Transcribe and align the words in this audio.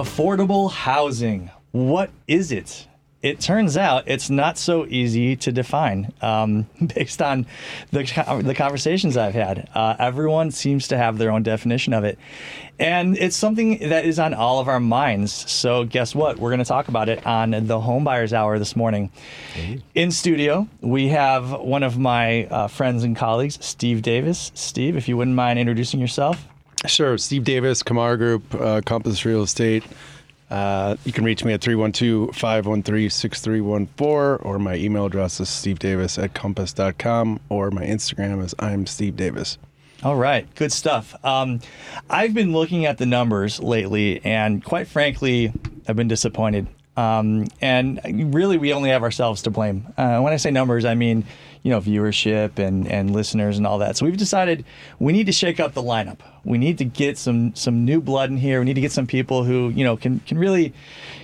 Affordable 0.00 0.72
housing. 0.72 1.50
What 1.72 2.08
is 2.26 2.52
it? 2.52 2.86
It 3.20 3.38
turns 3.38 3.76
out 3.76 4.04
it's 4.06 4.30
not 4.30 4.56
so 4.56 4.86
easy 4.86 5.36
to 5.36 5.52
define 5.52 6.10
um, 6.22 6.66
based 6.94 7.20
on 7.20 7.44
the, 7.90 8.04
the 8.42 8.54
conversations 8.54 9.18
I've 9.18 9.34
had. 9.34 9.68
Uh, 9.74 9.96
everyone 9.98 10.52
seems 10.52 10.88
to 10.88 10.96
have 10.96 11.18
their 11.18 11.30
own 11.30 11.42
definition 11.42 11.92
of 11.92 12.04
it. 12.04 12.18
And 12.78 13.18
it's 13.18 13.36
something 13.36 13.90
that 13.90 14.06
is 14.06 14.18
on 14.18 14.32
all 14.32 14.58
of 14.58 14.68
our 14.68 14.80
minds. 14.80 15.32
So, 15.50 15.84
guess 15.84 16.14
what? 16.14 16.38
We're 16.38 16.48
going 16.48 16.60
to 16.60 16.64
talk 16.64 16.88
about 16.88 17.10
it 17.10 17.26
on 17.26 17.50
the 17.50 17.78
Homebuyers 17.78 18.32
Hour 18.32 18.58
this 18.58 18.74
morning. 18.74 19.12
In 19.94 20.12
studio, 20.12 20.66
we 20.80 21.08
have 21.08 21.60
one 21.60 21.82
of 21.82 21.98
my 21.98 22.46
uh, 22.46 22.68
friends 22.68 23.04
and 23.04 23.14
colleagues, 23.14 23.62
Steve 23.62 24.00
Davis. 24.00 24.50
Steve, 24.54 24.96
if 24.96 25.08
you 25.08 25.18
wouldn't 25.18 25.36
mind 25.36 25.58
introducing 25.58 26.00
yourself. 26.00 26.42
Sure. 26.86 27.18
Steve 27.18 27.44
Davis, 27.44 27.82
Kamar 27.82 28.16
Group, 28.16 28.54
uh, 28.54 28.80
Compass 28.84 29.24
Real 29.24 29.42
Estate. 29.42 29.84
Uh, 30.50 30.96
you 31.04 31.12
can 31.12 31.24
reach 31.24 31.44
me 31.44 31.52
at 31.52 31.60
312 31.60 32.34
513 32.34 33.08
6314, 33.08 34.44
or 34.44 34.58
my 34.58 34.74
email 34.74 35.06
address 35.06 35.38
is 35.40 35.48
stevedavis 35.48 36.20
at 36.20 36.34
compass.com, 36.34 37.38
or 37.48 37.70
my 37.70 37.82
Instagram 37.82 38.42
is 38.42 38.54
I'm 38.58 38.86
Steve 38.86 39.14
Davis. 39.14 39.58
All 40.02 40.16
right, 40.16 40.52
good 40.54 40.72
stuff. 40.72 41.14
Um, 41.24 41.60
I've 42.08 42.34
been 42.34 42.52
looking 42.52 42.86
at 42.86 42.98
the 42.98 43.06
numbers 43.06 43.60
lately, 43.60 44.24
and 44.24 44.64
quite 44.64 44.88
frankly, 44.88 45.52
I've 45.86 45.96
been 45.96 46.08
disappointed. 46.08 46.66
Um, 46.96 47.46
and 47.60 48.34
really, 48.34 48.58
we 48.58 48.72
only 48.72 48.90
have 48.90 49.02
ourselves 49.02 49.42
to 49.42 49.50
blame. 49.50 49.86
Uh, 49.96 50.20
when 50.20 50.32
I 50.32 50.36
say 50.36 50.50
numbers, 50.50 50.84
I 50.84 50.94
mean 50.94 51.24
you 51.62 51.70
know 51.70 51.80
viewership 51.80 52.58
and 52.58 52.86
and 52.88 53.12
listeners 53.12 53.58
and 53.58 53.66
all 53.66 53.78
that. 53.78 53.96
So 53.96 54.06
we've 54.06 54.16
decided 54.16 54.64
we 54.98 55.12
need 55.12 55.26
to 55.26 55.32
shake 55.32 55.60
up 55.60 55.74
the 55.74 55.82
lineup. 55.82 56.18
We 56.44 56.58
need 56.58 56.78
to 56.78 56.84
get 56.84 57.18
some 57.18 57.54
some 57.54 57.84
new 57.84 58.00
blood 58.00 58.30
in 58.30 58.36
here. 58.36 58.60
We 58.60 58.66
need 58.66 58.74
to 58.74 58.80
get 58.80 58.92
some 58.92 59.06
people 59.06 59.44
who 59.44 59.68
you 59.70 59.84
know 59.84 59.96
can 59.96 60.20
can 60.20 60.38
really 60.38 60.72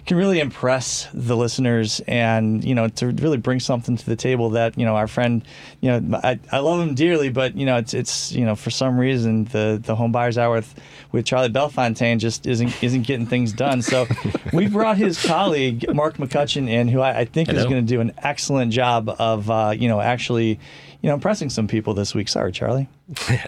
can 0.06 0.17
really 0.17 0.39
impress 0.41 1.09
the 1.12 1.36
listeners 1.36 2.00
and 2.06 2.64
you 2.64 2.75
know 2.75 2.89
to 2.89 3.09
really 3.09 3.39
bring 3.39 3.59
something 3.61 3.97
to 3.97 4.06
the 4.06 4.17
table 4.17 4.50
that 4.50 4.78
you 4.78 4.84
know 4.84 4.94
our 4.94 5.09
friend 5.09 5.42
you 5.81 5.91
know 5.91 6.20
I, 6.22 6.39
I 6.53 6.59
love 6.59 6.87
him 6.87 6.94
dearly, 6.94 7.28
but 7.28 7.56
you 7.56 7.67
know 7.67 7.77
it's 7.77 7.94
it's 7.94 8.33
you 8.33 8.44
know 8.44 8.55
for 8.55 8.70
some 8.70 8.98
reason 8.98 9.44
the 9.47 9.81
the 9.83 9.97
home 9.97 10.12
buyers 10.12 10.39
hour 10.39 10.55
with, 10.56 10.75
with 11.12 11.25
Charlie 11.25 11.48
Bellefontaine 11.48 12.19
just 12.19 12.47
isn't 12.47 12.83
isn't 12.83 13.03
getting 13.03 13.27
things 13.27 13.53
done. 13.53 13.83
So 13.83 14.06
we 14.53 14.69
brought 14.69 14.97
his 14.97 15.25
colleague 15.25 15.92
Mark 15.94 16.19
McCutcheon 16.19 16.69
in, 16.69 16.89
who 16.89 17.00
I, 17.00 17.20
I 17.20 17.25
think 17.25 17.48
Hello. 17.48 17.61
is 17.61 17.67
going 17.67 17.84
to 17.84 17.89
do 17.94 18.00
an 18.00 18.12
excellent 18.19 18.72
job 18.72 19.14
of 19.19 19.50
uh, 19.50 19.75
you 19.77 19.89
know 19.89 20.00
actually, 20.00 20.61
you 21.07 21.11
know, 21.11 21.15
impressing 21.15 21.49
some 21.49 21.69
people 21.69 21.95
this 21.95 22.17
week. 22.17 22.29
Sorry, 22.29 22.51
Charlie. 22.51 22.89
hey, 23.21 23.47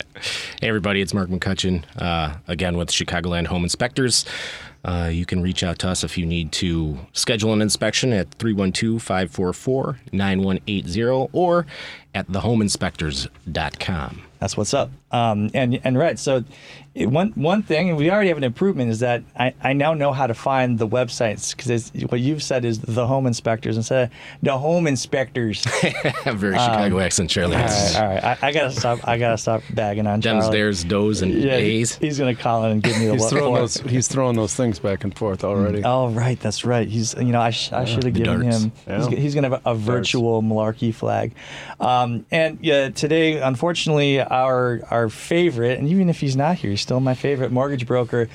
everybody, 0.63 1.01
it's 1.01 1.13
Mark 1.13 1.29
McCutcheon, 1.29 1.83
uh, 1.97 2.37
again 2.47 2.77
with 2.77 2.89
Chicagoland 2.89 3.49
Home 3.49 3.65
Inspectors. 3.65 4.25
Uh, 4.85 5.11
you 5.13 5.27
can 5.27 5.43
reach 5.43 5.65
out 5.65 5.77
to 5.81 5.89
us 5.89 6.05
if 6.05 6.17
you 6.17 6.25
need 6.25 6.53
to 6.53 6.97
schedule 7.15 7.53
an 7.53 7.61
inspection 7.61 8.13
at 8.13 8.33
312 8.35 9.03
544 9.03 9.99
9180 10.13 11.03
or 11.33 11.67
at 12.15 12.29
thehomeinspectors.com. 12.29 14.23
That's 14.39 14.57
what's 14.57 14.75
up. 14.75 14.91
Um, 15.11 15.51
and 15.55 15.81
and 15.85 15.99
right, 15.99 16.19
so 16.19 16.45
one 17.07 17.31
one 17.31 17.63
thing, 17.63 17.91
and 17.91 17.99
we 17.99 18.11
already 18.11 18.29
have 18.29 18.39
an 18.39 18.45
improvement, 18.45 18.91
is 18.91 19.01
that 19.01 19.23
I, 19.39 19.55
I 19.63 19.73
now 19.73 19.95
know 19.95 20.13
how 20.13 20.27
to 20.27 20.35
find 20.35 20.79
the 20.79 20.87
websites 20.87 21.57
because 21.57 21.93
what 22.11 22.21
you've 22.21 22.43
said 22.43 22.65
is 22.65 22.81
the 22.81 23.07
home 23.07 23.27
inspectors 23.27 23.77
instead 23.77 24.05
of 24.05 24.17
the 24.43 24.59
home 24.59 24.87
inspectors. 24.87 25.65
Very 26.25 26.57
um, 26.57 26.65
Chicago 26.65 26.99
accent, 27.01 27.31
Charlie. 27.31 27.57
All 27.57 27.63
right, 27.63 27.97
all 27.97 28.09
right. 28.09 28.25
I, 28.25 28.49
I, 28.49 28.53
gotta 28.53 28.71
stop. 28.73 29.07
I 29.07 29.19
gotta 29.19 29.39
stop 29.39 29.63
bagging 29.75 30.07
on 30.07 30.21
Dems, 30.21 30.41
Charlie. 30.41 30.57
there's, 30.57 30.85
does, 30.85 31.23
and 31.23 31.33
yeah, 31.33 31.55
A's. 31.55 31.97
He's 31.97 32.19
gonna 32.19 32.35
call 32.35 32.65
in 32.65 32.73
and 32.73 32.83
give 32.83 32.99
me 32.99 33.07
the. 33.07 33.13
he's 33.13 33.29
throwing 33.29 33.55
those. 33.55 33.77
He's 33.77 34.09
throwing 34.09 34.37
those 34.37 34.55
things 34.55 34.79
back 34.79 35.05
and 35.05 35.17
forth 35.17 35.45
already. 35.45 35.83
Oh 35.85 36.09
right, 36.09 36.39
that's 36.41 36.65
right. 36.65 36.89
He's 36.89 37.15
you 37.15 37.25
know 37.25 37.41
I, 37.41 37.51
sh- 37.51 37.73
I 37.73 37.85
should 37.85 38.05
have 38.05 38.15
given 38.15 38.43
darts. 38.43 38.63
him. 38.63 38.73
Yeah. 38.87 39.09
He's, 39.09 39.19
he's, 39.19 39.35
gonna 39.35 39.51
have 39.51 39.63
a, 39.65 39.71
a 39.71 39.75
virtual 39.75 40.43
malarkey 40.43 40.95
flag. 40.95 41.33
Um, 41.81 42.27
and 42.31 42.59
yeah, 42.61 42.91
today 42.91 43.39
unfortunately 43.41 44.21
our 44.29 44.81
our 44.91 45.09
favorite, 45.09 45.79
and 45.79 45.89
even 45.89 46.09
if 46.09 46.21
he's 46.21 46.37
not 46.37 46.57
here, 46.57 46.71
he's 46.71 46.81
still 46.81 47.01
my 47.01 47.15
favorite 47.15 47.51
mortgage 47.51 47.87
broker, 47.87 48.29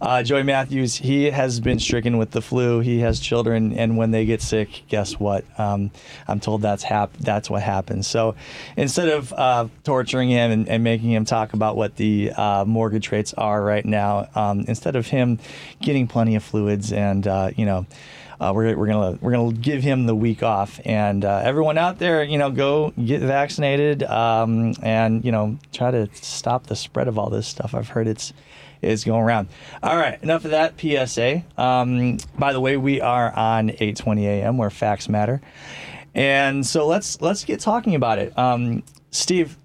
uh, 0.00 0.22
Joey 0.22 0.42
Matthews. 0.42 0.96
He 0.96 1.30
has 1.30 1.60
been 1.60 1.78
stricken 1.78 2.18
with 2.18 2.30
the 2.30 2.40
flu. 2.40 2.80
He 2.80 3.00
has 3.00 3.20
children, 3.20 3.72
and 3.72 3.96
when 3.96 4.10
they 4.10 4.24
get 4.24 4.42
sick, 4.42 4.82
guess 4.88 5.18
what? 5.18 5.44
Um, 5.58 5.90
I'm 6.28 6.40
told 6.40 6.62
that's 6.62 6.82
hap- 6.82 7.16
that's 7.18 7.50
what 7.50 7.62
happens. 7.62 8.06
So 8.06 8.36
instead 8.76 9.08
of 9.08 9.32
uh, 9.32 9.68
torturing 9.84 10.30
him 10.30 10.50
and, 10.50 10.68
and, 10.68 10.84
making 10.84 11.10
him 11.12 11.24
talk 11.24 11.52
about 11.52 11.76
what 11.76 11.96
the 11.96 12.32
uh, 12.36 12.64
mortgage 12.64 13.12
rates 13.12 13.34
are 13.34 13.62
right 13.62 13.84
now, 13.84 14.28
um, 14.34 14.64
instead 14.68 14.96
of 14.96 15.06
him 15.06 15.38
getting 15.80 16.06
plenty 16.06 16.36
of 16.36 16.44
fluids 16.44 16.92
and 16.92 17.26
uh, 17.26 17.50
you 17.56 17.66
know 17.66 17.86
uh, 18.40 18.52
we're, 18.54 18.74
we're 18.76 18.86
gonna 18.86 19.18
we're 19.20 19.32
gonna 19.32 19.52
give 19.52 19.82
him 19.82 20.06
the 20.06 20.14
week 20.14 20.42
off. 20.42 20.80
And 20.84 21.24
uh, 21.24 21.42
everyone 21.44 21.76
out 21.76 21.98
there, 21.98 22.24
you 22.24 22.38
know, 22.38 22.50
go 22.50 22.90
get 22.92 23.20
vaccinated 23.20 24.02
um, 24.04 24.74
and 24.82 25.24
you 25.24 25.30
know 25.30 25.58
try 25.72 25.90
to 25.90 26.08
stop 26.14 26.66
the 26.66 26.76
spread 26.76 27.06
of 27.06 27.18
all 27.18 27.28
this 27.28 27.46
stuff. 27.46 27.74
I've 27.74 27.88
heard 27.88 28.06
it's 28.06 28.32
is 28.82 29.04
going 29.04 29.22
around. 29.22 29.48
All 29.82 29.96
right, 29.96 30.20
enough 30.22 30.46
of 30.46 30.52
that 30.52 30.80
PSA. 30.80 31.44
Um, 31.58 32.16
by 32.38 32.54
the 32.54 32.60
way, 32.60 32.78
we 32.78 33.02
are 33.02 33.30
on 33.30 33.70
820 33.70 34.26
AM 34.26 34.56
where 34.56 34.70
facts 34.70 35.06
matter, 35.06 35.42
and 36.14 36.66
so 36.66 36.86
let's 36.86 37.20
let's 37.20 37.44
get 37.44 37.60
talking 37.60 37.94
about 37.94 38.18
it. 38.18 38.36
Um, 38.38 38.82
Steve, 39.10 39.58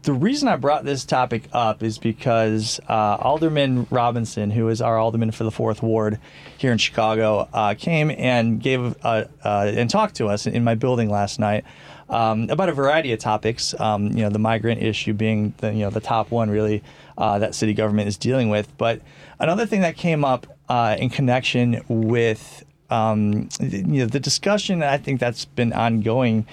the 0.00 0.12
reason 0.12 0.48
I 0.48 0.56
brought 0.56 0.84
this 0.84 1.04
topic 1.04 1.48
up 1.52 1.82
is 1.82 1.98
because 1.98 2.80
uh, 2.88 3.16
Alderman 3.20 3.86
Robinson, 3.90 4.50
who 4.50 4.68
is 4.68 4.80
our 4.80 4.98
alderman 4.98 5.30
for 5.32 5.44
the 5.44 5.50
fourth 5.50 5.82
ward 5.82 6.18
here 6.56 6.72
in 6.72 6.78
Chicago, 6.78 7.48
uh, 7.52 7.74
came 7.74 8.10
and 8.10 8.60
gave 8.60 8.96
uh, 9.04 9.24
uh 9.44 9.70
and 9.74 9.90
talked 9.90 10.16
to 10.16 10.28
us 10.28 10.46
in 10.46 10.64
my 10.64 10.74
building 10.74 11.10
last 11.10 11.38
night 11.38 11.64
um, 12.08 12.48
about 12.50 12.68
a 12.68 12.72
variety 12.72 13.12
of 13.12 13.18
topics. 13.18 13.78
Um, 13.78 14.08
you 14.08 14.22
know, 14.22 14.30
the 14.30 14.38
migrant 14.38 14.82
issue 14.82 15.12
being 15.12 15.52
the 15.58 15.72
you 15.72 15.80
know 15.80 15.90
the 15.90 16.00
top 16.00 16.30
one 16.30 16.48
really 16.48 16.82
uh, 17.18 17.38
that 17.40 17.54
city 17.54 17.74
government 17.74 18.08
is 18.08 18.16
dealing 18.16 18.48
with. 18.48 18.76
But 18.78 19.02
another 19.38 19.66
thing 19.66 19.82
that 19.82 19.96
came 19.96 20.24
up 20.24 20.46
uh, 20.68 20.96
in 20.98 21.10
connection 21.10 21.82
with 21.88 22.64
um, 22.90 23.48
you 23.60 24.00
know 24.00 24.06
the 24.06 24.20
discussion, 24.20 24.82
I 24.82 24.98
think 24.98 25.20
that's 25.20 25.44
been 25.44 25.72
ongoing 25.72 26.46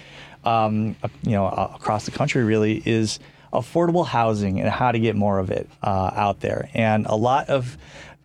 um, 0.44 0.95
you 1.23 1.31
know, 1.31 1.47
across 1.47 2.05
the 2.05 2.11
country 2.11 2.44
really 2.44 2.81
is 2.85 3.19
affordable 3.51 4.05
housing 4.05 4.59
and 4.59 4.69
how 4.69 4.91
to 4.91 5.00
get 5.00 5.16
more 5.16 5.39
of 5.39 5.50
it 5.50 5.69
uh, 5.83 6.11
out 6.13 6.39
there. 6.39 6.69
And 6.73 7.05
a 7.07 7.16
lot 7.16 7.50
of 7.50 7.77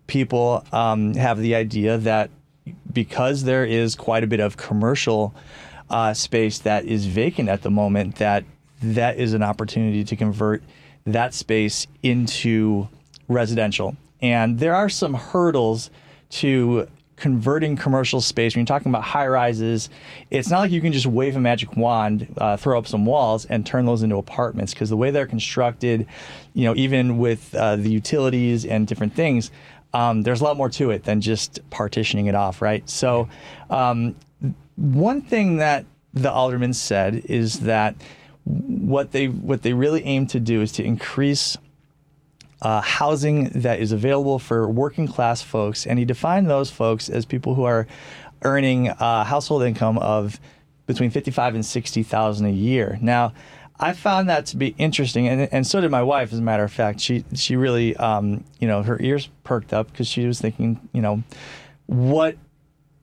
people 0.06 0.64
um, 0.72 1.14
have 1.14 1.38
the 1.38 1.54
idea 1.54 1.98
that 1.98 2.30
because 2.92 3.44
there 3.44 3.64
is 3.64 3.94
quite 3.94 4.24
a 4.24 4.26
bit 4.26 4.41
of 4.41 4.56
commercial 4.56 5.34
uh, 5.91 6.14
space 6.14 6.58
that 6.60 6.84
is 6.84 7.06
vacant 7.06 7.48
at 7.48 7.62
the 7.62 7.70
moment, 7.70 8.16
that 8.16 8.44
that 8.82 9.19
is 9.19 9.32
an 9.32 9.42
opportunity 9.42 10.04
to 10.04 10.16
convert 10.16 10.62
that 11.04 11.34
space 11.34 11.86
into 12.03 12.88
residential. 13.28 13.97
And 14.20 14.58
there 14.58 14.74
are 14.74 14.88
some 14.88 15.14
hurdles 15.14 15.91
to 16.30 16.88
converting 17.16 17.76
commercial 17.76 18.20
space, 18.20 18.54
when 18.54 18.60
you're 18.60 18.66
talking 18.66 18.91
about 18.91 19.02
high 19.02 19.26
rises, 19.26 19.88
it's 20.30 20.48
not 20.48 20.60
like 20.60 20.70
you 20.70 20.80
can 20.80 20.92
just 20.92 21.06
wave 21.06 21.36
a 21.36 21.41
magic 21.41 21.76
wand, 21.76 22.34
uh, 22.38 22.56
throw 22.56 22.78
up 22.78 22.86
some 22.86 23.06
walls, 23.06 23.44
and 23.47 23.64
turn 23.64 23.86
those 23.86 24.02
into 24.02 24.16
apartments. 24.16 24.75
Because 24.75 24.91
the 24.91 24.97
way 24.97 25.10
they're 25.10 25.26
constructed, 25.26 26.06
you 26.54 26.64
know, 26.64 26.74
even 26.76 27.19
with 27.19 27.54
uh, 27.54 27.76
the 27.76 27.91
utilities 27.91 28.64
and 28.64 28.86
different 28.86 29.14
things, 29.14 29.50
um, 29.92 30.22
there's 30.22 30.41
a 30.41 30.44
lot 30.44 30.56
more 30.56 30.69
to 30.70 30.91
it 30.91 31.04
than 31.04 31.20
just 31.20 31.60
partitioning 31.70 32.26
it 32.26 32.34
off, 32.34 32.60
right? 32.60 32.88
So, 32.91 33.28
um, 33.70 34.16
one 34.76 35.22
thing 35.22 35.58
that 35.58 35.86
the 36.12 36.30
alderman 36.30 36.72
said 36.72 37.22
is 37.26 37.60
that 37.60 37.94
what 38.44 39.12
they 39.12 39.28
what 39.28 39.62
they 39.62 39.72
really 39.72 40.04
aim 40.04 40.26
to 40.26 40.41
do 40.41 40.60
is 40.62 40.72
to 40.72 40.84
increase 40.84 41.56
uh, 42.64 42.80
housing 42.80 43.50
that 43.50 43.78
is 43.78 43.92
available 43.92 44.38
for 44.38 44.69
working 44.69 45.06
class 45.06 45.42
folks, 45.42 45.86
and 45.86 45.98
he 45.98 46.04
defined 46.04 46.48
those 46.48 46.71
folks 46.71 47.09
as 47.09 47.24
people 47.27 47.54
who 47.54 47.65
are 47.65 47.86
earning 48.42 48.89
a 48.89 49.24
household 49.24 49.62
income 49.62 49.98
of 49.98 50.41
between 50.86 51.10
fifty-five 51.10 51.54
and 51.54 51.65
sixty 51.65 52.03
thousand 52.03 52.47
a 52.47 52.53
year. 52.53 52.98
Now, 53.00 53.33
I 53.78 53.92
found 53.92 54.28
that 54.28 54.47
to 54.47 54.56
be 54.56 54.74
interesting, 54.78 55.28
and, 55.28 55.48
and 55.53 55.66
so 55.66 55.80
did 55.80 55.91
my 55.91 56.03
wife. 56.03 56.33
As 56.33 56.39
a 56.39 56.42
matter 56.42 56.65
of 56.65 56.72
fact, 56.72 57.00
she 57.00 57.24
she 57.34 57.56
really, 57.56 57.97
um, 57.97 58.44
you 58.60 58.68
know, 58.68 58.83
her 58.83 59.00
ears 59.00 59.28
perked 59.44 59.72
up 59.72 59.91
because 59.91 60.06
she 60.06 60.27
was 60.27 60.41
thinking, 60.41 60.89
you 60.92 61.03
know, 61.03 61.22
what 61.86 62.36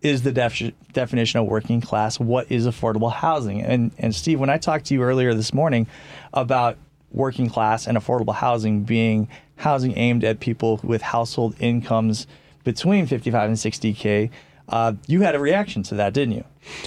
is 0.02 0.24
the 0.24 0.32
def- 0.32 0.74
definition 0.94 1.40
of 1.40 1.46
working 1.46 1.82
class? 1.82 2.20
What 2.20 2.52
is 2.52 2.66
affordable 2.66 3.12
housing? 3.12 3.62
And 3.62 3.92
and 3.98 4.16
Steve, 4.16 4.40
when 4.40 4.50
I 4.50 4.58
talked 4.58 4.86
to 4.86 4.94
you 4.94 5.04
earlier 5.04 5.34
this 5.34 5.54
morning 5.54 5.88
about 6.34 6.78
working 7.12 7.50
class 7.50 7.88
and 7.88 7.98
affordable 7.98 8.36
housing 8.36 8.84
being 8.84 9.28
housing 9.58 9.98
aimed 9.98 10.24
at 10.24 10.40
people 10.40 10.80
with 10.84 11.02
household 11.02 11.56
incomes 11.60 12.28
between 12.64 13.06
55 13.06 13.50
and 13.50 13.58
60k. 13.58 14.30
Uh, 14.70 14.94
you 15.08 15.22
had 15.22 15.36
a 15.36 15.40
reaction 15.40 15.84
to 15.84 15.96
that, 15.96 16.14
didn't 16.14 16.36
you? 16.36 16.46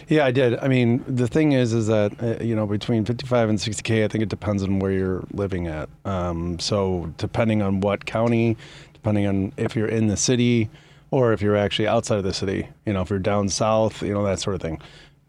Yeah, 0.09 0.25
I 0.25 0.31
did. 0.31 0.59
I 0.59 0.69
mean, 0.69 1.05
the 1.07 1.29
thing 1.29 1.53
is, 1.53 1.73
is 1.73 1.89
that 1.89 2.23
uh, 2.23 2.43
you 2.43 2.55
know 2.57 2.67
between 2.67 3.05
55 3.05 3.49
and 3.49 3.59
60k, 3.59 4.05
I 4.05 4.09
think 4.09 4.23
it 4.23 4.29
depends 4.29 4.63
on 4.63 4.79
where 4.79 4.91
you're 4.91 5.25
living 5.33 5.67
at. 5.67 5.89
Um, 6.05 6.59
so 6.59 7.13
depending 7.19 7.61
on 7.61 7.81
what 7.81 8.07
county, 8.07 8.57
depending 8.93 9.27
on 9.27 9.53
if 9.57 9.77
you're 9.77 9.89
in 9.89 10.07
the 10.07 10.17
city 10.17 10.71
or 11.11 11.33
if 11.33 11.43
you're 11.43 11.57
actually 11.57 11.87
outside 11.87 12.19
of 12.19 12.25
the 12.25 12.33
city, 12.33 12.69
you 12.87 12.93
know, 12.93 13.03
if 13.03 13.11
you're 13.11 13.19
down 13.19 13.49
south, 13.49 14.03
you 14.03 14.15
know, 14.15 14.25
that 14.25 14.41
sort 14.41 14.55
of 14.55 14.63
thing. 14.63 14.81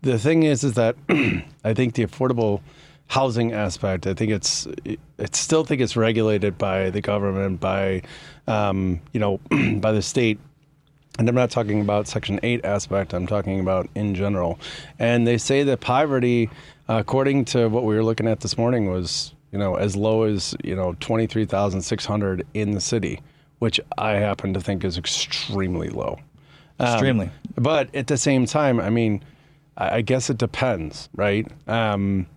The 0.02 0.20
thing 0.20 0.44
is, 0.44 0.64
is 0.64 0.74
that 0.74 0.96
I 1.64 1.74
think 1.74 1.96
the 1.96 2.06
affordable 2.06 2.62
housing 3.08 3.54
aspect, 3.54 4.08
I 4.08 4.14
think 4.14 4.32
it's, 4.32 4.68
I 4.88 5.26
still 5.32 5.64
think 5.64 5.82
it's 5.82 5.96
regulated 5.96 6.58
by 6.58 6.90
the 6.90 7.02
government, 7.02 7.60
by, 7.60 8.02
um, 8.48 9.00
you 9.14 9.20
know, 9.20 9.40
by 9.80 9.92
the 9.92 10.02
state. 10.02 10.40
And 11.18 11.30
I'm 11.30 11.36
not 11.36 11.50
talking 11.50 11.80
about 11.80 12.08
Section 12.08 12.40
8 12.44 12.66
aspect, 12.66 13.14
I'm 13.14 13.28
talking 13.28 13.60
about 13.60 13.90
in 13.96 14.16
general. 14.16 14.60
And 15.00 15.26
they 15.26 15.38
say 15.38 15.64
that 15.64 15.80
poverty, 15.80 16.50
according 16.90 17.46
to 17.46 17.68
what 17.70 17.86
we 17.86 17.96
were 17.96 18.04
looking 18.04 18.28
at 18.28 18.42
this 18.42 18.58
morning, 18.58 18.92
was, 18.92 19.34
you 19.52 19.60
know, 19.60 19.76
as 19.76 19.96
low 19.96 20.24
as, 20.24 20.56
you 20.64 20.76
know, 20.76 20.96
23,600 21.00 22.46
in 22.54 22.72
the 22.72 22.82
city 22.82 23.22
which 23.60 23.80
I 23.98 24.14
happen 24.14 24.54
to 24.54 24.62
think 24.62 24.84
is 24.84 24.98
extremely 24.98 25.90
low. 25.90 26.20
Um, 26.80 26.88
extremely. 26.88 27.30
But 27.56 27.94
at 27.96 28.08
the 28.08 28.18
same 28.18 28.46
time, 28.46 28.80
I 28.80 28.90
mean, 28.90 29.24
I 29.78 30.02
guess 30.02 30.30
it 30.30 30.38
depends, 30.38 31.10
right? 31.16 31.48
Um, 31.68 32.28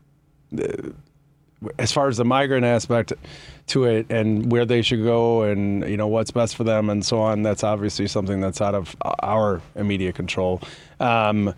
as 1.79 1.93
far 1.93 2.09
as 2.09 2.17
the 2.17 2.25
migrant 2.25 2.65
aspect 2.65 3.13
to 3.67 3.85
it 3.85 4.07
and 4.11 4.51
where 4.51 4.65
they 4.65 4.81
should 4.81 5.03
go 5.03 5.43
and 5.43 5.89
you 5.89 5.97
know 5.97 6.07
what's 6.07 6.31
best 6.31 6.57
for 6.57 6.65
them 6.65 6.89
and 6.89 7.05
so 7.05 7.21
on 7.21 7.43
that's 7.43 7.65
obviously 7.65 8.07
something 8.07 8.41
that's 8.41 8.61
out 8.61 8.75
of 8.75 8.97
our 9.23 9.61
immediate 9.75 10.15
control 10.15 10.61
um, 11.01 11.53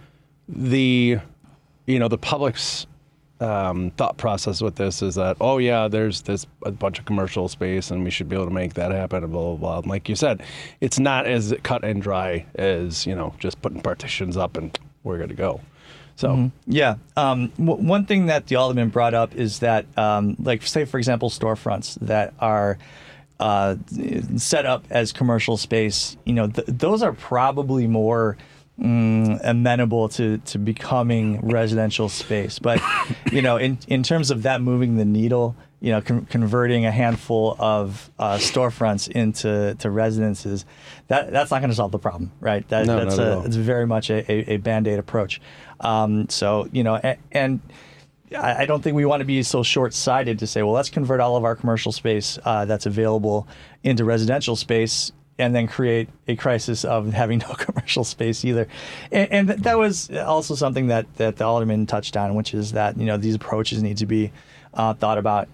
the 0.48 1.18
you 1.86 1.98
know 1.98 2.08
the 2.08 2.18
public's 2.18 2.86
um, 3.40 3.90
thought 3.92 4.18
process 4.18 4.60
with 4.60 4.76
this 4.76 5.02
is 5.02 5.14
that 5.14 5.36
oh 5.40 5.58
yeah, 5.58 5.88
there's 5.88 6.22
this 6.22 6.46
a 6.64 6.70
bunch 6.70 6.98
of 6.98 7.06
commercial 7.06 7.48
space 7.48 7.90
and 7.90 8.04
we 8.04 8.10
should 8.10 8.28
be 8.28 8.36
able 8.36 8.46
to 8.46 8.52
make 8.52 8.74
that 8.74 8.92
happen 8.92 9.24
and 9.24 9.32
blah 9.32 9.42
blah 9.42 9.56
blah. 9.56 9.78
And 9.78 9.86
like 9.86 10.08
you 10.08 10.14
said, 10.16 10.42
it's 10.80 10.98
not 10.98 11.26
as 11.26 11.54
cut 11.62 11.82
and 11.82 12.02
dry 12.02 12.44
as 12.56 13.06
you 13.06 13.14
know 13.14 13.34
just 13.38 13.60
putting 13.62 13.80
partitions 13.80 14.36
up 14.36 14.56
and 14.56 14.78
we're 15.04 15.18
good 15.18 15.30
to 15.30 15.34
go. 15.34 15.60
So 16.20 16.28
mm-hmm. 16.28 16.48
yeah, 16.66 16.96
um, 17.16 17.48
w- 17.58 17.82
one 17.82 18.04
thing 18.04 18.26
that 18.26 18.46
the 18.46 18.56
alderman 18.56 18.90
brought 18.90 19.14
up 19.14 19.34
is 19.34 19.60
that 19.60 19.86
um, 19.96 20.36
like 20.38 20.62
say 20.62 20.84
for 20.84 20.98
example 20.98 21.30
storefronts 21.30 21.98
that 22.00 22.34
are 22.38 22.76
uh, 23.40 23.76
set 24.36 24.66
up 24.66 24.84
as 24.90 25.12
commercial 25.12 25.56
space, 25.56 26.18
you 26.26 26.34
know 26.34 26.46
th- 26.46 26.68
those 26.68 27.02
are 27.02 27.14
probably 27.14 27.86
more 27.86 28.36
mm, 28.78 29.40
amenable 29.42 30.10
to, 30.10 30.38
to 30.38 30.58
becoming 30.58 31.40
residential 31.40 32.08
space. 32.08 32.58
But, 32.58 32.80
you 33.32 33.42
know, 33.42 33.56
in, 33.56 33.78
in 33.88 34.02
terms 34.02 34.30
of 34.30 34.42
that 34.42 34.60
moving 34.60 34.96
the 34.96 35.04
needle, 35.04 35.54
you 35.80 35.92
know, 35.92 36.00
con- 36.00 36.26
converting 36.26 36.84
a 36.84 36.90
handful 36.90 37.56
of 37.58 38.10
uh, 38.18 38.36
storefronts 38.36 39.08
into 39.08 39.74
to 39.78 39.90
residences, 39.90 40.64
that 41.08 41.32
that's 41.32 41.50
not 41.50 41.60
going 41.60 41.70
to 41.70 41.76
solve 41.76 41.92
the 41.92 41.98
problem, 41.98 42.32
right? 42.40 42.66
That, 42.68 42.86
no, 42.86 43.04
that's 43.04 43.18
a, 43.18 43.42
it's 43.46 43.56
very 43.56 43.86
much 43.86 44.10
a, 44.10 44.30
a, 44.30 44.54
a 44.54 44.56
band 44.58 44.86
aid 44.86 44.98
approach. 44.98 45.40
Um, 45.80 46.28
so 46.28 46.68
you 46.72 46.84
know, 46.84 46.96
and, 46.96 47.18
and 47.32 47.60
I 48.36 48.64
don't 48.66 48.80
think 48.80 48.94
we 48.94 49.04
want 49.04 49.20
to 49.20 49.24
be 49.24 49.42
so 49.42 49.64
short 49.64 49.92
sighted 49.92 50.38
to 50.38 50.46
say, 50.46 50.62
well, 50.62 50.72
let's 50.72 50.90
convert 50.90 51.20
all 51.20 51.36
of 51.36 51.44
our 51.44 51.56
commercial 51.56 51.90
space 51.90 52.38
uh, 52.44 52.64
that's 52.64 52.86
available 52.86 53.48
into 53.82 54.04
residential 54.04 54.54
space 54.54 55.10
and 55.40 55.54
then 55.54 55.66
create 55.66 56.08
a 56.28 56.36
crisis 56.36 56.84
of 56.84 57.12
having 57.12 57.38
no 57.38 57.48
commercial 57.58 58.04
space 58.04 58.44
either. 58.44 58.68
And, 59.10 59.32
and 59.32 59.48
that 59.48 59.78
was 59.78 60.10
also 60.10 60.54
something 60.54 60.88
that, 60.88 61.12
that 61.16 61.36
the 61.36 61.44
alderman 61.44 61.86
touched 61.86 62.16
on, 62.16 62.34
which 62.34 62.54
is 62.54 62.72
that 62.72 62.96
you 62.98 63.06
know 63.06 63.16
these 63.16 63.34
approaches 63.34 63.82
need 63.82 63.96
to 63.96 64.06
be 64.06 64.30
uh, 64.74 64.94
thought 64.94 65.18
about 65.18 65.48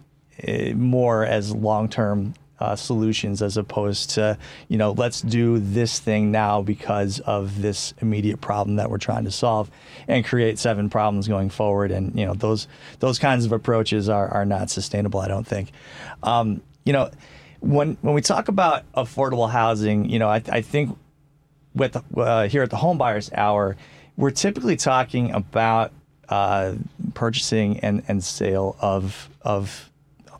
uh, 0.46 0.72
more 0.74 1.24
as 1.24 1.54
long-term 1.54 2.34
uh, 2.58 2.74
solutions 2.74 3.42
as 3.42 3.56
opposed 3.56 4.10
to 4.10 4.38
you 4.68 4.78
know 4.78 4.92
let's 4.92 5.20
do 5.20 5.58
this 5.58 5.98
thing 5.98 6.30
now 6.30 6.62
because 6.62 7.20
of 7.20 7.60
this 7.60 7.92
immediate 8.00 8.40
problem 8.40 8.76
that 8.76 8.90
we're 8.90 8.98
trying 8.98 9.24
to 9.24 9.30
solve 9.30 9.70
and 10.08 10.24
create 10.24 10.58
seven 10.58 10.88
problems 10.88 11.28
going 11.28 11.50
forward. 11.50 11.90
And 11.90 12.18
you 12.18 12.26
know 12.26 12.34
those 12.34 12.68
those 13.00 13.18
kinds 13.18 13.44
of 13.44 13.52
approaches 13.52 14.08
are, 14.08 14.28
are 14.28 14.44
not 14.44 14.70
sustainable 14.70 15.20
I 15.20 15.28
don't 15.28 15.46
think. 15.46 15.70
Um, 16.22 16.62
you 16.84 16.92
know 16.92 17.10
when 17.60 17.96
when 18.00 18.14
we 18.14 18.20
talk 18.20 18.48
about 18.48 18.90
affordable 18.92 19.50
housing, 19.50 20.08
you 20.08 20.18
know, 20.18 20.28
I, 20.28 20.42
I 20.50 20.60
think 20.60 20.96
with 21.74 21.96
uh, 22.16 22.48
here 22.48 22.62
at 22.62 22.70
the 22.70 22.76
Home 22.76 22.98
Buyers 22.98 23.30
Hour, 23.34 23.76
we're 24.16 24.30
typically 24.30 24.76
talking 24.76 25.32
about 25.32 25.92
uh, 26.28 26.74
purchasing 27.14 27.80
and, 27.80 28.02
and 28.08 28.22
sale 28.22 28.76
of 28.80 29.28
of 29.42 29.90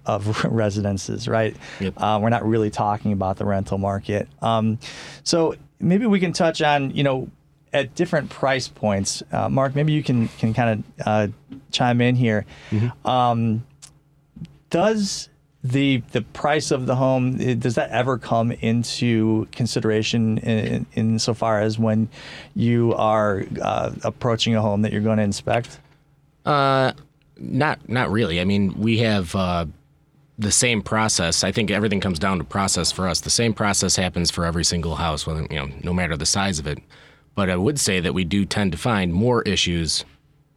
of 0.06 0.44
residences, 0.53 1.29
right? 1.29 1.56
Yep. 1.81 1.94
Uh, 1.97 2.19
we're 2.23 2.31
not 2.31 2.47
really 2.47 2.70
talking 2.70 3.12
about 3.12 3.37
the 3.37 3.44
rental 3.44 3.79
market. 3.79 4.29
Um, 4.41 4.79
so 5.23 5.56
maybe 5.81 6.06
we 6.06 6.20
can 6.20 6.32
touch 6.32 6.62
on, 6.62 6.91
you 6.93 7.03
know, 7.03 7.29
at 7.73 7.94
different 7.94 8.31
price 8.31 8.69
points. 8.69 9.23
Uh, 9.32 9.49
Mark, 9.49 9.75
maybe 9.75 9.93
you 9.93 10.03
can 10.03 10.29
can 10.29 10.55
kind 10.55 10.85
of 10.99 11.06
uh, 11.06 11.29
chime 11.70 12.00
in 12.00 12.14
here. 12.14 12.47
Mm-hmm. 12.70 13.06
Um, 13.06 13.67
does 14.70 15.29
the 15.62 16.03
the 16.12 16.23
price 16.23 16.70
of 16.70 16.87
the 16.87 16.94
home 16.94 17.37
does 17.58 17.75
that 17.75 17.91
ever 17.91 18.19
come 18.19 18.53
into 18.53 19.47
consideration 19.53 20.38
in, 20.38 20.87
in 20.93 21.19
so 21.19 21.35
far 21.35 21.61
as 21.61 21.79
when 21.79 22.08
you 22.55 22.94
are 22.94 23.44
uh, 23.61 23.93
approaching 24.05 24.55
a 24.55 24.62
home 24.62 24.82
that 24.82 24.93
you're 24.93 25.03
going 25.03 25.19
to 25.19 25.25
inspect? 25.25 25.81
Uh, 26.44 26.93
not 27.38 27.88
not 27.88 28.11
really. 28.11 28.41
I 28.41 28.44
mean, 28.44 28.75
we 28.79 28.99
have 28.99 29.35
uh, 29.35 29.67
the 30.38 30.52
same 30.52 30.82
process. 30.82 31.44
I 31.44 31.52
think 31.52 31.70
everything 31.70 32.00
comes 32.00 32.18
down 32.18 32.38
to 32.38 32.44
process 32.44 32.92
for 32.92 33.08
us. 33.08 33.20
The 33.20 33.30
same 33.30 33.54
process 33.54 33.96
happens 33.96 34.30
for 34.30 34.44
every 34.44 34.64
single 34.64 34.96
house, 34.96 35.26
whether 35.26 35.46
you 35.50 35.56
know, 35.56 35.68
no 35.82 35.94
matter 35.94 36.16
the 36.16 36.26
size 36.26 36.58
of 36.58 36.66
it. 36.66 36.78
But 37.34 37.50
I 37.50 37.56
would 37.56 37.78
say 37.78 38.00
that 38.00 38.14
we 38.14 38.24
do 38.24 38.44
tend 38.44 38.72
to 38.72 38.78
find 38.78 39.12
more 39.12 39.42
issues 39.42 40.04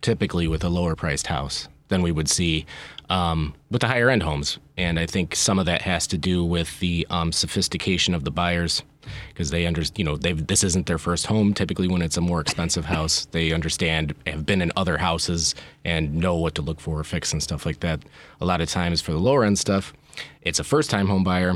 typically 0.01 0.47
with 0.47 0.63
a 0.63 0.69
lower 0.69 0.95
priced 0.95 1.27
house 1.27 1.67
than 1.89 2.01
we 2.01 2.11
would 2.11 2.29
see 2.29 2.65
um, 3.09 3.53
with 3.69 3.81
the 3.81 3.87
higher 3.87 4.09
end 4.09 4.23
homes. 4.23 4.59
And 4.77 4.99
I 4.99 5.05
think 5.05 5.35
some 5.35 5.59
of 5.59 5.65
that 5.65 5.81
has 5.81 6.07
to 6.07 6.17
do 6.17 6.43
with 6.43 6.79
the 6.79 7.05
um, 7.09 7.31
sophistication 7.31 8.13
of 8.13 8.23
the 8.23 8.31
buyers 8.31 8.83
because 9.30 9.50
they 9.51 9.66
understand, 9.66 10.00
you 10.00 10.06
know, 10.06 10.18
this 10.18 10.63
isn't 10.63 10.86
their 10.86 10.98
first 10.98 11.25
home. 11.28 11.54
Typically, 11.54 11.88
when 11.88 12.01
it's 12.01 12.18
a 12.18 12.22
more 12.22 12.42
expensive 12.42 12.86
house, 12.96 13.25
they 13.31 13.51
understand, 13.51 14.13
have 14.28 14.46
been 14.46 14.62
in 14.62 14.72
other 14.75 14.98
houses 14.98 15.56
and 15.86 16.13
know 16.16 16.36
what 16.36 16.56
to 16.56 16.62
look 16.62 16.80
for, 16.80 17.04
fix, 17.04 17.31
and 17.34 17.42
stuff 17.42 17.66
like 17.66 17.80
that. 17.81 18.01
A 18.42 18.46
lot 18.46 18.62
of 18.62 18.69
times 18.69 19.01
for 19.01 19.12
the 19.12 19.19
lower 19.19 19.44
end 19.44 19.60
stuff, 19.60 19.94
it's 20.42 20.60
a 20.60 20.63
first 20.63 20.90
time 20.90 21.07
home 21.07 21.24
buyer. 21.24 21.56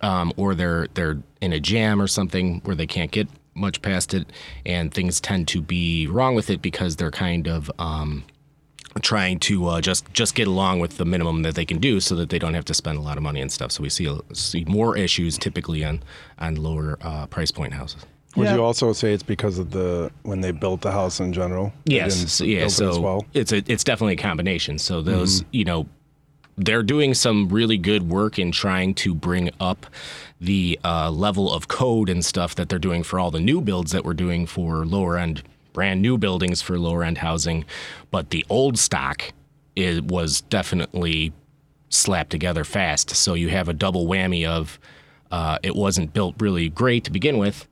Um, 0.00 0.32
or 0.36 0.54
they're 0.54 0.88
they're 0.94 1.22
in 1.40 1.52
a 1.52 1.60
jam 1.60 2.02
or 2.02 2.08
something 2.08 2.60
where 2.64 2.74
they 2.74 2.86
can't 2.86 3.10
get 3.10 3.28
much 3.54 3.80
past 3.80 4.12
it, 4.12 4.26
and 4.66 4.92
things 4.92 5.20
tend 5.20 5.48
to 5.48 5.62
be 5.62 6.06
wrong 6.08 6.34
with 6.34 6.50
it 6.50 6.60
because 6.60 6.96
they're 6.96 7.12
kind 7.12 7.46
of 7.46 7.70
um, 7.78 8.24
trying 9.02 9.38
to 9.40 9.66
uh, 9.66 9.80
just 9.80 10.12
just 10.12 10.34
get 10.34 10.46
along 10.46 10.80
with 10.80 10.96
the 10.96 11.04
minimum 11.04 11.42
that 11.42 11.54
they 11.54 11.64
can 11.64 11.78
do, 11.78 12.00
so 12.00 12.14
that 12.16 12.30
they 12.30 12.38
don't 12.38 12.54
have 12.54 12.64
to 12.66 12.74
spend 12.74 12.98
a 12.98 13.00
lot 13.00 13.16
of 13.16 13.22
money 13.22 13.40
and 13.40 13.50
stuff. 13.50 13.72
So 13.72 13.82
we 13.82 13.88
see 13.88 14.18
see 14.32 14.64
more 14.66 14.96
issues 14.96 15.38
typically 15.38 15.84
on 15.84 16.02
on 16.38 16.56
lower 16.56 16.98
uh, 17.02 17.26
price 17.26 17.50
point 17.50 17.72
houses. 17.72 18.04
Would 18.36 18.46
yeah. 18.46 18.54
you 18.54 18.64
also 18.64 18.92
say 18.92 19.12
it's 19.12 19.22
because 19.22 19.58
of 19.58 19.70
the 19.70 20.10
when 20.22 20.40
they 20.40 20.50
built 20.50 20.80
the 20.80 20.90
house 20.90 21.20
in 21.20 21.32
general? 21.32 21.72
Yes, 21.84 22.32
so, 22.32 22.44
yeah. 22.44 22.68
So 22.68 22.90
it 22.90 23.00
well? 23.00 23.26
it's 23.32 23.52
a 23.52 23.62
it's 23.66 23.84
definitely 23.84 24.14
a 24.14 24.22
combination. 24.22 24.78
So 24.78 25.02
those 25.02 25.40
mm-hmm. 25.40 25.48
you 25.52 25.64
know 25.64 25.86
they're 26.56 26.82
doing 26.82 27.14
some 27.14 27.48
really 27.48 27.76
good 27.76 28.08
work 28.08 28.38
in 28.38 28.52
trying 28.52 28.94
to 28.94 29.14
bring 29.14 29.50
up 29.60 29.86
the 30.40 30.78
uh, 30.84 31.10
level 31.10 31.52
of 31.52 31.68
code 31.68 32.08
and 32.08 32.24
stuff 32.24 32.54
that 32.56 32.68
they're 32.68 32.78
doing 32.78 33.02
for 33.02 33.18
all 33.18 33.30
the 33.30 33.40
new 33.40 33.60
builds 33.60 33.92
that 33.92 34.04
we're 34.04 34.14
doing 34.14 34.46
for 34.46 34.84
lower 34.84 35.16
end 35.16 35.42
brand 35.74 36.00
new 36.00 36.16
buildings 36.16 36.62
for 36.62 36.78
lower 36.78 37.04
end 37.04 37.18
housing, 37.18 37.66
but 38.10 38.30
the 38.30 38.46
old 38.48 38.78
stock 38.78 39.34
it 39.76 40.04
was 40.04 40.40
definitely 40.42 41.32
slapped 41.88 42.30
together 42.30 42.64
fast. 42.64 43.10
So 43.10 43.34
you 43.34 43.48
have 43.50 43.68
a 43.68 43.72
double 43.72 44.06
whammy 44.06 44.46
of 44.46 44.78
uh, 45.30 45.58
it 45.62 45.74
wasn't 45.74 46.12
built 46.12 46.36
really 46.38 46.68
great 46.68 47.04
to 47.04 47.10
begin 47.10 47.38
with, 47.38 47.66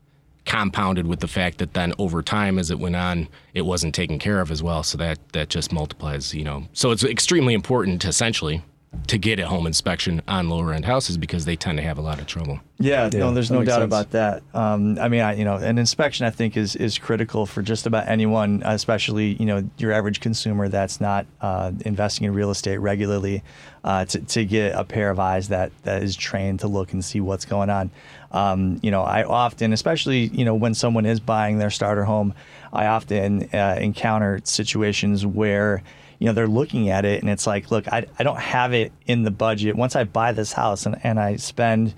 compounded 0.44 1.06
with 1.06 1.20
the 1.20 1.28
fact 1.28 1.58
that 1.58 1.74
then 1.74 1.94
over 1.98 2.22
time 2.22 2.58
as 2.58 2.70
it 2.70 2.78
went 2.78 2.96
on, 2.96 3.28
it 3.54 3.62
wasn't 3.62 3.94
taken 3.94 4.18
care 4.18 4.40
of 4.40 4.50
as 4.50 4.62
well. 4.62 4.82
So 4.82 4.98
that 4.98 5.18
that 5.32 5.48
just 5.48 5.72
multiplies, 5.72 6.34
you 6.34 6.44
know. 6.44 6.66
So 6.72 6.90
it's 6.90 7.04
extremely 7.04 7.54
important, 7.54 8.04
essentially, 8.04 8.62
to 9.06 9.18
get 9.18 9.38
a 9.40 9.46
home 9.46 9.66
inspection 9.66 10.22
on 10.28 10.48
lower 10.48 10.72
end 10.72 10.84
houses 10.84 11.16
because 11.16 11.44
they 11.44 11.56
tend 11.56 11.78
to 11.78 11.82
have 11.82 11.98
a 11.98 12.00
lot 12.00 12.20
of 12.20 12.26
trouble. 12.26 12.60
Yeah, 12.78 13.08
yeah 13.12 13.20
no, 13.20 13.32
there's 13.32 13.50
no 13.50 13.64
doubt 13.64 13.80
sense. 13.80 13.84
about 13.84 14.10
that. 14.10 14.42
Um, 14.54 14.98
I 14.98 15.08
mean, 15.08 15.20
I, 15.20 15.34
you 15.34 15.44
know, 15.44 15.56
an 15.56 15.78
inspection 15.78 16.26
I 16.26 16.30
think 16.30 16.56
is 16.56 16.76
is 16.76 16.98
critical 16.98 17.46
for 17.46 17.62
just 17.62 17.86
about 17.86 18.08
anyone, 18.08 18.62
especially 18.64 19.34
you 19.34 19.46
know 19.46 19.68
your 19.78 19.92
average 19.92 20.20
consumer 20.20 20.68
that's 20.68 21.00
not 21.00 21.26
uh, 21.40 21.72
investing 21.84 22.26
in 22.26 22.34
real 22.34 22.50
estate 22.50 22.78
regularly, 22.78 23.42
uh, 23.84 24.04
to 24.06 24.20
to 24.20 24.44
get 24.44 24.74
a 24.74 24.84
pair 24.84 25.10
of 25.10 25.18
eyes 25.18 25.48
that 25.48 25.72
that 25.84 26.02
is 26.02 26.14
trained 26.14 26.60
to 26.60 26.68
look 26.68 26.92
and 26.92 27.04
see 27.04 27.20
what's 27.20 27.44
going 27.44 27.70
on. 27.70 27.90
Um, 28.30 28.78
you 28.82 28.90
know, 28.90 29.02
I 29.02 29.24
often, 29.24 29.72
especially 29.72 30.26
you 30.28 30.44
know 30.44 30.54
when 30.54 30.74
someone 30.74 31.06
is 31.06 31.20
buying 31.20 31.58
their 31.58 31.70
starter 31.70 32.04
home, 32.04 32.34
I 32.72 32.86
often 32.86 33.48
uh, 33.54 33.78
encounter 33.80 34.40
situations 34.44 35.24
where 35.24 35.82
you 36.22 36.26
know 36.26 36.34
they're 36.34 36.46
looking 36.46 36.88
at 36.88 37.04
it 37.04 37.20
and 37.20 37.28
it's 37.28 37.48
like 37.48 37.72
look 37.72 37.92
I, 37.92 38.06
I 38.16 38.22
don't 38.22 38.38
have 38.38 38.72
it 38.72 38.92
in 39.06 39.24
the 39.24 39.32
budget 39.32 39.74
once 39.74 39.96
i 39.96 40.04
buy 40.04 40.30
this 40.30 40.52
house 40.52 40.86
and, 40.86 40.96
and 41.02 41.18
i 41.18 41.34
spend 41.34 41.94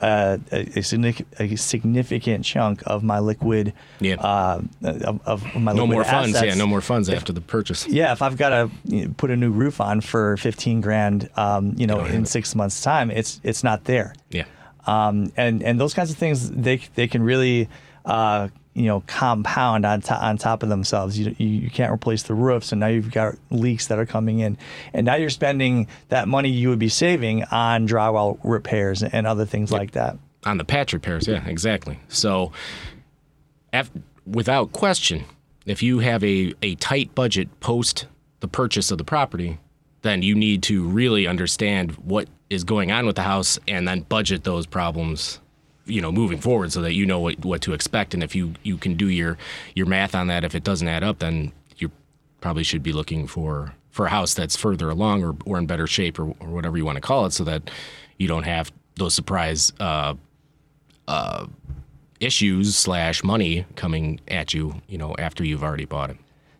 uh, 0.00 0.38
a, 0.52 0.78
a, 0.78 1.56
significant 1.56 2.44
chunk 2.44 2.84
of 2.86 3.02
my 3.02 3.18
liquid, 3.18 3.72
yeah. 3.98 4.14
Uh, 4.14 4.62
of, 4.84 5.26
of, 5.26 5.54
my 5.56 5.72
no 5.72 5.88
more 5.88 6.02
assets. 6.02 6.32
funds. 6.38 6.46
Yeah, 6.46 6.54
no 6.54 6.68
more 6.68 6.80
funds 6.80 7.08
if, 7.08 7.16
after 7.16 7.32
the 7.32 7.40
purchase. 7.40 7.84
Yeah, 7.88 8.12
if 8.12 8.22
I've 8.22 8.36
got 8.36 8.50
to 8.50 8.70
you 8.84 9.06
know, 9.06 9.14
put 9.16 9.32
a 9.32 9.36
new 9.36 9.50
roof 9.50 9.80
on 9.80 10.00
for 10.00 10.36
15 10.36 10.82
grand, 10.82 11.28
um, 11.36 11.74
you 11.76 11.88
know, 11.88 12.04
in 12.04 12.26
six 12.26 12.54
months' 12.54 12.80
time, 12.80 13.10
it's 13.10 13.40
it's 13.42 13.64
not 13.64 13.86
there. 13.86 14.14
Yeah. 14.30 14.44
Um, 14.86 15.32
and 15.36 15.64
and 15.64 15.80
those 15.80 15.94
kinds 15.94 16.12
of 16.12 16.16
things 16.16 16.48
they 16.48 16.76
they 16.94 17.08
can 17.08 17.24
really 17.24 17.68
uh, 18.04 18.48
you 18.78 18.86
know 18.86 19.02
compound 19.06 19.84
on 19.84 20.00
top 20.00 20.22
on 20.22 20.38
top 20.38 20.62
of 20.62 20.68
themselves. 20.68 21.18
You, 21.18 21.34
you, 21.38 21.46
you 21.46 21.70
can't 21.70 21.92
replace 21.92 22.22
the 22.22 22.34
roofs, 22.34 22.72
and 22.72 22.80
now 22.80 22.86
you've 22.86 23.10
got 23.10 23.34
leaks 23.50 23.88
that 23.88 23.98
are 23.98 24.06
coming 24.06 24.38
in, 24.38 24.56
and 24.92 25.04
now 25.04 25.16
you're 25.16 25.30
spending 25.30 25.88
that 26.08 26.28
money 26.28 26.48
you 26.48 26.68
would 26.68 26.78
be 26.78 26.88
saving 26.88 27.44
on 27.44 27.88
drywall 27.88 28.38
repairs 28.44 29.02
and 29.02 29.26
other 29.26 29.44
things 29.44 29.70
yep. 29.70 29.80
like 29.80 29.90
that. 29.92 30.16
On 30.44 30.58
the 30.58 30.64
patch 30.64 30.92
repairs, 30.92 31.26
yeah, 31.26 31.44
exactly. 31.46 31.98
So, 32.08 32.52
after, 33.72 34.00
without 34.24 34.72
question, 34.72 35.24
if 35.66 35.82
you 35.82 35.98
have 35.98 36.22
a, 36.22 36.54
a 36.62 36.76
tight 36.76 37.14
budget 37.14 37.60
post 37.60 38.06
the 38.40 38.48
purchase 38.48 38.92
of 38.92 38.98
the 38.98 39.04
property, 39.04 39.58
then 40.02 40.22
you 40.22 40.36
need 40.36 40.62
to 40.62 40.86
really 40.86 41.26
understand 41.26 41.92
what 41.92 42.28
is 42.48 42.62
going 42.62 42.92
on 42.92 43.04
with 43.04 43.16
the 43.16 43.22
house 43.22 43.58
and 43.66 43.86
then 43.86 44.02
budget 44.02 44.44
those 44.44 44.64
problems 44.64 45.40
you 45.88 46.00
know 46.00 46.12
moving 46.12 46.38
forward 46.38 46.72
so 46.72 46.80
that 46.82 46.94
you 46.94 47.06
know 47.06 47.20
what, 47.20 47.44
what 47.44 47.62
to 47.62 47.72
expect. 47.72 48.14
And 48.14 48.22
if 48.22 48.34
you 48.34 48.54
you 48.62 48.76
can 48.76 48.94
do 48.94 49.08
your 49.08 49.38
your 49.74 49.86
math 49.86 50.14
on 50.14 50.28
that 50.28 50.44
if 50.44 50.54
it 50.54 50.64
doesn't 50.64 50.88
add 50.88 51.02
up 51.02 51.18
then 51.18 51.52
you 51.78 51.90
probably 52.40 52.62
should 52.62 52.82
be 52.82 52.92
looking 52.92 53.26
for 53.26 53.74
for 53.90 54.06
a 54.06 54.10
house 54.10 54.34
that's 54.34 54.54
further 54.56 54.90
along 54.90 55.24
or, 55.24 55.34
or 55.44 55.58
in 55.58 55.66
better 55.66 55.86
shape 55.86 56.18
or, 56.18 56.34
or 56.40 56.48
whatever 56.48 56.76
you 56.76 56.84
want 56.84 56.96
to 56.96 57.00
call 57.00 57.26
it 57.26 57.32
so 57.32 57.42
that 57.44 57.70
you 58.18 58.28
don't 58.28 58.44
have 58.44 58.70
those 58.96 59.14
surprise 59.14 59.72
uh, 59.80 60.14
uh, 61.08 61.46
issues 62.20 62.76
slash 62.76 63.24
money 63.24 63.64
coming 63.76 64.20
at 64.28 64.54
you 64.54 64.80
you 64.86 64.98
know 64.98 65.14
after 65.18 65.44
you've 65.44 65.64
already 65.64 65.84
bought 65.84 66.10
it 66.10 66.16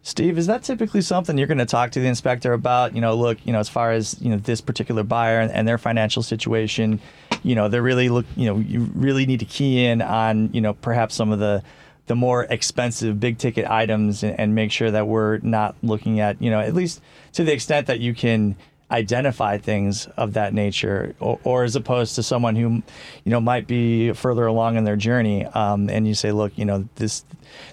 Steve, 0.09 0.39
is 0.39 0.47
that 0.47 0.63
typically 0.63 1.03
something 1.03 1.37
you're 1.37 1.47
going 1.47 1.59
to 1.59 1.67
talk 1.67 1.91
to 1.91 2.01
the 2.01 2.07
inspector 2.07 2.55
about? 2.55 2.95
You 2.95 3.03
know, 3.03 3.15
look, 3.15 3.37
you 3.45 3.53
know, 3.53 3.59
as 3.59 3.69
far 3.69 3.93
as 3.93 4.19
you 4.23 4.31
know, 4.31 4.39
this 4.39 4.63
particular 4.63 5.03
buyer 5.03 5.39
and, 5.39 5.53
and, 5.53 5.69
their 5.69 5.77
financial 5.77 6.23
situation, 6.23 6.99
you 7.43 7.55
know, 7.55 7.69
they're 7.69 7.83
really 7.83 8.09
look, 8.09 8.25
you 8.35 8.47
know, 8.47 8.57
you 8.57 8.89
really 8.95 9.27
need 9.27 9.41
to 9.41 9.45
key 9.45 9.85
in 9.85 10.01
on, 10.01 10.49
you 10.55 10.63
know, 10.63 10.73
perhaps 10.73 11.15
some 11.15 11.31
of 11.31 11.41
the 11.41 11.63
the 12.07 12.17
more 12.17 12.45
expensive 12.45 13.21
big 13.21 13.37
ticket 13.37 13.69
items 13.69 14.23
and, 14.23 14.41
and 14.41 14.55
make 14.55 14.73
sure 14.73 14.91
that 14.91 15.07
we're 15.07 15.41
not 15.41 15.77
looking 15.83 16.21
at, 16.21 16.41
you 16.41 16.51
know, 16.51 16.59
at 16.59 16.73
least 16.73 17.03
to 17.35 17.45
the 17.45 17.53
extent 17.53 17.87
that 17.87 18.01
you 18.01 18.15
can 18.15 18.57
identify 18.91 19.59
things 19.59 20.07
of 20.17 20.33
that 20.33 20.55
nature, 20.55 21.15
or, 21.21 21.39
or, 21.45 21.65
as 21.65 21.77
opposed 21.77 22.15
to 22.15 22.23
someone 22.23 22.57
who, 22.57 22.83
you 23.25 23.31
know, 23.31 23.41
might 23.41 23.67
be 23.67 24.13
further 24.13 24.47
along 24.47 24.77
in 24.77 24.85
their 24.85 24.97
journey, 24.97 25.45
um, 25.45 25.91
and 25.91 26.09
you 26.09 26.15
say, 26.15 26.33
look, 26.33 26.57
you 26.57 26.65
know, 26.65 26.89
this, 26.97 27.25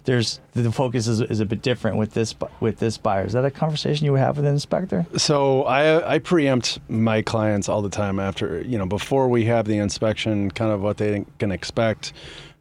there's 0.06 0.40
the 0.54 0.72
focus 0.72 1.08
is, 1.08 1.22
is 1.22 1.40
a 1.40 1.46
bit 1.46 1.62
different 1.62 1.98
with 1.98 2.14
this 2.14 2.36
with 2.60 2.80
this 2.80 2.98
buyer. 2.98 3.26
Is 3.26 3.34
that 3.34 3.46
a 3.46 3.52
conversation 3.52 4.06
you 4.06 4.12
would 4.12 4.22
have 4.22 4.38
with 4.38 4.46
an 4.46 4.54
inspector? 4.54 5.06
So 5.18 5.64
I 5.64 6.16
I 6.16 6.20
preempt 6.20 6.80
my 6.90 7.22
clients 7.22 7.70
all 7.70 7.82
the 7.82 7.90
time 7.90 8.20
after 8.20 8.62
you 8.62 8.78
know 8.78 8.86
before 8.86 9.28
we 9.28 9.46
have 9.46 9.66
the 9.66 9.78
inspection, 9.78 10.52
kind 10.52 10.72
of 10.72 10.82
what 10.82 10.98
they 10.98 11.26
can 11.40 11.52
expect. 11.52 12.14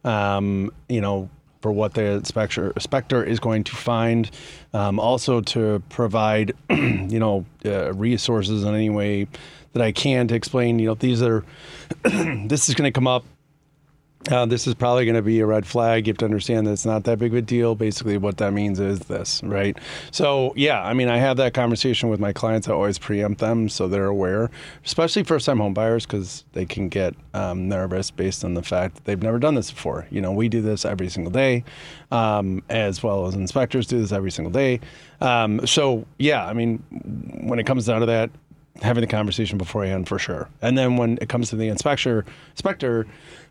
Um, 0.05 0.71
you 0.89 1.01
know, 1.01 1.31
for 1.65 1.73
what 1.73 1.95
the 1.95 2.03
inspector, 2.03 2.73
inspector 2.73 3.25
is 3.25 3.41
going 3.41 3.65
to 3.65 3.75
find. 3.75 4.31
Um, 4.75 5.01
also 5.01 5.41
to 5.41 5.83
provide, 5.89 6.53
you 6.71 7.19
know, 7.19 7.47
uh, 7.65 7.95
resources 7.95 8.65
in 8.65 8.75
any 8.75 8.91
way 8.91 9.29
that 9.73 9.81
I 9.81 9.91
can 9.91 10.29
to 10.29 10.35
explain, 10.35 10.79
you 10.79 10.89
know, 10.89 10.95
these 10.95 11.23
are, 11.23 11.43
this 12.03 12.69
is 12.69 12.75
going 12.75 12.87
to 12.87 12.93
come 12.93 13.07
up 13.07 13.25
uh, 14.31 14.47
this 14.47 14.67
is 14.67 14.75
probably 14.75 15.05
going 15.05 15.17
to 15.17 15.23
be 15.23 15.41
a 15.41 15.47
red 15.47 15.67
flag. 15.67 16.07
You 16.07 16.13
have 16.13 16.19
to 16.19 16.25
understand 16.25 16.67
that 16.67 16.73
it's 16.73 16.87
not 16.87 17.05
that 17.05 17.19
big 17.19 17.33
of 17.33 17.39
a 17.39 17.43
deal. 17.43 17.75
Basically, 17.75 18.17
what 18.17 18.39
that 18.39 18.53
means 18.53 18.81
is 18.81 19.01
this, 19.01 19.43
right? 19.43 19.77
So, 20.11 20.53
yeah, 20.57 20.83
I 20.83 20.95
mean, 20.95 21.09
I 21.09 21.19
have 21.19 21.37
that 21.37 21.53
conversation 21.53 22.09
with 22.09 22.21
my 22.21 22.33
clients. 22.33 22.69
I 22.69 22.73
always 22.73 22.99
preempt 22.99 23.41
them 23.41 23.69
so 23.69 23.87
they're 23.87 24.07
aware, 24.07 24.51
especially 24.85 25.25
first 25.25 25.47
time 25.47 25.59
home 25.59 25.75
buyers, 25.75 26.07
because 26.07 26.45
they 26.53 26.65
can 26.65 26.89
get 26.89 27.15
um, 27.35 27.69
nervous 27.69 28.11
based 28.11 28.45
on 28.45 28.55
the 28.55 28.63
fact 28.63 28.95
that 28.95 29.05
they've 29.05 29.23
never 29.23 29.39
done 29.39 29.55
this 29.55 29.71
before. 29.71 30.07
You 30.11 30.21
know, 30.21 30.33
we 30.33 30.49
do 30.49 30.63
this 30.63 30.85
every 30.85 31.09
single 31.11 31.33
day, 31.33 31.65
um, 32.11 32.63
as 32.71 33.03
well 33.03 33.27
as 33.27 33.35
inspectors 33.35 33.87
do 33.87 34.01
this 34.01 34.13
every 34.13 34.31
single 34.31 34.53
day. 34.53 34.81
Um, 35.21 35.67
so, 35.67 36.07
yeah, 36.19 36.47
I 36.47 36.55
mean, 36.55 36.79
when 37.45 37.59
it 37.59 37.65
comes 37.65 37.87
down 37.87 38.01
to 38.01 38.07
that, 38.07 38.31
having 38.83 39.03
the 39.03 39.07
conversation 39.07 39.59
beforehand 39.59 40.09
for 40.09 40.19
sure. 40.19 40.49
And 40.61 40.77
then 40.77 40.97
when 40.97 41.19
it 41.21 41.29
comes 41.29 41.51
to 41.51 41.57
the 41.57 41.69
inspector, 41.69 42.25
inspector 42.53 43.07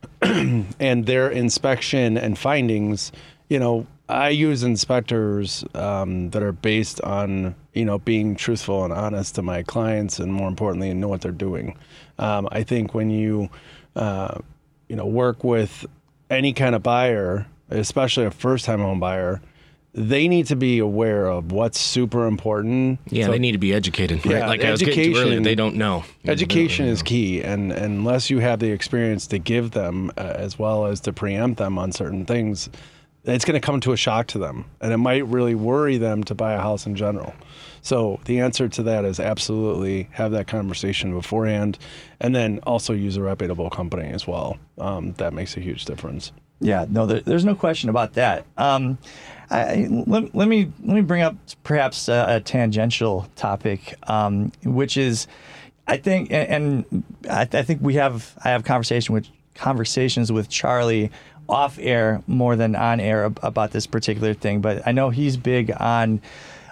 and 0.21 1.05
their 1.05 1.29
inspection 1.29 2.17
and 2.17 2.37
findings, 2.37 3.11
you 3.49 3.59
know, 3.59 3.87
I 4.09 4.29
use 4.29 4.63
inspectors 4.63 5.63
um, 5.73 6.29
that 6.31 6.43
are 6.43 6.51
based 6.51 7.01
on 7.01 7.55
you 7.73 7.85
know 7.85 7.99
being 7.99 8.35
truthful 8.35 8.83
and 8.83 8.93
honest 8.93 9.35
to 9.35 9.41
my 9.41 9.63
clients, 9.63 10.19
and 10.19 10.33
more 10.33 10.47
importantly, 10.47 10.93
know 10.93 11.07
what 11.07 11.21
they're 11.21 11.31
doing. 11.31 11.77
Um, 12.19 12.47
I 12.51 12.63
think 12.63 12.93
when 12.93 13.09
you 13.09 13.49
uh, 13.95 14.39
you 14.89 14.95
know 14.95 15.05
work 15.05 15.43
with 15.43 15.85
any 16.29 16.53
kind 16.53 16.75
of 16.75 16.83
buyer, 16.83 17.47
especially 17.69 18.25
a 18.25 18.31
first-time 18.31 18.79
home 18.79 18.99
buyer, 18.99 19.41
they 19.93 20.27
need 20.27 20.47
to 20.47 20.55
be 20.55 20.79
aware 20.79 21.27
of 21.27 21.51
what's 21.51 21.79
super 21.79 22.25
important. 22.25 22.99
Yeah, 23.09 23.25
so, 23.25 23.31
they 23.31 23.39
need 23.39 23.51
to 23.51 23.59
be 23.59 23.73
educated. 23.73 24.25
Right? 24.25 24.37
Yeah, 24.37 24.47
like 24.47 24.61
education, 24.61 25.15
earlier, 25.15 25.39
they 25.39 25.55
don't 25.55 25.75
know. 25.75 26.03
Education 26.25 26.85
don't 26.85 26.93
is 26.93 27.03
key, 27.03 27.41
and, 27.43 27.71
and 27.71 27.99
unless 27.99 28.29
you 28.29 28.39
have 28.39 28.59
the 28.59 28.71
experience 28.71 29.27
to 29.27 29.39
give 29.39 29.71
them, 29.71 30.11
uh, 30.17 30.21
as 30.21 30.57
well 30.57 30.87
as 30.87 30.99
to 31.01 31.13
preempt 31.13 31.59
them 31.59 31.77
on 31.77 31.91
certain 31.91 32.25
things, 32.25 32.69
it's 33.23 33.45
going 33.45 33.59
to 33.59 33.65
come 33.65 33.79
to 33.81 33.91
a 33.91 33.97
shock 33.97 34.27
to 34.27 34.39
them, 34.39 34.65
and 34.81 34.91
it 34.91 34.97
might 34.97 35.25
really 35.27 35.55
worry 35.55 35.97
them 35.97 36.23
to 36.25 36.35
buy 36.35 36.53
a 36.53 36.59
house 36.59 36.85
in 36.87 36.95
general. 36.95 37.33
So 37.81 38.19
the 38.25 38.39
answer 38.39 38.67
to 38.67 38.83
that 38.83 39.05
is 39.05 39.19
absolutely 39.19 40.09
have 40.11 40.31
that 40.31 40.47
conversation 40.47 41.13
beforehand, 41.13 41.77
and 42.19 42.35
then 42.35 42.59
also 42.63 42.93
use 42.93 43.15
a 43.15 43.21
reputable 43.21 43.69
company 43.69 44.09
as 44.09 44.25
well. 44.25 44.57
Um, 44.79 45.13
that 45.13 45.33
makes 45.33 45.55
a 45.55 45.59
huge 45.59 45.85
difference. 45.85 46.31
Yeah, 46.59 46.85
no, 46.89 47.05
there, 47.05 47.19
there's 47.19 47.45
no 47.45 47.55
question 47.55 47.89
about 47.89 48.13
that. 48.13 48.45
Um, 48.57 48.97
I, 49.49 49.87
let, 49.89 50.33
let, 50.35 50.47
me 50.47 50.71
let 50.83 50.95
me 50.95 51.01
bring 51.01 51.21
up 51.21 51.35
perhaps 51.63 52.07
a, 52.07 52.25
a 52.27 52.39
tangential 52.39 53.27
topic, 53.35 53.95
um, 54.07 54.51
which 54.63 54.97
is, 54.97 55.27
I 55.87 55.97
think, 55.97 56.31
and, 56.31 56.85
and 56.91 57.03
I, 57.29 57.41
I, 57.41 57.61
think 57.63 57.81
we 57.81 57.95
have 57.95 58.37
I 58.43 58.49
have 58.49 58.63
conversation 58.63 59.13
with 59.13 59.27
conversations 59.55 60.31
with 60.31 60.49
Charlie 60.49 61.11
off 61.47 61.77
air 61.79 62.23
more 62.25 62.55
than 62.55 62.75
on 62.75 62.99
air 62.99 63.25
about 63.25 63.71
this 63.71 63.85
particular 63.85 64.33
thing, 64.33 64.61
but 64.61 64.85
I 64.87 64.91
know 64.91 65.09
he's 65.09 65.37
big 65.37 65.71
on. 65.79 66.21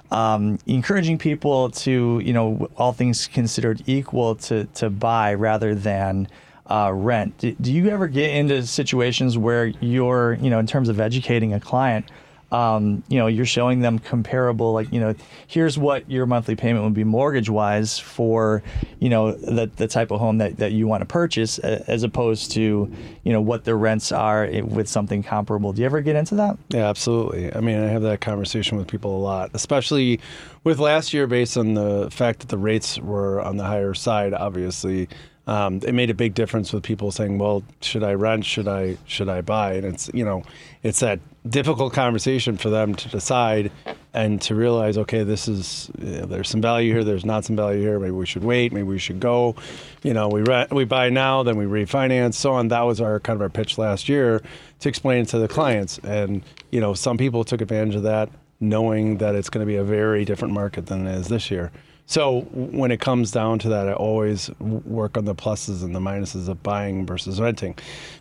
Um, 0.10 0.60
encouraging 0.68 1.20
people 1.20 1.70
to, 1.70 2.20
you 2.22 2.34
know, 2.34 2.70
all 2.76 2.92
things 2.92 3.28
considered 3.28 3.82
equal, 3.86 4.36
to 4.36 4.66
to 4.66 4.90
buy 4.90 5.36
rather 5.36 5.74
than 5.74 6.28
uh, 6.72 6.92
rent. 6.94 7.38
Do, 7.38 7.52
do, 7.60 7.72
you 7.72 7.90
ever 7.90 8.08
get 8.08 8.32
into 8.32 8.66
situations 8.66 9.38
where 9.38 9.68
you're, 9.68 10.34
you 10.36 10.50
know, 10.50 10.60
in 10.60 10.68
terms 10.68 10.90
of 10.90 11.00
educating 11.00 11.54
a 11.54 11.60
client, 11.60 12.10
um, 12.52 13.04
you 13.08 13.18
know, 13.18 13.28
you're 13.28 13.46
showing 13.46 13.80
them 13.80 13.98
comparable, 13.98 14.74
like, 14.74 14.92
you 14.92 15.00
know, 15.00 15.16
here's 15.48 15.78
what 15.78 16.10
your 16.10 16.26
monthly 16.26 16.56
payment 16.56 16.84
would 16.84 16.94
be 16.94 17.06
mortgage 17.06 17.50
wise 17.50 17.98
for, 17.98 18.62
you 19.00 19.10
know, 19.10 19.32
the, 19.32 19.68
the 19.78 19.88
type 19.88 20.12
of 20.12 20.20
home 20.20 20.40
that, 20.40 20.58
that 20.58 20.74
you 20.74 20.86
want 20.88 21.02
to 21.02 21.06
purchase 21.06 21.60
as 21.60 22.04
opposed 22.04 22.52
to, 22.52 22.92
you 23.24 23.32
know, 23.32 23.40
what 23.40 23.64
the 23.64 23.74
rents 23.74 24.12
are 24.12 24.50
with 24.64 24.90
something 24.90 25.24
comparable. 25.24 25.72
Do 25.72 25.82
you 25.82 25.86
ever 25.86 26.02
get 26.02 26.18
into 26.18 26.36
that? 26.36 26.58
Yeah, 26.70 26.90
absolutely. 26.90 27.56
I 27.56 27.62
mean, 27.62 27.80
I 27.82 27.88
have 27.88 28.02
that 28.02 28.20
conversation 28.20 28.78
with 28.78 28.88
people 28.88 29.16
a 29.16 29.22
lot, 29.22 29.52
especially 29.54 30.20
with 30.66 30.80
last 30.80 31.14
year 31.14 31.28
based 31.28 31.58
on 31.58 31.74
the 31.74 32.10
fact 32.12 32.42
that 32.42 32.50
the 32.50 32.58
rates 32.58 33.00
were 33.00 33.42
on 33.42 33.56
the 33.56 33.64
higher 33.64 33.94
side, 33.94 34.34
obviously 34.34 35.08
um, 35.48 35.80
it 35.84 35.94
made 35.94 36.10
a 36.10 36.14
big 36.14 36.34
difference 36.34 36.72
with 36.72 36.84
people 36.84 37.12
saying, 37.12 37.38
"Well, 37.40 37.64
should 37.82 38.04
I 38.04 38.14
rent? 38.14 38.46
Should 38.46 38.68
I 38.68 38.98
should 39.06 39.28
I 39.28 39.42
buy?" 39.42 39.74
And 39.74 39.86
it's 39.86 40.10
you 40.14 40.24
know, 40.24 40.44
it's 40.84 41.00
that 41.00 41.20
difficult 41.48 41.94
conversation 41.94 42.56
for 42.58 42.70
them 42.70 42.94
to 42.96 43.10
decide 43.10 43.72
and 44.14 44.42
to 44.42 44.56
realize, 44.56 44.98
okay, 44.98 45.24
this 45.24 45.48
is 45.48 45.90
you 46.00 46.20
know, 46.20 46.26
there's 46.26 46.50
some 46.50 46.62
value 46.62 46.94
here, 46.94 47.04
there's 47.04 47.26
not 47.26 47.46
some 47.46 47.56
value 47.56 47.82
here. 47.82 48.00
Maybe 48.00 48.12
we 48.12 48.26
should 48.26 48.44
wait. 48.44 48.74
Maybe 48.74 48.88
we 48.88 49.00
should 49.00 49.20
go. 49.20 49.56
You 50.04 50.14
know, 50.14 50.28
we 50.28 50.42
rent, 50.42 50.72
we 50.72 50.86
buy 50.86 51.10
now, 51.10 51.44
then 51.44 51.58
we 51.58 51.66
refinance, 51.66 52.36
so 52.36 52.54
on. 52.54 52.68
That 52.68 52.82
was 52.82 53.02
our 53.02 53.20
kind 53.20 53.38
of 53.38 53.42
our 53.42 53.50
pitch 53.50 53.78
last 53.78 54.10
year 54.10 54.42
to 54.80 54.90
explain 54.90 55.24
it 55.24 55.30
to 55.30 55.40
the 55.40 55.48
clients, 55.48 56.00
and 56.00 56.44
you 56.72 56.80
know, 56.82 56.94
some 56.94 57.18
people 57.18 57.44
took 57.44 57.62
advantage 57.62 57.96
of 57.96 58.04
that, 58.04 58.30
knowing 58.60 59.18
that 59.18 59.36
it's 59.36 59.50
going 59.50 59.66
to 59.66 59.68
be 59.68 59.78
a 59.78 59.84
very 59.84 60.26
different 60.26 60.54
market 60.54 60.88
than 60.88 61.08
it 61.08 61.16
is 61.16 61.28
this 61.28 61.52
year. 61.52 61.72
So 62.12 62.42
when 62.52 62.92
it 62.92 63.00
comes 63.00 63.32
down 63.32 63.60
to 63.60 63.70
that, 63.70 63.88
I 63.88 63.94
always 63.94 64.50
work 64.60 65.16
on 65.16 65.24
the 65.24 65.34
pluses 65.34 65.82
and 65.82 65.96
the 65.96 66.02
minuses 66.02 66.50
of 66.50 66.62
buying 66.62 67.06
versus 67.06 67.40
renting. 67.40 67.78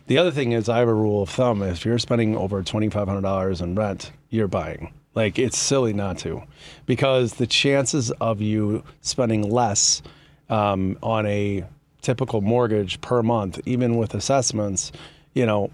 The 0.07 0.17
other 0.17 0.31
thing 0.31 0.53
is 0.53 0.69
I 0.69 0.79
have 0.79 0.87
a 0.87 0.93
rule 0.93 1.23
of 1.23 1.29
thumb: 1.29 1.61
if 1.61 1.83
you're 1.83 1.99
spending 1.99 2.37
over 2.37 2.63
twenty 2.63 2.89
five 2.89 3.09
hundred 3.09 3.23
dollars 3.23 3.59
in 3.59 3.75
rent, 3.75 4.13
you're 4.29 4.47
buying. 4.47 4.93
Like 5.13 5.37
it's 5.37 5.57
silly 5.57 5.91
not 5.91 6.17
to, 6.19 6.41
because 6.85 7.33
the 7.33 7.45
chances 7.45 8.11
of 8.11 8.39
you 8.39 8.81
spending 9.01 9.51
less 9.51 10.01
um, 10.49 10.97
on 11.03 11.25
a 11.25 11.65
typical 12.01 12.39
mortgage 12.39 13.01
per 13.01 13.21
month, 13.21 13.59
even 13.65 13.97
with 13.97 14.13
assessments, 14.13 14.93
you 15.33 15.45
know, 15.45 15.69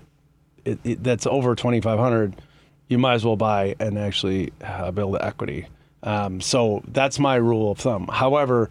it, 0.66 0.80
it, 0.84 1.04
that's 1.04 1.28
over 1.28 1.54
2500 1.54 2.36
you 2.88 2.98
might 2.98 3.14
as 3.14 3.26
well 3.26 3.36
buy 3.36 3.76
and 3.80 4.00
actually 4.00 4.54
uh, 4.64 4.90
build 4.90 5.18
equity. 5.22 5.68
Um, 6.04 6.42
so 6.42 6.84
that's 6.88 7.20
my 7.20 7.36
rule 7.36 7.72
of 7.72 7.80
thumb. 7.80 8.08
However, 8.12 8.70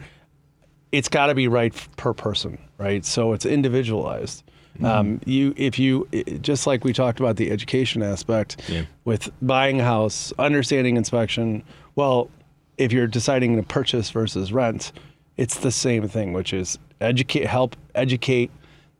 it's 0.92 1.08
got 1.08 1.26
to 1.26 1.34
be 1.34 1.48
right 1.48 1.74
per 1.96 2.14
person, 2.14 2.58
right? 2.78 3.04
So 3.04 3.32
it's 3.32 3.44
individualized. 3.44 4.42
Mm-hmm. 4.76 4.84
Um, 4.84 5.20
you, 5.24 5.54
if 5.56 5.78
you, 5.78 6.06
just 6.40 6.66
like 6.66 6.84
we 6.84 6.92
talked 6.92 7.18
about 7.18 7.36
the 7.36 7.50
education 7.50 8.02
aspect 8.02 8.60
yeah. 8.68 8.84
with 9.04 9.30
buying 9.42 9.80
a 9.80 9.84
house, 9.84 10.32
understanding 10.38 10.96
inspection. 10.96 11.62
Well, 11.94 12.30
if 12.76 12.92
you're 12.92 13.06
deciding 13.06 13.56
to 13.56 13.62
purchase 13.62 14.10
versus 14.10 14.52
rent, 14.52 14.92
it's 15.36 15.58
the 15.58 15.72
same 15.72 16.08
thing, 16.08 16.32
which 16.32 16.52
is 16.52 16.78
educate, 17.00 17.46
help 17.46 17.76
educate 17.94 18.50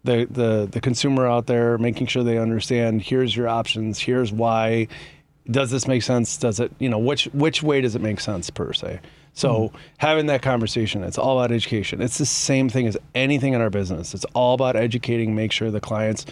the, 0.04 0.26
the, 0.30 0.68
the 0.71 0.80
consumer 0.80 1.26
out 1.26 1.47
there, 1.47 1.78
making 1.78 2.06
sure 2.06 2.23
they 2.23 2.38
understand 2.38 3.02
here's 3.02 3.37
your 3.37 3.49
options, 3.49 3.99
here's 3.99 4.33
why. 4.33 4.88
Does 5.50 5.70
this 5.70 5.86
make 5.86 6.02
sense? 6.02 6.36
Does 6.36 6.60
it, 6.60 6.72
you 6.78 6.88
know, 6.88 6.98
which 6.98 7.24
which 7.26 7.62
way 7.62 7.80
does 7.80 7.94
it 7.94 8.02
make 8.02 8.20
sense 8.20 8.50
per 8.50 8.72
se? 8.72 9.00
So 9.32 9.68
mm-hmm. 9.68 9.76
having 9.98 10.26
that 10.26 10.42
conversation, 10.42 11.04
it's 11.04 11.18
all 11.18 11.38
about 11.38 11.52
education. 11.52 12.00
It's 12.00 12.18
the 12.18 12.26
same 12.26 12.68
thing 12.68 12.86
as 12.86 12.96
anything 13.14 13.52
in 13.52 13.60
our 13.60 13.70
business. 13.70 14.14
It's 14.14 14.24
all 14.34 14.54
about 14.54 14.76
educating, 14.76 15.34
make 15.34 15.52
sure 15.52 15.70
the 15.70 15.80
clients 15.80 16.24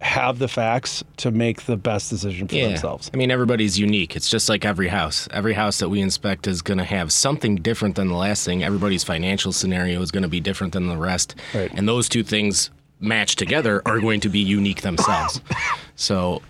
have 0.00 0.38
the 0.38 0.48
facts 0.48 1.04
to 1.18 1.30
make 1.30 1.62
the 1.66 1.76
best 1.76 2.08
decision 2.08 2.48
for 2.48 2.54
yeah. 2.54 2.68
themselves. 2.68 3.10
I 3.12 3.18
mean, 3.18 3.30
everybody's 3.30 3.78
unique. 3.78 4.16
It's 4.16 4.30
just 4.30 4.48
like 4.48 4.64
every 4.64 4.88
house. 4.88 5.28
Every 5.30 5.52
house 5.52 5.78
that 5.80 5.90
we 5.90 6.00
inspect 6.00 6.46
is 6.46 6.62
going 6.62 6.78
to 6.78 6.84
have 6.84 7.12
something 7.12 7.56
different 7.56 7.96
than 7.96 8.08
the 8.08 8.16
last 8.16 8.44
thing. 8.46 8.64
Everybody's 8.64 9.04
financial 9.04 9.52
scenario 9.52 10.00
is 10.00 10.10
going 10.10 10.22
to 10.22 10.28
be 10.28 10.40
different 10.40 10.72
than 10.72 10.88
the 10.88 10.96
rest. 10.96 11.34
Right. 11.54 11.70
And 11.74 11.86
those 11.86 12.08
two 12.08 12.22
things 12.22 12.70
matched 12.98 13.38
together 13.38 13.82
are 13.84 14.00
going 14.00 14.20
to 14.20 14.30
be 14.30 14.38
unique 14.38 14.80
themselves. 14.80 15.42
so, 15.96 16.40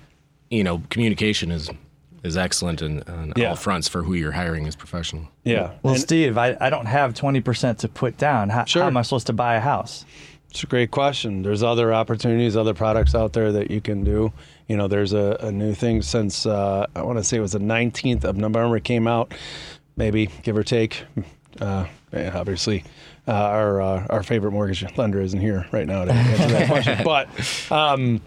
you 0.50 0.62
know, 0.62 0.83
communication 0.90 1.50
is 1.50 1.69
is 2.23 2.37
excellent 2.37 2.83
in, 2.83 3.03
on 3.05 3.33
yeah. 3.37 3.50
all 3.50 3.57
fronts 3.57 3.89
for 3.89 4.03
who 4.03 4.15
you're 4.15 4.33
hiring 4.33 4.67
as 4.67 4.77
professional. 4.77 5.29
Yeah. 5.45 5.73
Well, 5.83 5.95
and 5.95 6.03
Steve, 6.03 6.37
I, 6.37 6.57
I 6.61 6.71
don't 6.71 6.87
have 6.87 7.15
20% 7.15 7.79
to 7.79 7.89
put 7.89 8.17
down. 8.19 8.50
How, 8.50 8.65
sure. 8.65 8.83
how 8.83 8.89
am 8.89 8.97
I 8.97 9.03
supposed 9.03 9.27
to 9.29 9.33
buy 9.33 9.55
a 9.57 9.61
house? 9.61 10.05
It's 10.50 10.65
a 10.65 10.67
great 10.67 10.91
question. 10.91 11.43
There's 11.43 11.62
other 11.62 11.95
opportunities, 11.95 12.57
other 12.57 12.75
products 12.75 13.15
out 13.15 13.33
there 13.33 13.53
that 13.53 13.71
you 13.71 13.81
can 13.81 14.03
do. 14.03 14.33
You 14.67 14.77
know, 14.77 14.89
there's 14.89 15.12
a, 15.12 15.37
a 15.41 15.53
new 15.53 15.75
thing 15.75 16.03
since 16.03 16.45
uh, 16.45 16.87
I 16.95 17.03
want 17.03 17.19
to 17.19 17.25
say 17.25 17.37
it 17.37 17.41
was 17.41 17.53
the 17.53 17.61
19th 17.61 18.25
of 18.25 18.37
November 18.37 18.77
it 18.77 18.85
came 18.85 19.07
out, 19.07 19.33
maybe 19.97 20.27
give 20.43 20.57
or 20.57 20.65
take. 20.65 21.05
Uh, 21.61 21.87
obviously, 22.12 22.85
uh, 23.29 23.33
our 23.33 23.81
uh, 23.83 24.07
our 24.11 24.23
favorite 24.23 24.53
mortgage 24.53 24.85
lender 24.97 25.21
isn't 25.21 25.41
here 25.41 25.67
right 25.73 25.87
now 25.87 26.05
to 26.05 26.12
answer 26.12 26.47
that 26.49 26.69
question, 26.69 26.99
but 27.05 27.29
um, 27.71 28.21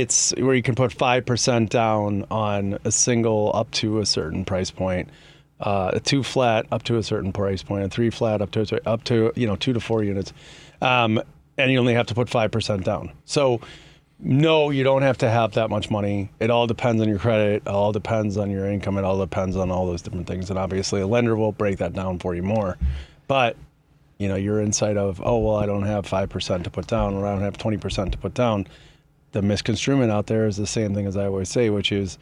it's 0.00 0.34
where 0.36 0.54
you 0.54 0.62
can 0.62 0.74
put 0.74 0.92
five 0.92 1.26
percent 1.26 1.70
down 1.70 2.26
on 2.30 2.78
a 2.84 2.92
single 2.92 3.50
up 3.54 3.70
to 3.72 4.00
a 4.00 4.06
certain 4.06 4.44
price 4.44 4.70
point 4.70 5.08
uh, 5.60 5.92
a 5.94 6.00
two 6.00 6.22
flat 6.22 6.66
up 6.70 6.82
to 6.84 6.96
a 6.96 7.02
certain 7.02 7.32
price 7.32 7.62
point, 7.62 7.84
a 7.84 7.88
three 7.88 8.10
flat 8.10 8.42
up 8.42 8.50
to 8.52 8.60
a, 8.60 8.88
up 8.88 9.04
to 9.04 9.32
you 9.34 9.46
know 9.46 9.56
two 9.56 9.72
to 9.72 9.80
four 9.80 10.02
units, 10.02 10.32
um, 10.82 11.20
and 11.56 11.70
you 11.70 11.78
only 11.78 11.94
have 11.94 12.06
to 12.06 12.14
put 12.14 12.28
five 12.28 12.50
percent 12.50 12.84
down. 12.84 13.10
So 13.24 13.60
no, 14.18 14.70
you 14.70 14.84
don't 14.84 15.02
have 15.02 15.18
to 15.18 15.30
have 15.30 15.52
that 15.52 15.70
much 15.70 15.90
money. 15.90 16.30
It 16.40 16.50
all 16.50 16.66
depends 16.66 17.02
on 17.02 17.08
your 17.08 17.18
credit. 17.18 17.62
It 17.66 17.68
all 17.68 17.92
depends 17.92 18.36
on 18.36 18.50
your 18.50 18.66
income. 18.66 18.98
It 18.98 19.04
all 19.04 19.18
depends 19.18 19.56
on 19.56 19.70
all 19.70 19.86
those 19.86 20.02
different 20.02 20.26
things. 20.26 20.50
And 20.50 20.58
obviously, 20.58 21.00
a 21.00 21.06
lender 21.06 21.36
will 21.36 21.52
break 21.52 21.78
that 21.78 21.92
down 21.92 22.18
for 22.18 22.34
you 22.34 22.42
more. 22.42 22.76
But 23.26 23.56
you 24.18 24.28
know, 24.28 24.36
your 24.36 24.60
insight 24.60 24.96
of 24.96 25.20
oh 25.24 25.38
well, 25.38 25.56
I 25.56 25.66
don't 25.66 25.84
have 25.84 26.06
five 26.06 26.28
percent 26.28 26.64
to 26.64 26.70
put 26.70 26.86
down, 26.86 27.14
or 27.14 27.26
I 27.26 27.32
don't 27.32 27.42
have 27.42 27.58
twenty 27.58 27.78
percent 27.78 28.12
to 28.12 28.18
put 28.18 28.34
down. 28.34 28.66
The 29.34 29.42
misconstruement 29.42 30.12
out 30.12 30.28
there 30.28 30.46
is 30.46 30.56
the 30.56 30.66
same 30.66 30.94
thing 30.94 31.08
as 31.08 31.16
I 31.16 31.26
always 31.26 31.48
say, 31.48 31.68
which 31.68 31.90
is 31.90 32.18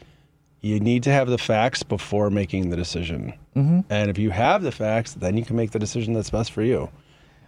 you 0.61 0.79
need 0.79 1.03
to 1.03 1.11
have 1.11 1.27
the 1.27 1.37
facts 1.37 1.83
before 1.83 2.31
making 2.31 2.71
the 2.71 2.75
decision. 2.75 3.35
Mm-hmm. 3.55 3.81
And 3.91 4.09
if 4.09 4.17
you 4.17 4.31
have 4.31 4.63
the 4.63 4.71
facts, 4.71 5.13
then 5.13 5.37
you 5.37 5.45
can 5.45 5.55
make 5.55 5.69
the 5.69 5.77
decision 5.77 6.15
that's 6.15 6.31
best 6.31 6.51
for 6.51 6.63
you. 6.63 6.89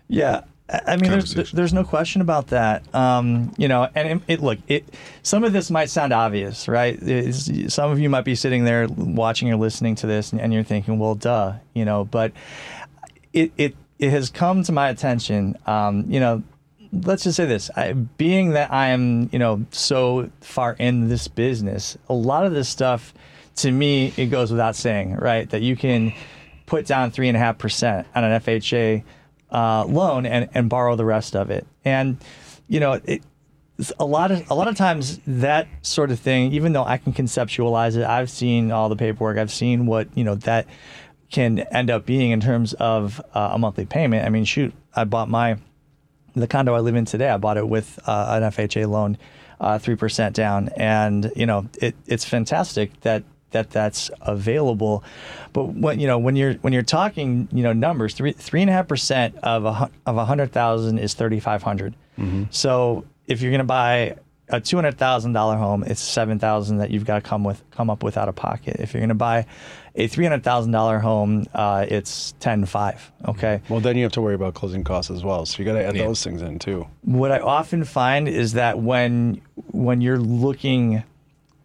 Yeah. 0.07 0.43
I 0.69 0.97
mean, 0.97 1.09
there's 1.09 1.33
there's 1.51 1.73
no 1.73 1.83
question 1.83 2.21
about 2.21 2.47
that. 2.47 2.93
Um, 2.93 3.53
you 3.57 3.67
know, 3.67 3.87
and 3.95 4.21
it, 4.21 4.21
it, 4.27 4.41
look, 4.43 4.59
it 4.67 4.85
some 5.23 5.43
of 5.43 5.51
this 5.51 5.71
might 5.71 5.89
sound 5.89 6.13
obvious, 6.13 6.67
right? 6.67 7.01
It's, 7.01 7.73
some 7.73 7.91
of 7.91 7.99
you 7.99 8.09
might 8.09 8.23
be 8.23 8.35
sitting 8.35 8.65
there 8.65 8.87
watching 8.87 9.51
or 9.51 9.57
listening 9.57 9.95
to 9.95 10.07
this, 10.07 10.31
and, 10.31 10.39
and, 10.39 10.53
you're 10.53 10.63
thinking, 10.63 10.99
well, 10.99 11.15
duh, 11.15 11.53
you 11.73 11.85
know. 11.85 12.05
But 12.05 12.33
it 13.31 13.51
it 13.57 13.75
it 13.99 14.09
has 14.09 14.31
come 14.31 14.63
to 14.63 14.71
my 14.71 14.89
attention. 14.89 15.55
Um, 15.67 16.05
you 16.07 16.19
know, 16.19 16.41
let's 17.03 17.23
just 17.23 17.37
say 17.37 17.45
this. 17.45 17.69
I, 17.75 17.93
being 17.93 18.51
that 18.51 18.71
i 18.71 18.87
am 18.87 19.29
you 19.31 19.39
know 19.39 19.65
so 19.71 20.29
far 20.41 20.75
in 20.79 21.09
this 21.09 21.27
business 21.27 21.97
a 22.09 22.13
lot 22.13 22.45
of 22.45 22.53
this 22.53 22.69
stuff 22.69 23.13
to 23.57 23.71
me 23.71 24.13
it 24.17 24.27
goes 24.27 24.51
without 24.51 24.75
saying 24.75 25.15
right 25.15 25.49
that 25.49 25.61
you 25.61 25.75
can 25.75 26.13
put 26.65 26.85
down 26.85 27.11
three 27.11 27.27
and 27.27 27.37
a 27.37 27.39
half 27.39 27.57
percent 27.57 28.07
on 28.15 28.23
an 28.23 28.41
fha 28.41 29.03
uh, 29.51 29.85
loan 29.85 30.25
and, 30.25 30.49
and 30.53 30.69
borrow 30.69 30.95
the 30.95 31.05
rest 31.05 31.35
of 31.35 31.49
it. 31.49 31.65
And 31.83 32.17
you 32.67 32.79
know 32.79 32.99
it, 33.03 33.21
a 33.99 34.05
lot 34.05 34.31
of 34.31 34.49
a 34.49 34.55
lot 34.55 34.67
of 34.67 34.75
times 34.75 35.19
that 35.27 35.67
sort 35.81 36.09
of 36.09 36.19
thing 36.19 36.53
even 36.53 36.71
though 36.71 36.85
i 36.85 36.97
can 36.97 37.11
conceptualize 37.11 37.97
it 37.97 38.05
i've 38.05 38.29
seen 38.29 38.71
all 38.71 38.87
the 38.87 38.95
paperwork 38.95 39.37
i've 39.37 39.51
seen 39.51 39.85
what 39.85 40.07
you 40.17 40.23
know 40.23 40.33
that 40.33 40.65
can 41.29 41.59
end 41.59 41.89
up 41.89 42.05
being 42.05 42.31
in 42.31 42.39
terms 42.39 42.73
of 42.75 43.21
uh, 43.33 43.49
a 43.51 43.59
monthly 43.59 43.85
payment. 43.85 44.25
I 44.25 44.29
mean 44.29 44.45
shoot 44.45 44.73
i 44.95 45.03
bought 45.03 45.29
my 45.29 45.57
the 46.41 46.47
condo 46.47 46.73
I 46.73 46.79
live 46.79 46.95
in 46.95 47.05
today, 47.05 47.29
I 47.29 47.37
bought 47.37 47.57
it 47.57 47.67
with 47.67 47.99
uh, 48.05 48.39
an 48.41 48.43
FHA 48.51 48.89
loan, 48.89 49.17
uh, 49.59 49.79
three 49.79 49.93
uh, 49.93 49.97
percent 49.97 50.35
down, 50.35 50.69
and 50.75 51.31
you 51.35 51.45
know 51.45 51.67
it, 51.81 51.95
it's 52.05 52.25
fantastic 52.25 52.99
that 53.01 53.23
that 53.51 53.71
that's 53.71 54.11
available. 54.21 55.03
But 55.53 55.65
when 55.65 55.99
you 55.99 56.07
know 56.07 56.19
when 56.19 56.35
you're 56.35 56.53
when 56.55 56.73
you're 56.73 56.83
talking 56.83 57.47
you 57.51 57.63
know 57.63 57.73
numbers, 57.73 58.13
three 58.13 58.33
three 58.33 58.61
and 58.61 58.69
a 58.69 58.73
half 58.73 58.87
percent 58.87 59.35
of 59.43 59.65
a 59.65 59.89
of 60.05 60.17
a 60.17 60.25
hundred 60.25 60.51
thousand 60.51 60.99
is 60.99 61.13
thirty 61.13 61.39
five 61.39 61.63
hundred. 61.63 61.95
Mm-hmm. 62.17 62.43
So 62.51 63.05
if 63.27 63.41
you're 63.41 63.51
going 63.51 63.59
to 63.59 63.65
buy 63.65 64.17
a 64.49 64.61
two 64.61 64.77
hundred 64.77 64.97
thousand 64.97 65.33
dollar 65.33 65.55
home, 65.55 65.83
it's 65.83 66.01
seven 66.01 66.37
thousand 66.37 66.77
that 66.77 66.91
you've 66.91 67.05
got 67.05 67.23
to 67.23 67.29
come 67.29 67.43
with 67.43 67.63
come 67.71 67.89
up 67.89 68.03
with 68.03 68.17
out 68.17 68.29
of 68.29 68.35
pocket. 68.35 68.77
If 68.79 68.93
you're 68.93 69.01
going 69.01 69.09
to 69.09 69.15
buy 69.15 69.45
a 69.95 70.07
three 70.07 70.25
hundred 70.25 70.43
thousand 70.43 70.71
dollar 70.71 70.99
home, 70.99 71.45
uh, 71.53 71.85
it's 71.87 72.33
ten 72.39 72.65
five. 72.65 73.11
Okay. 73.27 73.61
Well, 73.69 73.79
then 73.79 73.97
you 73.97 74.03
have 74.03 74.11
to 74.13 74.21
worry 74.21 74.35
about 74.35 74.53
closing 74.53 74.83
costs 74.83 75.09
as 75.09 75.23
well. 75.23 75.45
So 75.45 75.59
you 75.59 75.65
got 75.65 75.73
to 75.73 75.83
add 75.83 75.95
yeah. 75.95 76.05
those 76.05 76.23
things 76.23 76.41
in 76.41 76.59
too. 76.59 76.87
What 77.01 77.31
I 77.31 77.39
often 77.39 77.83
find 77.83 78.27
is 78.27 78.53
that 78.53 78.79
when 78.79 79.41
when 79.71 80.01
you're 80.01 80.19
looking 80.19 81.03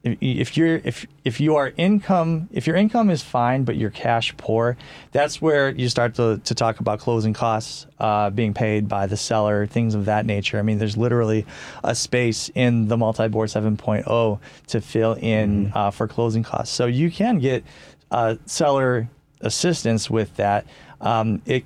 if 0.02 0.56
you're 0.56 0.76
if 0.76 1.06
if 1.24 1.40
you 1.40 1.56
are 1.56 1.74
income 1.76 2.48
if 2.52 2.66
your 2.66 2.74
income 2.74 3.10
is 3.10 3.20
fine 3.20 3.64
but 3.64 3.76
you're 3.76 3.90
cash 3.90 4.34
poor 4.38 4.78
that's 5.12 5.42
where 5.42 5.68
you 5.68 5.90
start 5.90 6.14
to, 6.14 6.40
to 6.44 6.54
talk 6.54 6.80
about 6.80 6.98
closing 6.98 7.34
costs 7.34 7.86
uh, 7.98 8.30
being 8.30 8.54
paid 8.54 8.88
by 8.88 9.06
the 9.06 9.16
seller 9.16 9.66
things 9.66 9.94
of 9.94 10.06
that 10.06 10.24
nature 10.24 10.58
i 10.58 10.62
mean 10.62 10.78
there's 10.78 10.96
literally 10.96 11.44
a 11.84 11.94
space 11.94 12.50
in 12.54 12.88
the 12.88 12.96
multi-board 12.96 13.50
7.0 13.50 14.40
to 14.68 14.80
fill 14.80 15.12
in 15.14 15.66
mm-hmm. 15.66 15.76
uh, 15.76 15.90
for 15.90 16.08
closing 16.08 16.42
costs 16.42 16.74
so 16.74 16.86
you 16.86 17.10
can 17.10 17.38
get 17.38 17.62
uh, 18.10 18.36
seller 18.46 19.08
assistance 19.40 20.10
with 20.10 20.36
that 20.36 20.66
um, 21.00 21.40
it 21.46 21.64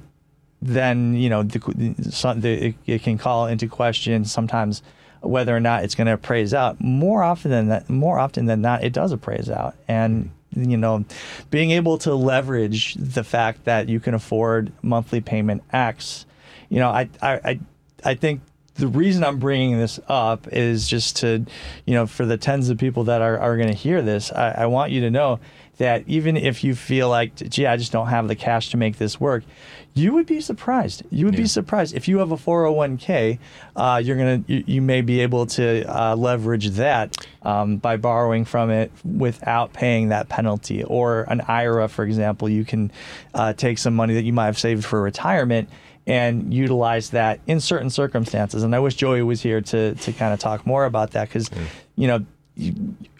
then 0.63 1.15
you 1.15 1.29
know 1.29 1.43
the, 1.43 1.59
the, 1.59 2.67
it, 2.69 2.75
it 2.87 3.03
can 3.03 3.19
call 3.19 3.47
into 3.47 3.69
question 3.69 4.25
sometimes 4.25 4.83
whether 5.25 5.57
or 5.57 5.61
not 5.61 5.85
it's 5.85 5.95
going 5.95 6.07
to 6.07 6.13
appraise 6.13 6.55
out. 6.55 6.81
More 6.81 7.23
often 7.23 7.51
than 7.51 7.69
that, 7.69 7.89
more 7.89 8.19
often 8.19 8.47
than 8.47 8.61
not, 8.61 8.85
it 8.85 8.93
does 8.93 9.13
appraise 9.13 9.51
out, 9.51 9.75
and 9.89 10.31
you 10.57 10.77
know, 10.77 11.05
being 11.51 11.73
able 11.73 11.99
to 11.99 12.15
leverage 12.15 12.95
the 12.95 13.25
fact 13.25 13.65
that 13.65 13.89
you 13.89 13.99
can 13.99 14.15
afford 14.15 14.73
monthly 14.83 15.21
payment 15.21 15.63
X, 15.73 16.27
you 16.69 16.79
know, 16.79 16.91
I 16.91 17.09
I 17.21 17.59
I 18.05 18.15
think 18.15 18.41
the 18.77 18.89
reason 18.89 19.25
I'm 19.25 19.39
bringing 19.39 19.79
this 19.79 20.01
up 20.09 20.49
is 20.53 20.89
just 20.89 21.17
to, 21.19 21.45
you 21.87 21.95
know, 21.95 22.07
for 22.07 22.27
the 22.27 22.37
tens 22.37 22.71
of 22.71 22.79
people 22.79 23.05
that 23.05 23.23
are, 23.23 23.39
are 23.39 23.57
going 23.57 23.69
to 23.69 23.75
hear 23.75 24.03
this, 24.03 24.33
I, 24.33 24.51
I 24.51 24.67
want 24.67 24.91
you 24.91 25.01
to 25.03 25.11
know 25.13 25.39
that 25.79 26.05
even 26.07 26.37
if 26.37 26.63
you 26.63 26.75
feel 26.75 27.09
like, 27.09 27.35
gee, 27.35 27.67
I 27.67 27.77
just 27.77 27.93
don't 27.93 28.09
have 28.09 28.29
the 28.29 28.37
cash 28.37 28.71
to 28.71 28.77
make 28.77 28.99
this 28.99 29.21
work, 29.21 29.45
you 29.95 30.13
would 30.13 30.27
be 30.27 30.41
surprised. 30.41 31.03
You 31.11 31.27
would 31.27 31.35
yeah. 31.35 31.43
be 31.43 31.47
surprised 31.47 31.95
if 31.95 32.09
you 32.09 32.19
have 32.19 32.33
a 32.33 32.37
401k. 32.37 33.39
Uh, 33.77 34.03
you're 34.05 34.17
gonna 34.17 34.43
you, 34.47 34.65
you, 34.67 34.83
may 34.83 35.03
be 35.03 35.21
able 35.21 35.47
to 35.47 35.85
uh, 35.89 36.17
leverage 36.17 36.71
that 36.71 37.17
um, 37.43 37.77
by 37.77 37.97
borrowing 37.97 38.45
from 38.45 38.71
it 38.71 38.91
without 39.05 39.73
paying 39.73 40.09
that 40.09 40.29
penalty. 40.29 40.83
Or 40.83 41.23
an 41.23 41.43
IRA, 41.43 41.89
for 41.89 42.05
example, 42.05 42.49
you 42.49 42.65
can 42.65 42.91
uh, 43.35 43.53
take 43.53 43.79
some 43.79 43.95
money 43.95 44.15
that 44.15 44.25
you 44.25 44.33
might 44.33 44.47
have 44.47 44.59
saved 44.59 44.85
for 44.85 45.01
retirement 45.01 45.69
and 46.07 46.53
utilize 46.53 47.11
that 47.11 47.41
in 47.47 47.61
certain 47.61 47.89
circumstances. 47.89 48.63
And 48.63 48.75
I 48.75 48.81
wish 48.81 48.95
Joey 48.95 49.23
was 49.23 49.41
here 49.43 49.61
to 49.61 49.95
to 49.95 50.13
kind 50.13 50.35
of 50.35 50.41
talk 50.41 50.67
more 50.67 50.85
about 50.85 51.13
that 51.13 51.29
because, 51.29 51.51
yeah. 51.53 51.63
you 51.97 52.09
know, 52.09 52.27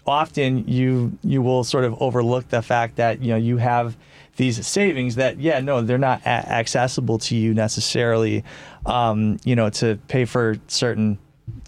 often 0.07 0.67
you 0.67 1.17
you 1.23 1.41
will 1.41 1.63
sort 1.63 1.83
of 1.83 2.01
overlook 2.01 2.47
the 2.49 2.61
fact 2.61 2.95
that 2.97 3.21
you 3.21 3.29
know 3.29 3.35
you 3.35 3.57
have 3.57 3.97
these 4.37 4.65
savings 4.65 5.15
that 5.15 5.39
yeah 5.39 5.59
no 5.59 5.81
they're 5.81 5.97
not 5.97 6.21
a- 6.21 6.27
accessible 6.27 7.17
to 7.17 7.35
you 7.35 7.53
necessarily 7.53 8.43
um, 8.85 9.37
you 9.43 9.55
know 9.55 9.69
to 9.69 9.97
pay 10.07 10.25
for 10.25 10.55
certain 10.67 11.17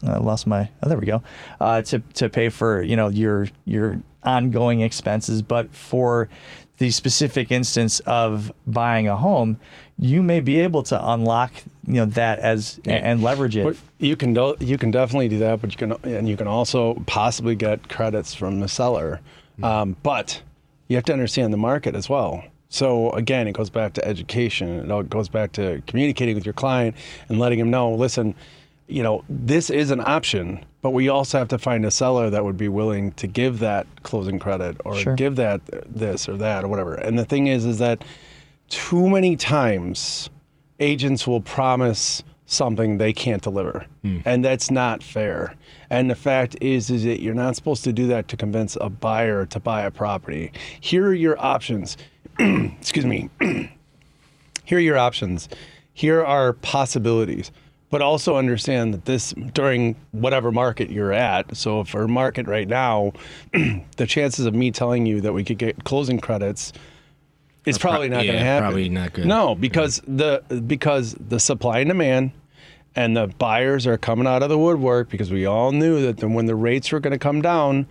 I 0.03 0.17
lost 0.17 0.47
my 0.47 0.69
oh 0.83 0.89
there 0.89 0.97
we 0.97 1.05
go 1.05 1.21
uh, 1.59 1.81
to 1.83 1.99
to 1.99 2.29
pay 2.29 2.49
for 2.49 2.81
you 2.81 2.95
know 2.95 3.09
your 3.09 3.47
your 3.65 4.01
ongoing 4.27 4.81
expenses 4.81 5.41
but 5.41 5.73
for 5.73 6.29
the 6.77 6.91
specific 6.91 7.51
instance 7.51 7.99
of 8.01 8.51
buying 8.67 9.07
a 9.07 9.15
home 9.15 9.57
you 9.99 10.21
may 10.21 10.39
be 10.39 10.59
able 10.59 10.83
to 10.83 11.09
unlock 11.09 11.51
you 11.87 11.93
know 11.93 12.05
that 12.05 12.39
as 12.39 12.79
yeah. 12.83 12.95
and 12.95 13.23
leverage 13.23 13.55
it. 13.55 13.63
But 13.63 13.77
you 13.97 14.15
can 14.15 14.33
do, 14.33 14.55
you 14.59 14.77
can 14.77 14.91
definitely 14.91 15.29
do 15.29 15.39
that, 15.39 15.61
but 15.61 15.71
you 15.71 15.77
can 15.77 15.91
and 16.03 16.27
you 16.27 16.37
can 16.37 16.47
also 16.47 16.95
possibly 17.07 17.55
get 17.55 17.89
credits 17.89 18.33
from 18.33 18.59
the 18.59 18.67
seller. 18.67 19.21
Mm-hmm. 19.53 19.63
Um, 19.63 19.95
but 20.03 20.41
you 20.89 20.97
have 20.97 21.05
to 21.05 21.13
understand 21.13 21.53
the 21.53 21.57
market 21.57 21.95
as 21.95 22.09
well. 22.09 22.43
So 22.69 23.11
again, 23.11 23.47
it 23.47 23.53
goes 23.53 23.69
back 23.69 23.93
to 23.93 24.05
education. 24.05 24.67
It 24.67 24.91
all 24.91 25.03
goes 25.03 25.29
back 25.29 25.53
to 25.53 25.81
communicating 25.87 26.35
with 26.35 26.45
your 26.45 26.53
client 26.53 26.95
and 27.29 27.39
letting 27.39 27.59
him 27.59 27.69
know, 27.69 27.93
listen, 27.93 28.35
you 28.87 29.03
know, 29.03 29.23
this 29.29 29.69
is 29.69 29.89
an 29.89 30.01
option, 30.01 30.65
but 30.87 30.91
we 30.91 31.09
also 31.09 31.37
have 31.37 31.49
to 31.49 31.57
find 31.57 31.85
a 31.85 31.91
seller 31.91 32.29
that 32.29 32.45
would 32.45 32.55
be 32.55 32.69
willing 32.69 33.11
to 33.11 33.27
give 33.27 33.59
that 33.59 33.85
closing 34.03 34.39
credit 34.39 34.77
or 34.85 34.95
sure. 34.95 35.15
give 35.15 35.35
that 35.35 35.59
this 35.85 36.29
or 36.29 36.37
that 36.37 36.63
or 36.63 36.69
whatever. 36.69 36.95
And 36.95 37.19
the 37.19 37.25
thing 37.25 37.47
is, 37.47 37.65
is 37.65 37.79
that 37.79 38.05
too 38.69 39.09
many 39.09 39.35
times 39.35 40.29
agents 40.79 41.27
will 41.27 41.41
promise 41.41 42.23
something 42.45 42.99
they 42.99 43.11
can't 43.11 43.43
deliver. 43.43 43.85
Mm. 44.05 44.21
and 44.23 44.45
that's 44.45 44.71
not 44.71 45.03
fair. 45.03 45.55
And 45.89 46.09
the 46.09 46.15
fact 46.15 46.55
is 46.61 46.89
is 46.89 47.03
that 47.03 47.21
you're 47.21 47.33
not 47.33 47.57
supposed 47.57 47.83
to 47.83 47.91
do 47.91 48.07
that 48.07 48.29
to 48.29 48.37
convince 48.37 48.77
a 48.79 48.89
buyer 48.89 49.45
to 49.47 49.59
buy 49.59 49.81
a 49.81 49.91
property. 49.91 50.53
Here 50.79 51.07
are 51.07 51.13
your 51.13 51.37
options. 51.37 51.97
Excuse 52.39 53.05
me. 53.05 53.29
Here 54.63 54.77
are 54.77 54.79
your 54.79 54.97
options. 54.97 55.49
Here 55.93 56.23
are 56.23 56.53
possibilities 56.53 57.51
but 57.89 58.01
also 58.01 58.35
understand 58.35 58.93
that 58.93 59.05
this 59.05 59.33
during 59.53 59.95
whatever 60.11 60.51
market 60.51 60.89
you're 60.89 61.13
at 61.13 61.55
so 61.55 61.81
if 61.81 61.95
our 61.95 62.07
market 62.07 62.47
right 62.47 62.67
now 62.67 63.11
the 63.97 64.05
chances 64.07 64.45
of 64.45 64.53
me 64.53 64.71
telling 64.71 65.05
you 65.05 65.21
that 65.21 65.33
we 65.33 65.43
could 65.43 65.57
get 65.57 65.83
closing 65.83 66.19
credits 66.19 66.73
it's 67.67 67.77
probably 67.77 68.07
not 68.07 68.23
yeah, 68.23 68.31
going 68.31 68.39
to 68.39 68.45
happen. 68.45 68.63
Probably 68.63 68.89
not 68.89 69.13
good. 69.13 69.25
No, 69.25 69.53
because 69.53 70.01
yeah. 70.07 70.39
the 70.47 70.61
because 70.61 71.15
the 71.19 71.39
supply 71.39 71.79
and 71.79 71.89
demand 71.89 72.31
and 72.95 73.15
the 73.15 73.27
buyers 73.27 73.85
are 73.85 73.97
coming 73.97 74.25
out 74.25 74.41
of 74.41 74.49
the 74.49 74.57
woodwork 74.57 75.09
because 75.09 75.31
we 75.31 75.45
all 75.45 75.71
knew 75.71 76.11
that 76.11 76.25
when 76.25 76.45
the 76.45 76.55
rates 76.55 76.91
were 76.91 76.99
going 76.99 77.11
to 77.11 77.19
come 77.19 77.41
down, 77.41 77.85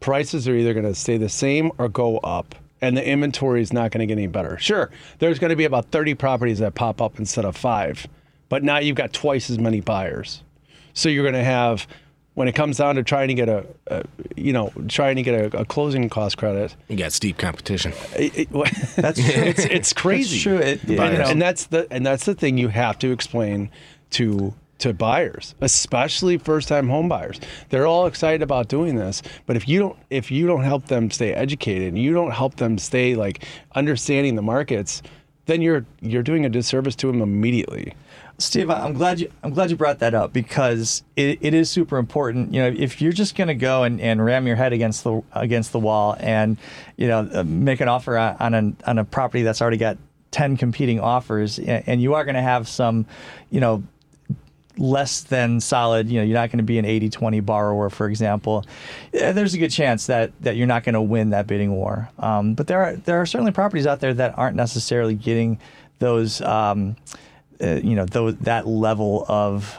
prices 0.00 0.46
are 0.46 0.54
either 0.54 0.74
going 0.74 0.84
to 0.84 0.94
stay 0.94 1.16
the 1.16 1.28
same 1.28 1.72
or 1.78 1.88
go 1.88 2.18
up. 2.18 2.54
And 2.80 2.96
the 2.96 3.08
inventory 3.08 3.62
is 3.62 3.72
not 3.72 3.92
going 3.92 4.00
to 4.00 4.06
get 4.06 4.18
any 4.18 4.26
better. 4.26 4.58
Sure, 4.58 4.90
there's 5.18 5.38
going 5.38 5.50
to 5.50 5.56
be 5.56 5.64
about 5.64 5.86
30 5.86 6.14
properties 6.14 6.58
that 6.58 6.74
pop 6.74 7.00
up 7.00 7.18
instead 7.18 7.44
of 7.44 7.56
five, 7.56 8.06
but 8.52 8.62
now 8.62 8.78
you've 8.78 8.96
got 8.96 9.14
twice 9.14 9.48
as 9.48 9.58
many 9.58 9.80
buyers. 9.80 10.42
So 10.92 11.08
you're 11.08 11.22
going 11.22 11.32
to 11.32 11.42
have 11.42 11.86
when 12.34 12.48
it 12.48 12.52
comes 12.52 12.76
down 12.76 12.96
to 12.96 13.02
trying 13.02 13.28
to 13.28 13.34
get 13.34 13.48
a, 13.48 13.64
a 13.86 14.04
you 14.36 14.52
know, 14.52 14.70
trying 14.88 15.16
to 15.16 15.22
get 15.22 15.54
a, 15.54 15.60
a, 15.60 15.64
closing 15.64 16.06
cost 16.10 16.36
credit, 16.36 16.76
you 16.88 16.98
got 16.98 17.12
steep 17.12 17.38
competition. 17.38 17.94
It, 18.14 18.40
it, 18.40 18.48
that's 18.94 19.18
true. 19.24 19.42
It's, 19.42 19.64
it's 19.64 19.92
crazy. 19.94 20.36
That's 20.36 20.42
true. 20.42 20.58
It, 20.58 20.84
you 20.86 20.96
know, 20.96 21.30
and 21.30 21.40
that's 21.40 21.64
the 21.64 21.90
and 21.90 22.04
that's 22.04 22.26
the 22.26 22.34
thing 22.34 22.58
you 22.58 22.68
have 22.68 22.98
to 22.98 23.10
explain 23.10 23.70
to 24.10 24.52
to 24.80 24.92
buyers, 24.92 25.54
especially 25.62 26.36
first-time 26.36 26.90
home 26.90 27.08
buyers. 27.08 27.40
They're 27.70 27.86
all 27.86 28.04
excited 28.04 28.42
about 28.42 28.68
doing 28.68 28.96
this, 28.96 29.22
but 29.46 29.56
if 29.56 29.66
you 29.66 29.78
don't 29.78 29.98
if 30.10 30.30
you 30.30 30.46
don't 30.46 30.64
help 30.64 30.88
them 30.88 31.10
stay 31.10 31.32
educated, 31.32 31.96
you 31.96 32.12
don't 32.12 32.32
help 32.32 32.56
them 32.56 32.76
stay 32.76 33.14
like 33.14 33.46
understanding 33.74 34.34
the 34.34 34.42
markets, 34.42 35.02
then 35.46 35.62
you're 35.62 35.86
you're 36.02 36.22
doing 36.22 36.44
a 36.44 36.50
disservice 36.50 36.94
to 36.96 37.06
them 37.06 37.22
immediately. 37.22 37.94
Steve, 38.38 38.70
I'm 38.70 38.94
glad 38.94 39.20
you 39.20 39.30
I'm 39.42 39.52
glad 39.52 39.70
you 39.70 39.76
brought 39.76 40.00
that 40.00 40.14
up 40.14 40.32
because 40.32 41.04
it, 41.16 41.38
it 41.40 41.54
is 41.54 41.70
super 41.70 41.98
important. 41.98 42.52
You 42.52 42.62
know, 42.62 42.68
if 42.76 43.00
you're 43.00 43.12
just 43.12 43.36
going 43.36 43.48
to 43.48 43.54
go 43.54 43.84
and, 43.84 44.00
and 44.00 44.24
ram 44.24 44.46
your 44.46 44.56
head 44.56 44.72
against 44.72 45.04
the 45.04 45.22
against 45.32 45.72
the 45.72 45.78
wall 45.78 46.16
and 46.18 46.56
you 46.96 47.08
know 47.08 47.28
uh, 47.32 47.44
make 47.44 47.80
an 47.80 47.88
offer 47.88 48.18
on 48.18 48.54
a 48.54 48.72
on 48.88 48.98
a 48.98 49.04
property 49.04 49.42
that's 49.42 49.62
already 49.62 49.76
got 49.76 49.96
10 50.32 50.56
competing 50.56 50.98
offers 50.98 51.58
and 51.58 52.02
you 52.02 52.14
are 52.14 52.24
going 52.24 52.34
to 52.34 52.42
have 52.42 52.66
some, 52.66 53.06
you 53.50 53.60
know, 53.60 53.84
less 54.78 55.20
than 55.20 55.60
solid, 55.60 56.08
you 56.08 56.18
know, 56.18 56.24
you're 56.24 56.34
not 56.34 56.50
going 56.50 56.58
to 56.58 56.64
be 56.64 56.78
an 56.78 56.86
80-20 56.86 57.44
borrower, 57.44 57.90
for 57.90 58.08
example. 58.08 58.64
There's 59.12 59.52
a 59.52 59.58
good 59.58 59.70
chance 59.70 60.06
that 60.06 60.32
that 60.40 60.56
you're 60.56 60.66
not 60.66 60.82
going 60.82 60.94
to 60.94 61.02
win 61.02 61.30
that 61.30 61.46
bidding 61.46 61.72
war. 61.72 62.08
Um, 62.18 62.54
but 62.54 62.66
there 62.66 62.82
are 62.82 62.96
there 62.96 63.20
are 63.20 63.26
certainly 63.26 63.52
properties 63.52 63.86
out 63.86 64.00
there 64.00 64.14
that 64.14 64.36
aren't 64.38 64.56
necessarily 64.56 65.14
getting 65.14 65.60
those. 65.98 66.40
Um, 66.40 66.96
uh, 67.62 67.80
you 67.82 67.94
know 67.94 68.04
those, 68.04 68.36
that 68.38 68.66
level 68.66 69.24
of 69.28 69.78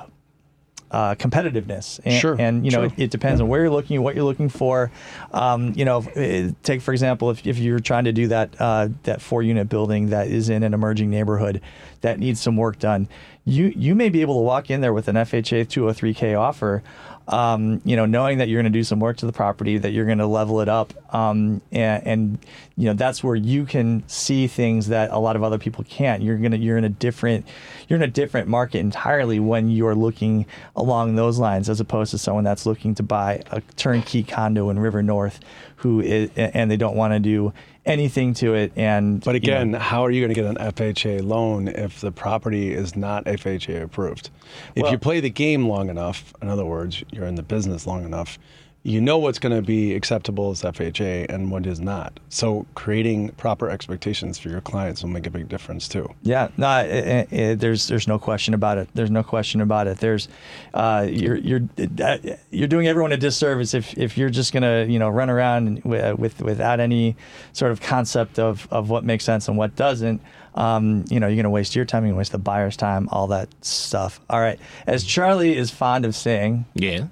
uh, 0.93 1.15
competitiveness. 1.15 1.99
And, 2.05 2.13
sure. 2.13 2.35
And 2.39 2.63
you 2.63 2.71
know, 2.71 2.83
it, 2.83 2.93
it, 2.97 3.11
depends 3.11 3.41
on 3.41 3.47
where 3.47 3.61
you're 3.61 3.71
looking, 3.71 4.01
what 4.03 4.15
you're 4.15 4.23
looking 4.23 4.47
for. 4.47 4.91
Um, 5.31 5.73
you 5.75 5.85
know, 5.85 6.03
uh, 6.15 6.51
take 6.61 6.81
for 6.81 6.91
example, 6.93 7.31
if, 7.31 7.45
if 7.47 7.57
you're 7.57 7.79
trying 7.79 8.03
to 8.03 8.11
do 8.11 8.27
that 8.27 8.55
uh, 8.59 8.89
that 9.01 9.19
four 9.19 9.41
unit 9.41 9.69
building 9.69 10.09
that 10.11 10.27
is 10.27 10.49
in 10.49 10.61
an 10.61 10.73
emerging 10.73 11.09
neighborhood 11.09 11.61
that 12.01 12.19
needs 12.19 12.39
some 12.39 12.57
work 12.57 12.77
done, 12.77 13.09
you 13.43 13.73
you 13.75 13.95
may 13.95 14.09
be 14.09 14.21
able 14.21 14.35
to 14.35 14.41
walk 14.41 14.69
in 14.69 14.81
there 14.81 14.93
with 14.93 15.07
an 15.07 15.15
FHA 15.15 15.65
203k 15.65 16.39
offer 16.39 16.83
um, 17.27 17.81
you 17.85 17.95
know, 17.95 18.05
knowing 18.05 18.39
that 18.39 18.49
you're 18.49 18.61
going 18.61 18.71
to 18.71 18.77
do 18.77 18.83
some 18.83 18.99
work 18.99 19.17
to 19.17 19.25
the 19.25 19.31
property, 19.31 19.77
that 19.77 19.91
you're 19.91 20.05
going 20.05 20.17
to 20.17 20.27
level 20.27 20.59
it 20.59 20.67
up, 20.67 20.93
um, 21.15 21.61
and, 21.71 22.07
and, 22.07 22.39
you 22.75 22.85
know 22.85 22.93
that's 22.93 23.23
where 23.23 23.35
you 23.35 23.65
can 23.65 24.03
see 24.07 24.47
things 24.47 24.87
that 24.87 25.11
a 25.11 25.19
lot 25.19 25.35
of 25.35 25.43
other 25.43 25.59
people 25.59 25.83
can't. 25.87 26.23
You're 26.23 26.37
gonna 26.37 26.57
you're 26.57 26.77
in 26.77 26.83
a 26.83 26.89
different 26.89 27.47
you're 27.87 27.97
in 27.97 28.03
a 28.03 28.07
different 28.07 28.47
market 28.47 28.79
entirely 28.79 29.39
when 29.39 29.69
you're 29.69 29.93
looking 29.93 30.47
along 30.75 31.15
those 31.15 31.37
lines, 31.37 31.69
as 31.69 31.79
opposed 31.79 32.09
to 32.11 32.17
someone 32.17 32.43
that's 32.43 32.65
looking 32.65 32.95
to 32.95 33.03
buy 33.03 33.43
a 33.51 33.61
turnkey 33.75 34.23
condo 34.23 34.71
in 34.71 34.79
River 34.79 35.03
North, 35.03 35.39
who 35.77 36.01
is, 36.01 36.31
and 36.35 36.71
they 36.71 36.77
don't 36.77 36.95
want 36.95 37.13
to 37.13 37.19
do 37.19 37.53
anything 37.85 38.33
to 38.35 38.53
it. 38.53 38.71
And 38.75 39.23
but 39.23 39.35
again, 39.35 39.67
you 39.67 39.73
know, 39.73 39.79
how 39.79 40.03
are 40.03 40.11
you 40.11 40.21
going 40.21 40.33
to 40.33 40.41
get 40.41 40.45
an 40.45 40.73
FHA 40.73 41.23
loan 41.23 41.67
if 41.67 42.01
the 42.01 42.11
property 42.11 42.73
is 42.73 42.95
not 42.95 43.25
FHA 43.25 43.83
approved? 43.83 44.29
If 44.75 44.83
well, 44.83 44.91
you 44.91 44.97
play 44.97 45.19
the 45.19 45.29
game 45.29 45.67
long 45.67 45.89
enough, 45.89 46.33
in 46.41 46.49
other 46.49 46.65
words, 46.65 47.03
you're 47.11 47.25
in 47.25 47.35
the 47.35 47.43
business 47.43 47.85
long 47.85 48.05
enough, 48.05 48.37
you 48.85 48.99
know 48.99 49.17
what's 49.17 49.39
going 49.39 49.55
to 49.55 49.61
be 49.61 49.95
acceptable 49.95 50.51
as 50.51 50.61
FHA 50.61 51.29
and 51.29 51.49
what 51.49 51.65
is 51.65 51.79
not. 51.79 52.19
So 52.27 52.65
creating 52.75 53.29
proper 53.29 53.69
expectations 53.69 54.37
for 54.37 54.49
your 54.49 54.59
clients 54.59 55.01
will 55.01 55.09
make 55.09 55.25
a 55.25 55.29
big 55.29 55.47
difference 55.47 55.87
too. 55.87 56.13
Yeah, 56.21 56.49
no, 56.57 56.79
it, 56.79 57.31
it, 57.31 57.59
there's 57.59 57.87
there's 57.87 58.09
no 58.09 58.19
question 58.19 58.53
about 58.53 58.77
it. 58.77 58.89
There's 58.93 59.09
no 59.09 59.23
question 59.23 59.61
about 59.61 59.87
it. 59.87 59.99
There's 59.99 60.27
uh, 60.73 61.07
you're 61.09 61.37
you're 61.37 61.61
uh, 62.03 62.17
you're 62.51 62.67
doing 62.67 62.87
everyone 62.87 63.13
a 63.13 63.17
disservice 63.17 63.73
if, 63.73 63.97
if 63.97 64.17
you're 64.17 64.29
just 64.29 64.51
gonna 64.51 64.85
you 64.85 64.99
know 64.99 65.09
run 65.09 65.29
around 65.29 65.81
with, 65.85 66.19
with 66.19 66.41
without 66.41 66.81
any 66.81 67.15
sort 67.53 67.71
of 67.71 67.79
concept 67.79 68.37
of, 68.37 68.67
of 68.69 68.89
what 68.89 69.05
makes 69.05 69.23
sense 69.23 69.47
and 69.47 69.57
what 69.57 69.75
doesn't. 69.77 70.21
Um, 70.55 71.05
you 71.09 71.19
know, 71.19 71.25
you're 71.25 71.37
going 71.37 71.45
to 71.45 71.49
waste 71.49 71.75
your 71.75 71.83
time, 71.83 72.03
you're 72.03 72.09
going 72.09 72.17
to 72.17 72.19
waste 72.19 72.31
the 72.31 72.37
buyer's 72.37 72.77
time, 72.77 73.09
all 73.11 73.25
that 73.27 73.49
stuff. 73.65 74.19
All 74.29 74.39
right. 74.39 74.59
As 74.85 75.03
Charlie 75.03 75.57
is 75.57 75.71
fond 75.71 76.05
of 76.05 76.13
saying, 76.13 76.65
yeah 76.75 77.07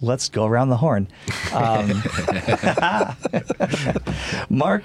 let's 0.00 0.28
go 0.28 0.46
around 0.46 0.68
the 0.68 0.76
horn. 0.76 1.08
Um, 1.52 2.02
Mark, 4.50 4.84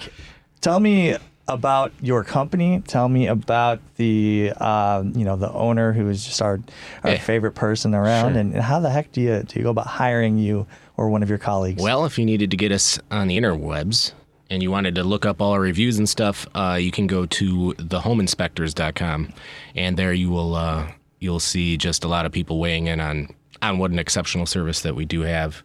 tell 0.61 0.79
me 0.79 1.17
about 1.47 1.91
your 2.01 2.23
company. 2.23 2.81
Tell 2.87 3.09
me 3.09 3.27
about 3.27 3.79
the 3.97 4.53
uh, 4.57 5.03
you 5.13 5.25
know 5.25 5.35
the 5.35 5.51
owner 5.51 5.93
who 5.93 6.09
is 6.09 6.25
just 6.25 6.41
our 6.41 6.59
our 7.03 7.11
yeah. 7.11 7.17
favorite 7.17 7.53
person 7.53 7.93
around, 7.93 8.33
sure. 8.33 8.41
and 8.41 8.55
how 8.55 8.79
the 8.79 8.89
heck 8.89 9.11
do 9.11 9.21
you 9.21 9.43
do 9.43 9.59
you 9.59 9.63
go 9.63 9.71
about 9.71 9.87
hiring 9.87 10.37
you 10.37 10.65
or 10.97 11.09
one 11.09 11.23
of 11.23 11.29
your 11.29 11.37
colleagues? 11.37 11.81
Well, 11.81 12.05
if 12.05 12.17
you 12.17 12.25
needed 12.25 12.51
to 12.51 12.57
get 12.57 12.71
us 12.71 12.99
on 13.09 13.27
the 13.27 13.37
interwebs 13.37 14.13
and 14.49 14.61
you 14.61 14.71
wanted 14.71 14.95
to 14.95 15.03
look 15.03 15.25
up 15.25 15.41
all 15.41 15.51
our 15.51 15.61
reviews 15.61 15.97
and 15.97 16.07
stuff, 16.07 16.47
uh, 16.55 16.77
you 16.79 16.91
can 16.91 17.07
go 17.07 17.25
to 17.25 17.73
thehomeinspectors.com, 17.77 19.33
and 19.75 19.97
there 19.97 20.13
you 20.13 20.29
will 20.29 20.55
uh, 20.55 20.91
you'll 21.19 21.39
see 21.39 21.77
just 21.77 22.03
a 22.03 22.07
lot 22.07 22.25
of 22.25 22.31
people 22.31 22.59
weighing 22.59 22.87
in 22.87 22.99
on 22.99 23.33
on 23.61 23.77
what 23.77 23.91
an 23.91 23.99
exceptional 23.99 24.45
service 24.45 24.81
that 24.81 24.95
we 24.95 25.05
do 25.05 25.21
have. 25.21 25.63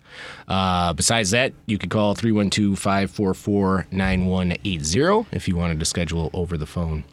Uh, 0.49 0.93
besides 0.93 1.31
that, 1.31 1.53
you 1.67 1.79
could 1.79 1.91
call 1.91 2.15
312 2.15 2.79
544 2.79 3.87
9180 3.91 5.27
if 5.33 5.49
you 5.49 5.57
wanted 5.57 5.79
to 5.81 5.87
schedule 5.87 6.31
over 6.33 6.57
the 6.57 6.67
phone. 6.67 7.05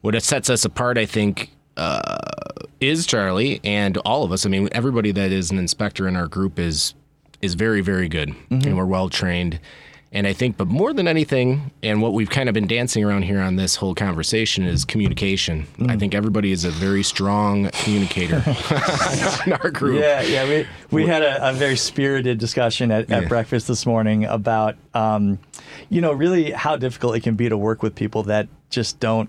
What 0.00 0.20
sets 0.22 0.50
us 0.50 0.64
apart, 0.64 0.98
I 0.98 1.06
think, 1.06 1.50
uh, 1.76 2.18
is 2.80 3.06
Charlie 3.06 3.60
and 3.64 3.96
all 3.98 4.24
of 4.24 4.32
us. 4.32 4.44
I 4.46 4.48
mean, 4.48 4.68
everybody 4.72 5.12
that 5.12 5.32
is 5.32 5.50
an 5.50 5.58
inspector 5.58 6.06
in 6.06 6.16
our 6.16 6.26
group 6.26 6.58
is 6.58 6.94
is 7.42 7.54
very, 7.54 7.82
very 7.82 8.08
good, 8.08 8.30
mm-hmm. 8.30 8.66
and 8.66 8.76
we're 8.76 8.86
well 8.86 9.10
trained. 9.10 9.60
And 10.14 10.28
I 10.28 10.32
think, 10.32 10.56
but 10.56 10.68
more 10.68 10.92
than 10.92 11.08
anything, 11.08 11.72
and 11.82 12.00
what 12.00 12.12
we've 12.12 12.30
kind 12.30 12.48
of 12.48 12.54
been 12.54 12.68
dancing 12.68 13.02
around 13.02 13.22
here 13.22 13.40
on 13.40 13.56
this 13.56 13.74
whole 13.74 13.96
conversation 13.96 14.64
is 14.64 14.84
communication. 14.84 15.66
Mm. 15.76 15.90
I 15.90 15.96
think 15.96 16.14
everybody 16.14 16.52
is 16.52 16.64
a 16.64 16.70
very 16.70 17.02
strong 17.02 17.68
communicator 17.70 18.36
in 19.46 19.52
our 19.54 19.70
group. 19.72 20.00
Yeah, 20.00 20.22
yeah. 20.22 20.48
We, 20.48 20.66
we 20.92 21.06
had 21.06 21.22
a, 21.22 21.50
a 21.50 21.52
very 21.52 21.76
spirited 21.76 22.38
discussion 22.38 22.92
at, 22.92 23.10
at 23.10 23.22
yeah. 23.22 23.28
breakfast 23.28 23.66
this 23.66 23.86
morning 23.86 24.24
about, 24.24 24.76
um, 24.94 25.40
you 25.88 26.00
know, 26.00 26.12
really 26.12 26.52
how 26.52 26.76
difficult 26.76 27.16
it 27.16 27.24
can 27.24 27.34
be 27.34 27.48
to 27.48 27.56
work 27.56 27.82
with 27.82 27.96
people 27.96 28.22
that 28.22 28.46
just 28.70 29.00
don't. 29.00 29.28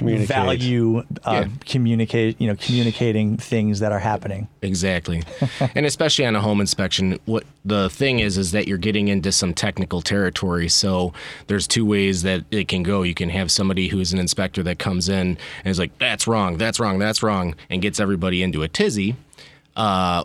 Value 0.00 0.98
uh, 1.24 1.44
yeah. 1.44 1.48
communicate 1.66 2.40
you 2.40 2.46
know 2.46 2.56
communicating 2.56 3.36
things 3.36 3.80
that 3.80 3.92
are 3.92 3.98
happening. 3.98 4.48
Exactly. 4.62 5.22
And 5.74 5.86
especially 5.86 6.26
on 6.26 6.36
a 6.36 6.40
home 6.40 6.60
inspection 6.60 7.18
what 7.24 7.44
the 7.64 7.88
thing 7.88 8.18
is 8.18 8.36
is 8.36 8.52
that 8.52 8.66
you're 8.66 8.78
getting 8.78 9.08
into 9.08 9.32
some 9.32 9.54
technical 9.54 10.02
territory. 10.02 10.68
So 10.68 11.12
there's 11.46 11.66
two 11.66 11.86
ways 11.86 12.22
that 12.22 12.44
it 12.50 12.68
can 12.68 12.82
go. 12.82 13.02
You 13.02 13.14
can 13.14 13.28
have 13.30 13.50
somebody 13.50 13.88
who's 13.88 14.12
an 14.12 14.18
inspector 14.18 14.62
that 14.64 14.78
comes 14.78 15.08
in 15.08 15.38
and 15.64 15.66
is 15.66 15.78
like 15.78 15.96
that's 15.98 16.26
wrong 16.26 16.58
that's 16.58 16.78
wrong 16.80 16.98
that's 16.98 17.22
wrong 17.22 17.54
and 17.70 17.80
gets 17.80 18.00
everybody 18.00 18.42
into 18.42 18.62
a 18.62 18.68
tizzy. 18.68 19.16
Uh, 19.76 20.24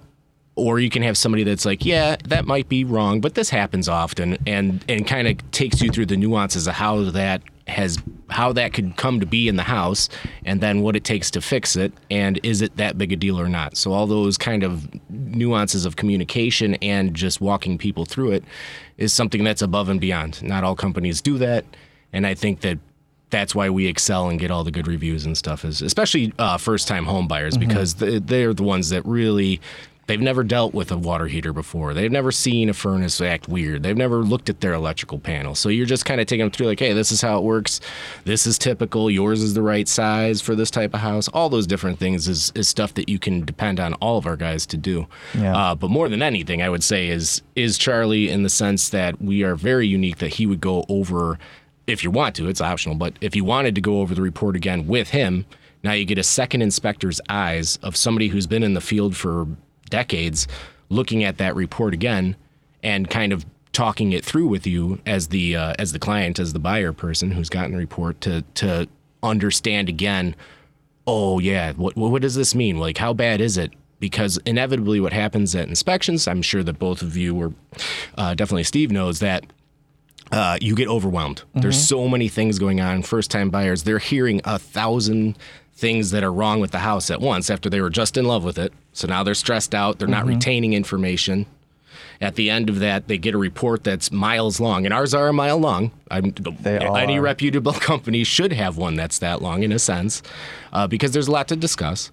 or 0.58 0.80
you 0.80 0.90
can 0.90 1.04
have 1.04 1.18
somebody 1.18 1.44
that's 1.44 1.66
like, 1.66 1.86
yeah, 1.86 2.18
that 2.26 2.46
might 2.46 2.68
be 2.68 2.84
wrong, 2.84 3.22
but 3.22 3.36
this 3.36 3.50
happens 3.50 3.88
often, 3.88 4.38
and 4.46 4.84
and 4.90 5.08
kind 5.08 5.28
of 5.28 5.52
takes 5.52 5.82
you 5.82 5.92
through 5.92 6.08
the 6.08 6.18
nuances 6.18 6.68
of 6.68 6.74
how 6.74 7.04
that 7.12 7.42
has 7.68 7.98
how 8.30 8.52
that 8.54 8.74
could 8.74 8.96
come 8.98 9.20
to 9.20 9.26
be 9.26 9.48
in 9.48 9.56
the 9.56 9.64
house 9.64 10.10
and 10.46 10.62
then 10.62 10.82
what 10.82 10.96
it 10.96 11.04
takes 11.04 11.32
to 11.32 11.42
fix 11.42 11.76
it 11.76 11.94
and 12.10 12.40
is 12.44 12.62
it 12.62 12.76
that 12.78 12.98
big 12.98 13.12
a 13.12 13.16
deal 13.16 13.40
or 13.40 13.48
not 13.48 13.78
so 13.78 13.94
all 13.94 14.08
those 14.08 14.38
kind 14.38 14.64
of 14.64 14.88
nuances 15.10 15.86
of 15.86 15.96
communication 15.96 16.76
and 16.76 17.14
just 17.14 17.42
walking 17.42 17.78
people 17.78 18.06
through 18.06 18.32
it 18.32 18.44
is 18.98 19.14
something 19.14 19.44
that's 19.44 19.62
above 19.62 19.90
and 19.90 20.02
beyond 20.02 20.42
not 20.44 20.64
all 20.64 20.76
companies 20.76 21.22
do 21.22 21.38
that 21.38 21.66
and 22.14 22.26
i 22.26 22.34
think 22.34 22.62
that 22.62 22.78
that's 23.30 23.54
why 23.54 23.70
we 23.70 23.88
excel 23.88 24.30
and 24.30 24.40
get 24.40 24.52
all 24.52 24.64
the 24.64 24.72
good 24.72 24.88
reviews 24.88 25.26
and 25.26 25.38
stuff 25.38 25.66
is 25.66 25.82
especially 25.82 26.34
uh, 26.40 26.58
first 26.58 26.88
time 26.88 27.06
home 27.06 27.28
buyers 27.28 27.58
mm-hmm. 27.58 27.68
because 27.68 27.96
they're 27.96 28.54
the 28.54 28.64
ones 28.64 28.90
that 28.90 29.06
really 29.06 29.60
They've 30.08 30.22
never 30.22 30.43
dealt 30.43 30.74
with 30.74 30.89
a 30.89 30.98
water 30.98 31.28
heater 31.28 31.52
before. 31.52 31.93
They've 31.93 32.12
never 32.12 32.32
seen 32.32 32.70
a 32.70 32.74
furnace 32.74 33.20
act 33.20 33.50
weird. 33.50 33.84
They've 33.84 33.96
never 33.96 34.24
looked 34.24 34.50
at 34.50 34.62
their 34.62 34.74
electrical 34.74 35.20
panel. 35.20 35.54
So 35.54 35.67
you're 35.67 35.86
just 35.86 36.06
kind 36.06 36.22
of 36.22 36.28
taking 36.28 36.46
them 36.46 36.52
through, 36.52 36.67
like, 36.67 36.80
hey, 36.80 36.93
this 36.93 37.12
is 37.12 37.22
how 37.22 37.38
it 37.38 37.43
works. 37.43 37.82
This 38.24 38.48
is 38.48 38.58
typical. 38.58 39.12
Yours 39.12 39.43
is 39.43 39.54
the 39.54 39.62
right 39.62 39.86
size 39.86 40.41
for 40.41 40.56
this 40.56 40.72
type 40.72 40.93
of 40.93 41.02
house. 41.02 41.28
All 41.28 41.50
those 41.50 41.67
different 41.67 42.00
things 42.00 42.30
is, 42.30 42.54
is 42.56 42.70
stuff 42.70 42.93
that 42.93 43.10
you 43.10 43.20
can 43.20 43.43
depend 43.43 43.82
on 43.82 43.96
all 43.96 44.17
of 44.17 44.26
our 44.26 44.38
guys 44.38 44.65
to 44.67 44.78
do. 44.78 45.08
Yeah. 45.38 45.56
Uh, 45.56 45.76
but 45.76 45.89
more 45.89 46.08
than 46.08 46.22
anything, 46.22 46.62
I 46.62 46.70
would 46.70 46.84
say 46.84 47.10
is 47.10 47.41
is 47.56 47.78
Charlie 47.78 48.30
in 48.30 48.43
the 48.43 48.50
sense 48.50 48.89
that 48.89 49.22
we 49.22 49.43
are 49.43 49.56
very 49.56 49.88
unique. 49.88 50.20
That 50.20 50.36
he 50.36 50.46
would 50.46 50.62
go 50.62 50.86
over, 50.88 51.38
if 51.86 52.02
you 52.02 52.12
want 52.12 52.34
to, 52.38 52.48
it's 52.48 52.62
optional. 52.62 52.96
But 52.96 53.15
if 53.20 53.36
you 53.36 53.43
wanted 53.43 53.76
to 53.76 53.82
go 53.82 54.00
over 54.00 54.15
the 54.15 54.22
report 54.22 54.56
again 54.56 54.88
with 54.88 55.10
him. 55.10 55.46
Now 55.84 55.91
you 55.91 56.06
get 56.06 56.17
a 56.17 56.24
second 56.24 56.63
inspector's 56.63 57.22
eyes 57.30 57.78
of 57.84 57.96
somebody 57.96 58.30
who's 58.30 58.48
been 58.48 58.63
in 58.63 58.74
the 58.74 58.82
field 58.82 59.15
for 59.15 59.48
decades 59.89 60.47
looking 60.89 61.23
at 61.23 61.38
that 61.38 61.56
report 61.56 61.93
again 61.93 62.36
and 62.84 63.10
kind 63.10 63.34
of 63.34 63.45
talking 63.73 64.12
it 64.12 64.26
through 64.26 64.47
with 64.47 64.65
you 64.65 65.00
as 65.06 65.28
the 65.28 65.56
uh, 65.56 65.73
as 65.78 65.91
the 65.91 66.00
client 66.00 66.39
as 66.39 66.54
the 66.54 66.60
buyer 66.60 66.93
person 66.93 67.32
who's 67.32 67.50
gotten 67.50 67.71
the 67.71 67.78
report 67.78 68.19
to 68.21 68.41
to 68.56 68.88
understand 69.21 69.89
again 69.89 70.36
oh 71.06 71.39
yeah 71.39 71.73
what 71.73 71.95
what 71.95 72.21
does 72.21 72.36
this 72.36 72.56
mean 72.56 72.78
like 72.78 72.97
how 72.97 73.13
bad 73.13 73.41
is 73.41 73.58
it 73.58 73.71
because 74.00 74.38
inevitably 74.45 75.00
what 75.00 75.13
happens 75.13 75.56
at 75.56 75.67
inspections 75.67 76.28
i'm 76.28 76.41
sure 76.41 76.63
that 76.63 76.80
both 76.80 77.02
of 77.02 77.17
you 77.17 77.36
were 77.36 77.52
uh, 78.17 78.34
definitely 78.34 78.63
steve 78.63 78.91
knows 78.91 79.19
that 79.19 79.45
uh, 80.32 80.58
you 80.60 80.76
get 80.76 80.88
overwhelmed 80.88 81.38
mm-hmm. 81.38 81.62
there's 81.62 81.88
so 81.88 82.08
many 82.08 82.28
things 82.28 82.60
going 82.60 82.82
on 82.82 83.02
first 83.02 83.32
time 83.32 83.50
buyers 83.50 83.84
they're 83.84 84.00
hearing 84.00 84.41
a 84.43 84.60
thousand 84.60 85.38
things 85.78 86.10
that 86.10 86.23
are 86.23 86.34
wrong 86.34 86.60
with 86.60 86.71
the 86.71 86.80
house 86.80 87.12
at 87.12 87.21
once 87.21 87.50
after 87.52 87.69
they 87.69 87.80
were 87.80 87.89
just 87.91 88.17
in 88.17 88.26
love 88.26 88.43
with 88.43 88.58
it. 88.58 88.73
So 88.98 89.08
now 89.08 89.24
they're 89.24 89.36
stressed 89.36 89.76
out. 89.76 90.00
They're 90.00 90.08
not 90.08 90.22
mm-hmm. 90.22 90.36
retaining 90.36 90.74
information. 90.74 91.46
At 92.20 92.34
the 92.34 92.50
end 92.50 92.68
of 92.68 92.80
that, 92.80 93.08
they 93.08 93.20
get 93.20 93.36
a 93.36 93.38
report 93.38 93.84
that's 93.84 94.12
miles 94.12 94.60
long, 94.60 94.86
and 94.86 94.94
ours 94.94 95.14
are 95.14 95.28
a 95.28 95.34
mile 95.34 95.60
long. 95.60 95.92
I'm, 96.10 96.34
any 96.66 97.20
reputable 97.20 97.74
company 97.92 98.24
should 98.24 98.52
have 98.54 98.78
one 98.78 98.96
that's 98.96 99.20
that 99.20 99.44
long, 99.44 99.62
in 99.62 99.72
a 99.72 99.78
sense, 99.78 100.24
uh, 100.74 100.88
because 100.88 101.12
there's 101.12 101.28
a 101.28 101.32
lot 101.32 101.48
to 101.50 101.56
discuss 101.56 102.12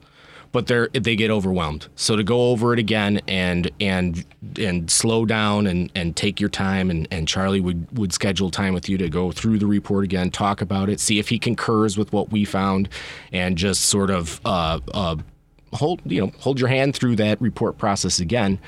but 0.53 0.69
they 0.69 0.87
they 0.93 1.17
get 1.17 1.33
overwhelmed. 1.33 1.89
So 1.97 2.15
to 2.15 2.23
go 2.23 2.51
over 2.51 2.73
it 2.73 2.79
again 2.79 3.21
and 3.27 3.73
and 3.81 4.25
and 4.57 4.89
slow 4.89 5.25
down 5.25 5.67
and, 5.67 5.91
and 5.97 6.15
take 6.15 6.39
your 6.39 6.49
time 6.49 6.91
and, 6.91 7.09
and 7.11 7.27
Charlie 7.27 7.61
would, 7.61 7.99
would 7.99 8.13
schedule 8.13 8.53
time 8.53 8.73
with 8.73 8.89
you 8.89 8.97
to 8.99 9.09
go 9.09 9.33
through 9.33 9.59
the 9.59 9.67
report 9.67 10.05
again, 10.05 10.31
talk 10.31 10.61
about 10.61 10.89
it, 10.89 11.01
see 11.01 11.19
if 11.19 11.29
he 11.29 11.41
concurs 11.41 11.99
with 11.99 12.13
what 12.13 12.31
we 12.31 12.45
found, 12.45 12.89
and 13.33 13.59
just 13.59 13.87
sort 13.87 14.11
of 14.11 14.41
uh, 14.45 14.79
uh, 14.93 15.17
hold 15.75 16.01
you 16.05 16.21
know 16.21 16.33
hold 16.39 16.61
your 16.61 16.69
hand 16.69 16.97
through 16.97 17.17
that 17.17 17.41
report 17.41 17.79
process 17.79 18.21
again. 18.21 18.59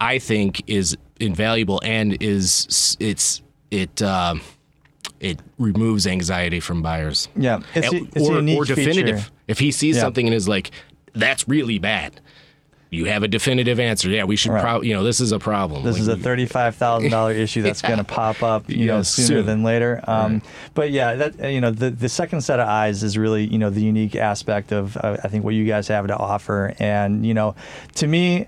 I 0.00 0.18
think 0.18 0.62
is 0.68 0.96
invaluable 1.20 1.80
and 1.84 2.20
is 2.22 2.96
it's 3.00 3.42
it. 3.70 4.02
Uh, 4.02 4.36
it 5.20 5.40
removes 5.58 6.06
anxiety 6.06 6.60
from 6.60 6.80
buyers. 6.80 7.28
Yeah, 7.34 7.60
it's, 7.74 7.92
a, 7.92 7.96
it's 7.96 8.28
or, 8.28 8.36
or 8.36 8.64
definitive. 8.64 9.18
Feature. 9.18 9.32
If 9.48 9.58
he 9.58 9.72
sees 9.72 9.96
yeah. 9.96 10.02
something 10.02 10.26
and 10.26 10.34
is 10.34 10.48
like, 10.48 10.70
"That's 11.14 11.48
really 11.48 11.78
bad," 11.78 12.20
you 12.90 13.04
have 13.04 13.22
a 13.22 13.28
definitive 13.28 13.78
answer. 13.78 14.08
Yeah, 14.08 14.24
we 14.24 14.36
should. 14.36 14.52
Right. 14.52 14.62
Pro- 14.62 14.82
you 14.82 14.94
know, 14.94 15.02
this 15.02 15.20
is 15.20 15.32
a 15.32 15.38
problem. 15.38 15.84
This 15.84 15.94
like, 15.94 16.02
is 16.02 16.08
a 16.08 16.16
thirty-five 16.16 16.76
thousand 16.76 17.10
dollar 17.10 17.32
issue 17.44 17.62
that's 17.62 17.82
yeah. 17.82 17.88
going 17.88 17.98
to 17.98 18.04
pop 18.04 18.42
up, 18.42 18.68
you 18.68 18.76
yeah, 18.78 18.86
know, 18.86 19.02
sooner 19.02 19.40
soon. 19.40 19.46
than 19.46 19.62
later. 19.62 20.00
Um, 20.06 20.34
right. 20.34 20.42
But 20.74 20.90
yeah, 20.90 21.14
that 21.14 21.52
you 21.52 21.60
know, 21.60 21.70
the 21.70 21.90
the 21.90 22.08
second 22.08 22.40
set 22.40 22.60
of 22.60 22.68
eyes 22.68 23.02
is 23.02 23.18
really 23.18 23.44
you 23.44 23.58
know 23.58 23.70
the 23.70 23.82
unique 23.82 24.16
aspect 24.16 24.72
of 24.72 24.96
uh, 24.96 25.18
I 25.22 25.28
think 25.28 25.44
what 25.44 25.54
you 25.54 25.66
guys 25.66 25.88
have 25.88 26.06
to 26.06 26.16
offer, 26.16 26.74
and 26.78 27.26
you 27.26 27.34
know, 27.34 27.54
to 27.96 28.06
me 28.06 28.46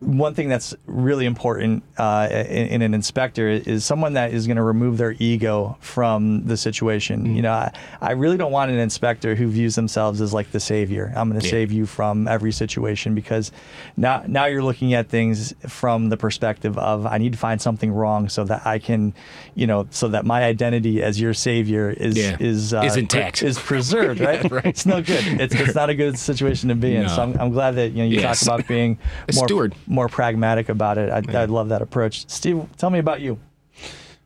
one 0.00 0.32
thing 0.32 0.48
that's 0.48 0.76
really 0.86 1.26
important 1.26 1.82
uh, 1.96 2.28
in, 2.30 2.68
in, 2.68 2.82
an 2.82 2.94
inspector 2.94 3.48
is 3.48 3.84
someone 3.84 4.12
that 4.12 4.32
is 4.32 4.46
going 4.46 4.56
to 4.56 4.62
remove 4.62 4.96
their 4.96 5.16
ego 5.18 5.76
from 5.80 6.46
the 6.46 6.56
situation. 6.56 7.24
Mm-hmm. 7.24 7.34
You 7.34 7.42
know, 7.42 7.52
I, 7.52 7.72
I, 8.00 8.12
really 8.12 8.36
don't 8.36 8.52
want 8.52 8.70
an 8.70 8.78
inspector 8.78 9.34
who 9.34 9.48
views 9.48 9.74
themselves 9.74 10.20
as 10.20 10.32
like 10.32 10.52
the 10.52 10.60
savior. 10.60 11.12
I'm 11.16 11.28
going 11.28 11.40
to 11.40 11.46
yeah. 11.46 11.50
save 11.50 11.72
you 11.72 11.84
from 11.84 12.28
every 12.28 12.52
situation 12.52 13.16
because 13.16 13.50
now 13.96 14.22
now 14.28 14.44
you're 14.44 14.62
looking 14.62 14.94
at 14.94 15.08
things 15.08 15.52
from 15.66 16.10
the 16.10 16.16
perspective 16.16 16.78
of 16.78 17.04
I 17.04 17.18
need 17.18 17.32
to 17.32 17.38
find 17.38 17.60
something 17.60 17.90
wrong 17.90 18.28
so 18.28 18.44
that 18.44 18.64
I 18.64 18.78
can, 18.78 19.14
you 19.56 19.66
know, 19.66 19.88
so 19.90 20.06
that 20.08 20.24
my 20.24 20.44
identity 20.44 21.02
as 21.02 21.20
your 21.20 21.34
savior 21.34 21.90
is 21.90 22.16
yeah. 22.16 22.36
is 22.38 22.72
uh, 22.72 22.82
is 22.82 22.96
intact, 22.96 23.42
is 23.42 23.58
preserved. 23.58 24.20
Right? 24.28 24.42
yeah, 24.42 24.54
right? 24.54 24.66
It's 24.66 24.84
no 24.84 25.00
good. 25.00 25.24
It's, 25.40 25.54
it's 25.54 25.74
not 25.74 25.90
a 25.90 25.94
good 25.94 26.18
situation 26.18 26.68
to 26.68 26.74
be 26.74 26.94
in. 26.94 27.02
No. 27.02 27.08
So 27.08 27.22
I'm, 27.22 27.40
I'm, 27.40 27.50
glad 27.50 27.76
that 27.76 27.92
you 27.92 27.98
know 27.98 28.04
you 28.04 28.20
yes. 28.20 28.44
talk 28.44 28.56
about 28.56 28.68
being 28.68 28.98
more 29.32 29.46
steward 29.46 29.74
more 29.88 30.08
pragmatic 30.08 30.68
about 30.68 30.98
it. 30.98 31.10
I, 31.10 31.22
yeah. 31.28 31.40
I 31.40 31.44
love 31.46 31.70
that 31.70 31.82
approach. 31.82 32.28
Steve, 32.28 32.64
tell 32.76 32.90
me 32.90 32.98
about 32.98 33.20
you. 33.20 33.38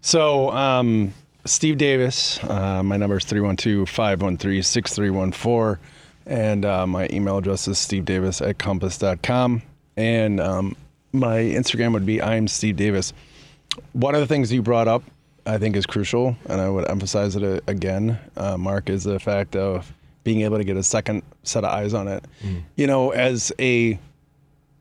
So, 0.01 0.51
um, 0.51 1.15
Steve 1.45 1.79
Davis, 1.79 2.43
uh, 2.45 2.83
my 2.83 2.97
number 2.97 3.17
is 3.17 3.25
312 3.25 3.89
513 3.89 4.63
6314. 4.63 5.79
And 6.25 6.65
uh, 6.65 6.87
my 6.87 7.09
email 7.11 7.39
address 7.39 7.67
is 7.67 7.79
steve 7.79 8.05
davis 8.05 8.41
at 8.41 8.59
compass.com. 8.59 9.63
And 9.97 10.41
um, 10.41 10.77
my 11.13 11.39
Instagram 11.39 11.93
would 11.93 12.07
be 12.07 12.23
I'm 12.23 12.47
Steve 12.49 12.77
Davis. 12.77 13.13
One 13.93 14.15
of 14.15 14.21
the 14.21 14.27
things 14.27 14.53
you 14.53 14.63
brought 14.63 14.89
up, 14.89 15.03
I 15.47 15.59
think, 15.59 15.77
is 15.77 15.87
crucial, 15.87 16.37
and 16.49 16.61
I 16.61 16.69
would 16.69 16.89
emphasize 16.89 17.37
it 17.37 17.43
uh, 17.43 17.61
again, 17.67 18.19
uh, 18.37 18.57
Mark, 18.57 18.89
is 18.89 19.05
the 19.05 19.19
fact 19.19 19.57
of 19.57 19.93
being 20.25 20.43
able 20.43 20.59
to 20.59 20.65
get 20.65 20.77
a 20.77 20.83
second 20.83 21.23
set 21.43 21.65
of 21.65 21.71
eyes 21.71 21.95
on 21.95 22.07
it. 22.07 22.25
Mm. 22.43 22.63
You 22.77 22.87
know, 22.87 23.11
as 23.11 23.53
a 23.59 23.99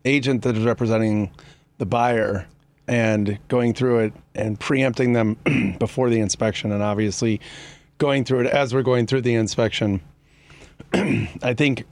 agent 0.05 0.43
that 0.43 0.57
is 0.57 0.63
representing 0.63 1.31
the 1.77 1.85
buyer 1.85 2.47
and 2.87 3.39
going 3.47 3.73
through 3.73 3.99
it 3.99 4.13
and 4.35 4.59
preempting 4.59 5.13
them 5.13 5.37
before 5.79 6.09
the 6.09 6.19
inspection 6.19 6.71
and 6.71 6.83
obviously 6.83 7.39
going 7.97 8.25
through 8.25 8.41
it 8.41 8.47
as 8.47 8.73
we're 8.73 8.81
going 8.81 9.07
through 9.07 9.21
the 9.21 9.33
inspection 9.33 10.01
i 10.93 11.53
think 11.53 11.85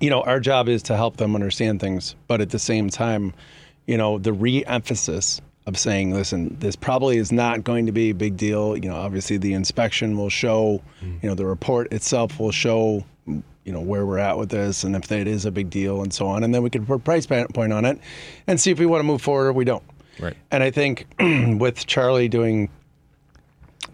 you 0.00 0.10
know 0.10 0.22
our 0.22 0.40
job 0.40 0.68
is 0.68 0.82
to 0.82 0.96
help 0.96 1.16
them 1.16 1.34
understand 1.34 1.80
things 1.80 2.14
but 2.28 2.40
at 2.40 2.50
the 2.50 2.58
same 2.58 2.88
time 2.88 3.32
you 3.86 3.96
know 3.96 4.18
the 4.18 4.32
re-emphasis 4.32 5.40
of 5.66 5.78
saying 5.78 6.12
listen 6.12 6.54
this 6.60 6.76
probably 6.76 7.16
is 7.16 7.32
not 7.32 7.64
going 7.64 7.86
to 7.86 7.92
be 7.92 8.10
a 8.10 8.14
big 8.14 8.36
deal 8.36 8.76
you 8.76 8.88
know 8.88 8.96
obviously 8.96 9.38
the 9.38 9.54
inspection 9.54 10.16
will 10.16 10.30
show 10.30 10.82
mm. 11.02 11.22
you 11.22 11.28
know 11.28 11.34
the 11.34 11.46
report 11.46 11.90
itself 11.92 12.38
will 12.38 12.52
show 12.52 13.04
you 13.64 13.72
know 13.72 13.80
where 13.80 14.04
we're 14.06 14.18
at 14.18 14.38
with 14.38 14.50
this 14.50 14.84
and 14.84 14.94
if 14.94 15.10
it 15.10 15.26
is 15.26 15.44
a 15.44 15.50
big 15.50 15.70
deal 15.70 16.02
and 16.02 16.12
so 16.12 16.26
on. 16.26 16.44
And 16.44 16.54
then 16.54 16.62
we 16.62 16.70
can 16.70 16.84
put 16.84 16.94
a 16.94 16.98
price 16.98 17.26
point 17.26 17.72
on 17.72 17.84
it 17.84 17.98
and 18.46 18.60
see 18.60 18.70
if 18.70 18.78
we 18.78 18.86
want 18.86 19.00
to 19.00 19.04
move 19.04 19.22
forward 19.22 19.48
or 19.48 19.52
we 19.52 19.64
don't. 19.64 19.82
Right. 20.20 20.36
And 20.52 20.62
i 20.62 20.70
think 20.70 21.06
with 21.18 21.86
charlie 21.86 22.28
doing 22.28 22.68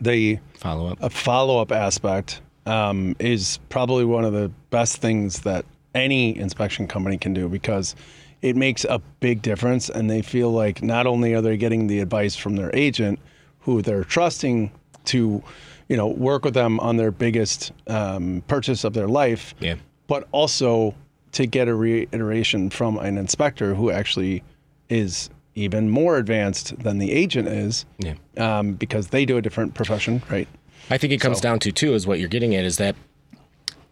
the 0.01 0.39
follow-up. 0.55 0.99
a 1.01 1.09
follow-up 1.09 1.73
aspect 1.73 2.43
um, 2.67 3.17
is 3.19 3.59
probably 3.69 4.05
one 4.05 4.25
of 4.25 4.33
the 4.33 4.51
best 4.71 4.99
things 4.99 5.41
that 5.41 5.65
any 5.95 6.37
inspection 6.37 6.87
company 6.87 7.19
can 7.19 7.35
do 7.35 7.49
because 7.49 7.97
it 8.43 8.57
makes 8.57 8.85
a 8.85 9.01
big 9.21 9.43
difference, 9.43 9.91
and 9.91 10.09
they 10.09 10.23
feel 10.23 10.51
like 10.51 10.83
not 10.83 11.07
only 11.07 11.35
are 11.35 11.43
they 11.43 11.57
getting 11.57 11.89
the 11.89 12.01
advice 12.01 12.37
from 12.37 12.57
their 12.57 12.71
agent, 12.75 13.19
who 13.61 13.83
they're 13.83 14.05
trusting 14.05 14.71
to, 15.07 15.43
you 15.90 15.96
know, 15.96 16.07
work 16.07 16.44
with 16.44 16.55
them 16.55 16.79
on 16.81 16.96
their 16.96 17.11
biggest 17.11 17.72
um, 17.88 18.42
purchase 18.46 18.85
of 18.85 18.92
their 18.94 19.09
life, 19.09 19.55
Yeah. 19.59 19.74
but 20.07 20.29
also 20.31 20.94
to 21.33 21.46
get 21.46 21.66
a 21.66 21.74
reiteration 21.74 22.70
from 22.70 22.96
an 22.98 23.18
inspector 23.18 23.74
who 23.74 23.90
actually 23.90 24.44
is 24.88 25.31
even 25.57 25.90
more 25.90 26.16
advanced 26.16 26.79
than 26.79 26.98
the 26.98 27.11
agent 27.11 27.48
is 27.48 27.85
Yeah. 27.98 28.14
um, 28.38 28.74
because 28.74 29.09
they 29.09 29.24
do 29.24 29.37
a 29.37 29.42
different 29.42 29.74
profession, 29.74 30.22
right? 30.31 30.46
I 30.90 30.96
think 30.96 31.12
it 31.12 31.20
comes 31.20 31.38
So- 31.38 31.42
down 31.42 31.59
to 31.59 31.72
too 31.72 31.92
is 31.94 32.07
what 32.07 32.20
you're 32.20 32.29
getting 32.29 32.55
at 32.55 32.64
is 32.64 32.76
that. 32.76 32.94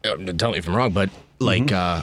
Uh, 0.05 0.17
tell 0.39 0.53
me 0.53 0.59
if 0.59 0.69
I'm 0.69 0.77
wrong, 0.77 0.93
but 0.93 1.11
like 1.41 1.65
Mm-hmm. 1.67 1.75
uh, 1.75 2.03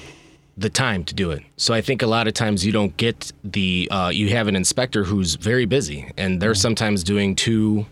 the 0.57 0.69
time 0.69 1.05
to 1.05 1.15
do 1.15 1.31
it. 1.31 1.41
So 1.55 1.73
I 1.73 1.79
think 1.79 2.01
a 2.01 2.07
lot 2.07 2.27
of 2.27 2.33
times 2.33 2.65
you 2.65 2.73
don't 2.73 2.95
get 2.97 3.31
the. 3.45 3.87
Uh, 3.89 4.09
you 4.13 4.27
have 4.29 4.47
an 4.49 4.55
inspector 4.57 5.05
who's 5.05 5.35
very 5.35 5.65
busy, 5.65 6.11
and 6.17 6.41
they're 6.41 6.53
sometimes 6.55 7.03
doing 7.03 7.35
two, 7.35 7.85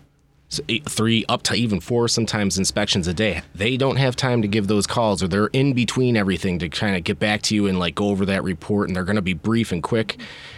eight- 0.68 0.88
three, 0.88 1.24
up 1.28 1.42
to 1.44 1.54
even 1.54 1.80
four 1.80 2.08
sometimes 2.08 2.58
inspections 2.58 3.06
a 3.08 3.14
day. 3.14 3.42
They 3.54 3.76
don't 3.76 3.96
have 3.96 4.16
time 4.16 4.42
to 4.42 4.48
give 4.48 4.66
those 4.66 4.86
calls, 4.86 5.22
or 5.22 5.28
they're 5.28 5.48
in 5.48 5.72
between 5.72 6.16
everything 6.16 6.58
to 6.60 6.68
kind 6.68 6.96
of 6.96 7.04
get 7.04 7.18
back 7.18 7.42
to 7.42 7.54
you 7.54 7.66
and 7.66 7.78
like 7.78 7.94
go 7.94 8.08
over 8.08 8.24
that 8.26 8.42
report, 8.44 8.88
and 8.88 8.96
they're 8.96 9.04
going 9.04 9.16
to 9.16 9.22
be 9.22 9.34
brief 9.34 9.72
and 9.72 9.82
quick. 9.82 10.16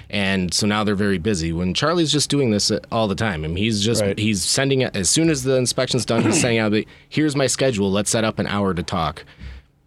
And 0.09 0.55
so 0.55 0.67
now 0.67 0.85
they're 0.85 0.95
very 0.95 1.19
busy. 1.19 1.53
When 1.53 1.75
Charlie's 1.75 2.13
just 2.13 2.31
doing 2.31 2.51
this 2.51 2.71
uh, 2.71 2.79
all 2.93 3.09
the 3.09 3.15
time, 3.17 3.45
I 3.45 3.49
mean, 3.49 3.57
he's 3.57 3.83
just 3.85 4.03
Right. 4.03 4.19
he's 4.19 4.43
sending 4.43 4.83
it 4.83 4.95
as 4.95 5.11
soon 5.11 5.31
as 5.31 5.43
the 5.43 5.57
inspection's 5.57 6.05
done. 6.05 6.23
He's 6.23 6.41
the 6.43 6.87
here's 7.09 7.35
my 7.35 7.47
schedule. 7.49 7.91
Let's 7.91 8.11
set 8.11 8.23
up 8.25 8.39
an 8.39 8.47
hour 8.47 8.73
to 8.75 8.83
talk. 8.83 9.25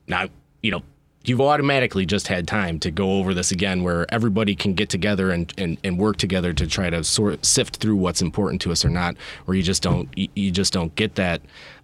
Now, 0.07 0.27
you 0.61 0.71
know, 0.71 0.81
you've 1.25 1.41
automatically 1.41 2.05
just 2.05 2.27
had 2.27 2.47
time 2.47 2.79
to 2.79 2.91
go 2.91 3.13
over 3.19 3.33
this 3.33 3.51
again 3.51 3.83
where 3.83 4.05
everybody 4.13 4.55
can 4.55 4.73
get 4.73 4.89
together 4.89 5.31
and, 5.31 5.53
and, 5.57 5.77
and 5.83 5.97
work 5.97 6.17
together 6.17 6.53
to 6.53 6.65
try 6.65 6.89
to 6.89 7.03
sort 7.03 7.45
sift 7.45 7.77
through 7.77 7.95
what's 7.97 8.21
important 8.21 8.61
to 8.61 8.71
us 8.71 8.85
or 8.85 8.89
not, 8.89 9.15
where 9.45 9.55
you 9.57 9.63
just 9.63 9.83
don't 9.83 10.09
you, 10.17 10.27
you 10.35 10.51
just 10.51 10.71
don't 10.73 10.95
get 10.95 11.15
that 11.15 11.41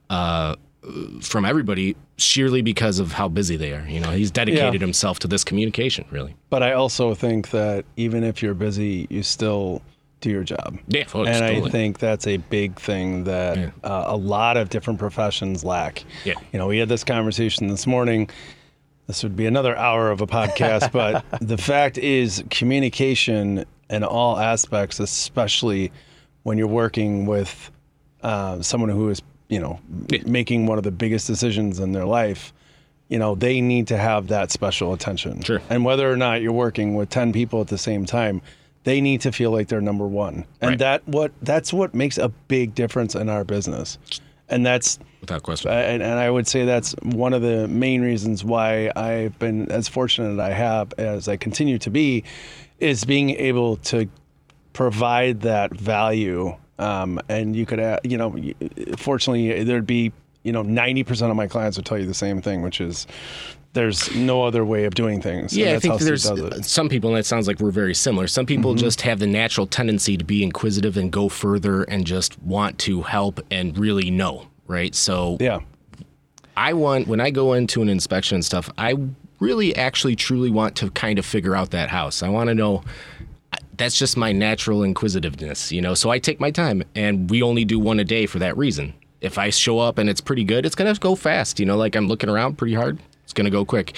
uh, 0.09 0.55
from 1.21 1.45
everybody 1.45 1.95
sheerly 2.17 2.61
because 2.61 2.99
of 2.99 3.11
how 3.11 3.27
busy 3.27 3.57
they 3.57 3.73
are. 3.73 3.85
You 3.87 3.99
know, 3.99 4.11
he's 4.11 4.31
dedicated 4.31 4.75
Yeah. 4.75 4.79
himself 4.79 5.19
to 5.19 5.27
this 5.27 5.43
communication, 5.43 6.05
really. 6.11 6.35
But 6.49 6.63
I 6.63 6.73
also 6.73 7.13
think 7.13 7.49
that 7.49 7.85
even 7.97 8.23
if 8.23 8.41
you're 8.41 8.53
busy, 8.53 9.07
you 9.09 9.23
still 9.23 9.81
do 10.21 10.29
your 10.29 10.43
job. 10.43 10.77
Yeah, 10.87 11.03
oh, 11.13 11.23
and 11.25 11.39
totally. 11.39 11.67
I 11.67 11.71
think 11.71 11.99
that's 11.99 12.25
a 12.25 12.37
big 12.37 12.79
thing 12.79 13.25
that 13.25 13.57
Yeah. 13.57 13.69
uh, 13.83 14.05
a 14.07 14.15
lot 14.15 14.55
of 14.57 14.69
different 14.69 14.97
professions 14.99 15.63
lack. 15.65 16.03
Yeah. 16.23 16.35
You 16.53 16.59
know, 16.59 16.67
we 16.67 16.77
had 16.77 16.87
this 16.87 17.03
conversation 17.03 17.67
this 17.67 17.85
morning. 17.85 18.29
This 19.07 19.21
would 19.23 19.35
be 19.35 19.45
another 19.45 19.75
hour 19.77 20.09
of 20.09 20.21
a 20.21 20.27
podcast, 20.27 20.91
but 20.91 21.23
the 21.41 21.57
fact 21.57 21.97
is, 21.97 22.43
communication 22.49 23.65
in 23.89 24.03
all 24.03 24.37
aspects, 24.39 24.99
especially 24.99 25.91
when 26.43 26.57
you're 26.57 26.67
working 26.67 27.25
with 27.25 27.71
uh, 28.23 28.61
someone 28.61 28.89
who 28.89 29.09
is, 29.09 29.21
you 29.49 29.59
know, 29.59 29.79
Yeah. 30.09 30.19
making 30.25 30.65
one 30.65 30.77
of 30.77 30.83
the 30.83 30.91
biggest 30.91 31.27
decisions 31.27 31.79
in 31.79 31.91
their 31.91 32.05
life, 32.05 32.51
you 33.09 33.19
know, 33.19 33.35
they 33.35 33.61
need 33.61 33.87
to 33.87 33.97
have 33.97 34.27
that 34.29 34.49
special 34.51 34.91
attention. 34.93 35.41
Sure. 35.43 35.61
And 35.69 35.85
whether 35.85 36.11
or 36.11 36.17
not 36.17 36.41
you're 36.41 36.51
working 36.51 36.95
with 36.95 37.09
10 37.09 37.31
people 37.31 37.61
at 37.61 37.67
the 37.67 37.77
same 37.77 38.05
time, 38.05 38.41
they 38.83 39.01
need 39.01 39.21
to 39.21 39.31
feel 39.31 39.51
like 39.51 39.67
they're 39.67 39.81
number 39.81 40.07
one. 40.07 40.45
And 40.61 40.71
Right. 40.71 40.79
that 40.79 41.07
what 41.07 41.31
that's 41.43 41.71
what 41.71 41.93
makes 41.93 42.17
a 42.17 42.29
big 42.47 42.73
difference 42.73 43.13
in 43.15 43.29
our 43.29 43.43
business. 43.43 43.99
And 44.49 44.65
that's 44.65 44.97
Without 45.29 45.43
question. 45.43 45.71
and, 45.71 46.01
and 46.03 46.19
I 46.19 46.29
would 46.29 46.47
say 46.47 46.65
that's 46.65 46.93
one 47.03 47.33
of 47.33 47.41
the 47.41 47.67
main 47.67 48.01
reasons 48.01 48.43
why 48.43 48.91
I've 48.95 49.37
been 49.39 49.71
as 49.71 49.87
fortunate 49.87 50.33
as 50.33 50.39
I 50.39 50.51
have 50.51 50.93
as 50.97 51.27
I 51.27 51.37
continue 51.37 51.77
to 51.79 51.89
be 51.89 52.23
is 52.79 53.05
being 53.05 53.31
able 53.31 53.77
to 53.77 54.07
provide 54.73 55.41
that 55.41 55.71
value. 55.75 56.55
Um, 56.77 57.19
and 57.29 57.55
you 57.55 57.65
could, 57.65 57.79
uh, 57.79 57.99
you 58.03 58.17
know, 58.17 58.35
fortunately, 58.97 59.63
there'd 59.63 59.87
be, 59.87 60.11
you 60.43 60.51
know, 60.51 60.63
90% 60.63 61.29
of 61.29 61.35
my 61.35 61.47
clients 61.47 61.77
would 61.77 61.85
tell 61.85 61.97
you 61.97 62.05
the 62.05 62.13
same 62.13 62.41
thing, 62.41 62.61
which 62.61 62.81
is 62.81 63.07
there's 63.73 64.13
no 64.15 64.43
other 64.43 64.63
way 64.65 64.85
of 64.85 64.93
doing 64.95 65.21
things. 65.21 65.51
And 65.53 65.61
Yeah, 65.61 65.73
I 65.73 65.79
think 65.79 65.93
how 65.93 65.97
there's 66.05 66.29
some 66.67 66.89
people, 66.89 67.09
and 67.11 67.19
it 67.19 67.25
sounds 67.25 67.47
like 67.47 67.59
we're 67.59 67.71
very 67.71 67.93
similar. 67.95 68.27
Some 68.27 68.45
people 68.45 68.71
Mm-hmm. 68.71 68.79
just 68.79 69.01
have 69.01 69.19
the 69.19 69.27
natural 69.27 69.67
tendency 69.67 70.17
to 70.17 70.23
be 70.23 70.43
inquisitive 70.43 70.97
and 70.97 71.11
go 71.11 71.29
further 71.29 71.83
and 71.83 72.05
just 72.05 72.41
want 72.41 72.77
to 72.79 73.01
help 73.03 73.39
and 73.51 73.77
really 73.77 74.11
know, 74.11 74.47
right? 74.67 74.93
So 74.95 75.37
Yeah. 75.39 75.59
I 76.57 76.73
want 76.73 77.07
when 77.07 77.19
I 77.19 77.31
go 77.31 77.53
into 77.53 77.81
an 77.81 77.89
inspection 77.89 78.35
and 78.35 78.45
stuff, 78.45 78.69
I 78.77 78.95
really 79.39 79.75
actually 79.75 80.15
truly 80.15 80.49
want 80.49 80.75
to 80.77 80.89
kind 80.91 81.19
of 81.19 81.25
figure 81.25 81.55
out 81.55 81.71
that 81.71 81.89
house. 81.89 82.23
I 82.23 82.29
want 82.29 82.47
to 82.47 82.55
know 82.55 82.83
that's 83.77 83.97
just 83.97 84.15
my 84.15 84.31
natural 84.31 84.83
inquisitiveness, 84.83 85.71
you 85.71 85.81
know. 85.81 85.93
So 85.93 86.09
I 86.09 86.19
take 86.19 86.39
my 86.39 86.51
time 86.51 86.83
and 86.95 87.29
we 87.29 87.41
only 87.41 87.65
do 87.65 87.79
one 87.79 87.99
a 87.99 88.03
day 88.03 88.25
for 88.25 88.39
that 88.39 88.55
reason. 88.57 88.93
If 89.21 89.37
I 89.37 89.49
show 89.49 89.79
up 89.79 89.97
and 89.97 90.09
it's 90.09 90.21
pretty 90.21 90.43
good, 90.43 90.65
it's 90.65 90.75
going 90.75 90.93
to 90.93 90.99
go 90.99 91.15
fast, 91.15 91.59
you 91.59 91.65
know, 91.65 91.77
like 91.77 91.95
I'm 91.95 92.07
looking 92.07 92.29
around 92.29 92.57
pretty 92.57 92.75
hard. 92.75 92.99
It's 93.23 93.33
going 93.33 93.45
to 93.45 93.51
go 93.51 93.65
quick. 93.65 93.97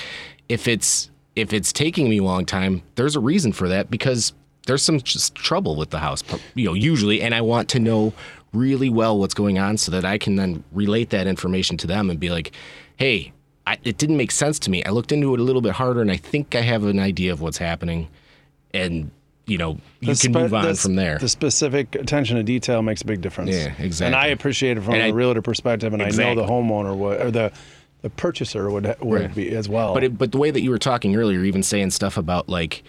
If 0.49 0.67
it's 0.67 1.09
if 1.35 1.53
it's 1.53 1.71
taking 1.71 2.09
me 2.09 2.17
a 2.17 2.23
long 2.23 2.45
time, 2.45 2.81
there's 2.95 3.15
a 3.15 3.19
reason 3.19 3.53
for 3.53 3.67
that 3.67 3.91
because 3.91 4.33
there's 4.65 4.81
some 4.81 4.99
just 4.99 5.35
trouble 5.35 5.75
with 5.75 5.91
the 5.91 5.99
house, 5.99 6.23
you 6.55 6.65
know, 6.65 6.73
usually 6.73 7.21
and 7.21 7.35
I 7.35 7.41
want 7.41 7.69
to 7.69 7.79
know 7.79 8.13
really 8.53 8.89
well 8.89 9.17
what's 9.19 9.33
going 9.33 9.59
on 9.59 9.77
so 9.77 9.91
that 9.91 10.05
I 10.05 10.17
can 10.17 10.35
then 10.35 10.63
relate 10.71 11.09
that 11.11 11.27
information 11.27 11.77
to 11.77 11.87
them 11.87 12.09
and 12.09 12.19
be 12.19 12.29
like, 12.29 12.51
"Hey, 12.95 13.33
I, 13.65 13.77
it 13.83 13.97
didn't 13.97 14.17
make 14.17 14.31
sense 14.31 14.59
to 14.59 14.69
me. 14.71 14.83
I 14.83 14.89
looked 14.91 15.11
into 15.11 15.33
it 15.33 15.39
a 15.39 15.43
little 15.43 15.61
bit 15.61 15.73
harder 15.73 16.01
and 16.01 16.11
I 16.11 16.17
think 16.17 16.55
I 16.55 16.61
have 16.61 16.83
an 16.85 16.99
idea 16.99 17.31
of 17.33 17.41
what's 17.41 17.57
happening." 17.57 18.07
And 18.73 19.11
you 19.45 19.57
know, 19.57 19.77
you 20.01 20.13
The 20.13 20.21
can 20.21 20.31
move 20.33 20.53
on 20.53 20.65
the- 20.65 20.75
from 20.75 20.95
there. 20.95 21.17
The 21.19 21.29
specific 21.29 21.95
attention 21.95 22.35
to 22.35 22.43
detail 22.43 22.81
makes 22.81 23.01
a 23.01 23.05
big 23.05 23.21
difference. 23.21 23.51
Yeah, 23.51 23.71
exactly. 23.79 24.07
And 24.07 24.15
I 24.15 24.27
appreciate 24.27 24.77
it 24.77 24.81
from 24.81 24.95
And 24.95 25.03
a 25.03 25.05
I- 25.05 25.09
realtor 25.11 25.41
perspective, 25.41 25.93
and 25.93 26.01
I 26.03 26.09
know 26.09 26.35
the 26.35 26.43
homeowner 26.45 26.95
would, 26.95 27.21
or 27.21 27.31
the 27.31 27.51
the 28.01 28.09
purchaser 28.11 28.69
would 28.69 28.95
would 29.01 29.21
Right. 29.21 29.35
be 29.35 29.49
as 29.55 29.67
well. 29.69 29.93
But 29.93 30.03
it, 30.03 30.17
but 30.17 30.31
the 30.31 30.37
way 30.37 30.51
that 30.51 30.61
you 30.61 30.69
were 30.69 30.77
talking 30.77 31.15
earlier, 31.15 31.43
even 31.43 31.63
saying 31.63 31.91
stuff 31.91 32.15
about 32.17 32.47
like, 32.49 32.83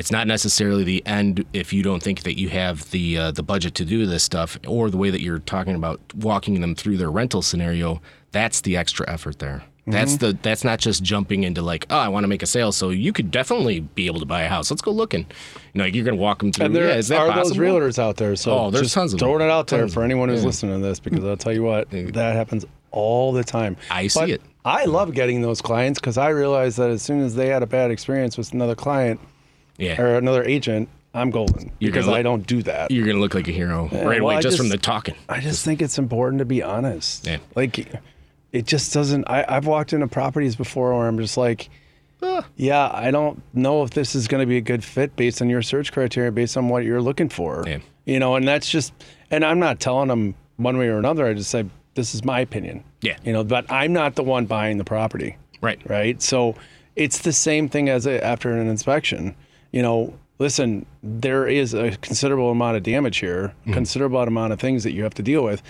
it's 0.00 0.10
not 0.10 0.26
necessarily 0.26 0.82
the 0.82 1.06
end 1.06 1.44
if 1.52 1.72
you 1.72 1.82
don't 1.82 2.02
think 2.02 2.22
that 2.22 2.38
you 2.38 2.48
have 2.48 2.90
the 2.90 3.18
uh, 3.18 3.30
the 3.30 3.42
budget 3.42 3.74
to 3.76 3.84
do 3.84 4.06
this 4.06 4.24
stuff, 4.24 4.58
or 4.66 4.90
the 4.90 4.96
way 4.96 5.10
that 5.10 5.20
you're 5.20 5.38
talking 5.40 5.74
about 5.74 6.00
walking 6.14 6.60
them 6.62 6.74
through 6.74 6.96
their 6.96 7.10
rental 7.10 7.42
scenario. 7.42 8.00
That's 8.32 8.62
the 8.62 8.76
extra 8.76 9.08
effort 9.08 9.38
there. 9.38 9.62
That's 9.86 10.12
Mm-hmm. 10.14 10.26
the 10.26 10.38
that's 10.42 10.62
not 10.64 10.78
just 10.78 11.02
jumping 11.02 11.42
into 11.44 11.62
like, 11.62 11.84
oh, 11.90 11.98
I 11.98 12.08
want 12.08 12.24
to 12.24 12.28
make 12.28 12.42
a 12.42 12.46
sale, 12.46 12.72
so 12.72 12.90
you 12.90 13.12
could 13.12 13.30
definitely 13.30 13.80
be 13.80 14.06
able 14.06 14.20
to 14.20 14.26
buy 14.26 14.42
a 14.42 14.48
house. 14.48 14.70
Let's 14.70 14.82
go 14.82 14.90
looking. 14.92 15.26
You 15.74 15.78
know, 15.80 15.84
you're 15.84 16.04
gonna 16.04 16.16
walk 16.16 16.38
them 16.38 16.50
through. 16.52 16.66
and 16.66 16.74
there 16.76 16.88
yeah, 16.88 16.96
is 16.96 17.08
that 17.08 17.18
are 17.20 17.28
possible? 17.32 17.48
those 17.48 17.58
realtors 17.58 17.98
out 17.98 18.16
there. 18.16 18.36
So 18.36 18.56
Oh, 18.56 18.70
there's 18.70 18.94
tons 18.94 19.12
of 19.12 19.18
them. 19.18 19.26
throwing 19.26 19.42
it 19.42 19.50
out 19.50 19.66
there 19.66 19.80
Tons 19.80 19.94
for 19.94 20.02
anyone 20.02 20.28
who's 20.30 20.40
Yeah. 20.40 20.46
listening 20.46 20.80
to 20.80 20.86
this, 20.86 20.98
because 21.00 21.24
I'll 21.24 21.36
tell 21.36 21.52
you 21.52 21.62
what, 21.64 21.90
that 21.90 22.36
happens 22.36 22.64
all 22.92 23.32
the 23.32 23.44
time. 23.44 23.76
I 23.90 24.06
see 24.06 24.20
But 24.20 24.30
it. 24.30 24.42
I 24.64 24.84
love 24.84 25.12
getting 25.14 25.40
those 25.42 25.60
clients 25.62 25.98
because 25.98 26.16
I 26.18 26.28
realize 26.28 26.76
that 26.76 26.90
as 26.90 27.02
soon 27.02 27.20
as 27.22 27.34
they 27.34 27.46
had 27.48 27.62
a 27.62 27.66
bad 27.66 27.90
experience 27.90 28.36
with 28.38 28.52
another 28.52 28.74
client 28.74 29.18
Yeah, 29.80 30.00
or 30.00 30.16
another 30.16 30.44
agent, 30.44 30.88
I'm 31.14 31.30
golden 31.30 31.72
You're 31.80 31.90
because 31.90 32.04
gonna 32.06 32.16
I 32.18 32.20
look- 32.20 32.24
don't 32.24 32.46
do 32.46 32.62
that. 32.64 32.90
you're 32.90 33.06
gonna 33.06 33.18
look 33.18 33.34
like 33.34 33.48
a 33.48 33.52
hero 33.52 33.88
right 33.92 34.04
well, 34.04 34.18
away 34.20 34.36
I 34.36 34.40
just, 34.40 34.56
from 34.56 34.66
just- 34.66 34.76
the 34.76 34.78
talking. 34.78 35.14
I 35.28 35.40
just 35.40 35.64
think 35.64 35.82
it's 35.82 35.98
important 35.98 36.38
to 36.38 36.44
be 36.44 36.62
honest. 36.62 37.26
Yeah. 37.26 37.38
Like, 37.56 37.78
it 38.52 38.66
just 38.66 38.92
doesn't. 38.94 39.24
I, 39.28 39.44
I've 39.48 39.66
walked 39.66 39.92
into 39.92 40.06
properties 40.08 40.54
before 40.56 40.96
where 40.96 41.06
I'm 41.08 41.18
just 41.18 41.36
like, 41.36 41.68
yeah, 42.56 42.90
I 42.92 43.10
don't 43.10 43.42
know 43.54 43.82
if 43.82 43.90
this 43.90 44.14
is 44.14 44.28
going 44.28 44.42
to 44.42 44.46
be 44.46 44.56
a 44.58 44.60
good 44.60 44.84
fit 44.84 45.16
based 45.16 45.40
on 45.40 45.48
your 45.48 45.62
search 45.62 45.90
criteria, 45.92 46.30
based 46.30 46.56
on 46.56 46.68
what 46.68 46.84
you're 46.84 47.00
looking 47.00 47.28
for. 47.28 47.64
Yeah. 47.66 47.78
You 48.04 48.18
know, 48.18 48.36
and 48.36 48.46
that's 48.46 48.68
just, 48.68 48.92
and 49.30 49.44
I'm 49.44 49.58
not 49.58 49.80
telling 49.80 50.08
them 50.08 50.34
one 50.56 50.76
way 50.76 50.88
or 50.88 50.98
another. 50.98 51.26
I 51.26 51.34
just 51.34 51.50
say, 51.50 51.64
this 51.94 52.14
is 52.14 52.24
my 52.24 52.40
opinion. 52.40 52.84
Yeah. 53.00 53.16
You 53.24 53.32
know, 53.32 53.42
but 53.44 53.70
I'm 53.72 53.92
not 53.92 54.16
the 54.16 54.22
one 54.22 54.46
buying 54.46 54.76
the 54.78 54.84
property 54.84 55.36
Right. 55.62 55.80
right? 55.88 56.20
So 56.20 56.56
it's 56.96 57.20
the 57.20 57.32
same 57.32 57.68
thing 57.68 57.88
as 57.88 58.06
a, 58.06 58.22
after 58.24 58.52
an 58.52 58.68
inspection. 58.68 59.34
You 59.72 59.82
know, 59.82 60.14
listen, 60.38 60.86
there 61.02 61.46
is 61.46 61.74
a 61.74 61.96
considerable 61.98 62.50
amount 62.50 62.76
of 62.76 62.82
damage 62.82 63.18
here, 63.18 63.54
hmm. 63.64 63.72
considerable 63.72 64.20
amount 64.20 64.52
of 64.52 64.60
things 64.60 64.84
that 64.84 64.92
you 64.92 65.02
have 65.04 65.14
to 65.14 65.22
deal 65.22 65.44
with, 65.44 65.62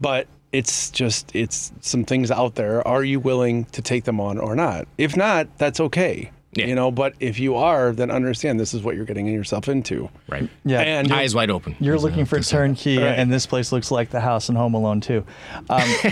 but 0.00 0.26
it's 0.52 0.90
just 0.90 1.34
it's 1.34 1.72
some 1.80 2.04
things 2.04 2.30
out 2.30 2.56
there. 2.56 2.86
Are 2.86 3.04
you 3.04 3.20
willing 3.20 3.66
to 3.66 3.82
take 3.82 4.04
them 4.04 4.20
on 4.20 4.38
or 4.38 4.56
not? 4.56 4.88
If 4.98 5.16
not, 5.16 5.46
that's 5.58 5.80
okay. 5.80 6.32
Yeah. 6.52 6.66
You 6.66 6.74
know, 6.74 6.90
but 6.90 7.14
if 7.20 7.38
you 7.38 7.54
are, 7.54 7.92
then 7.92 8.10
understand 8.10 8.58
this 8.58 8.74
is 8.74 8.82
what 8.82 8.96
you're 8.96 9.04
getting 9.04 9.26
yourself 9.28 9.68
into. 9.68 10.08
Right. 10.28 10.48
Yeah. 10.64 10.80
And 10.80 11.12
Eyes 11.12 11.32
wide 11.32 11.48
open. 11.48 11.76
You're 11.78 11.94
Is, 11.94 12.02
looking 12.02 12.24
for 12.24 12.38
just- 12.38 12.50
turnkey, 12.50 12.98
Right. 12.98 13.18
and 13.18 13.32
this 13.32 13.46
place 13.46 13.70
looks 13.70 13.92
like 13.92 14.10
the 14.10 14.20
house 14.20 14.48
in 14.48 14.56
Home 14.56 14.74
Alone 14.74 15.00
too. 15.00 15.24
Um, 15.68 15.80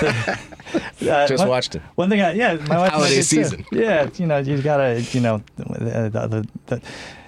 uh, 0.00 1.26
Just 1.26 1.38
one- 1.38 1.48
watched 1.48 1.74
it. 1.74 1.82
One 1.96 2.08
thing, 2.08 2.20
I, 2.20 2.32
yeah, 2.32 2.54
my 2.54 2.58
wife 2.58 2.68
and 2.68 2.72
I 2.82 2.88
Holiday 2.90 3.08
did 3.14 3.16
too. 3.16 3.22
season. 3.22 3.64
Yeah, 3.72 4.08
you 4.16 4.26
know, 4.26 4.38
you 4.38 4.60
gotta, 4.62 5.00
you 5.12 5.20
know, 5.20 5.42
the, 5.56 5.64
the, 5.64 6.28
the, 6.28 6.48
the 6.66 6.82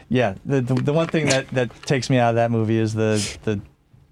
yeah, 0.08 0.34
the, 0.46 0.60
the 0.60 0.74
the 0.74 0.92
one 0.92 1.06
thing 1.08 1.26
that 1.26 1.48
that 1.48 1.70
takes 1.82 2.08
me 2.08 2.18
out 2.18 2.30
of 2.30 2.34
that 2.36 2.50
movie 2.50 2.78
is 2.78 2.94
the 2.94 3.16
the 3.44 3.60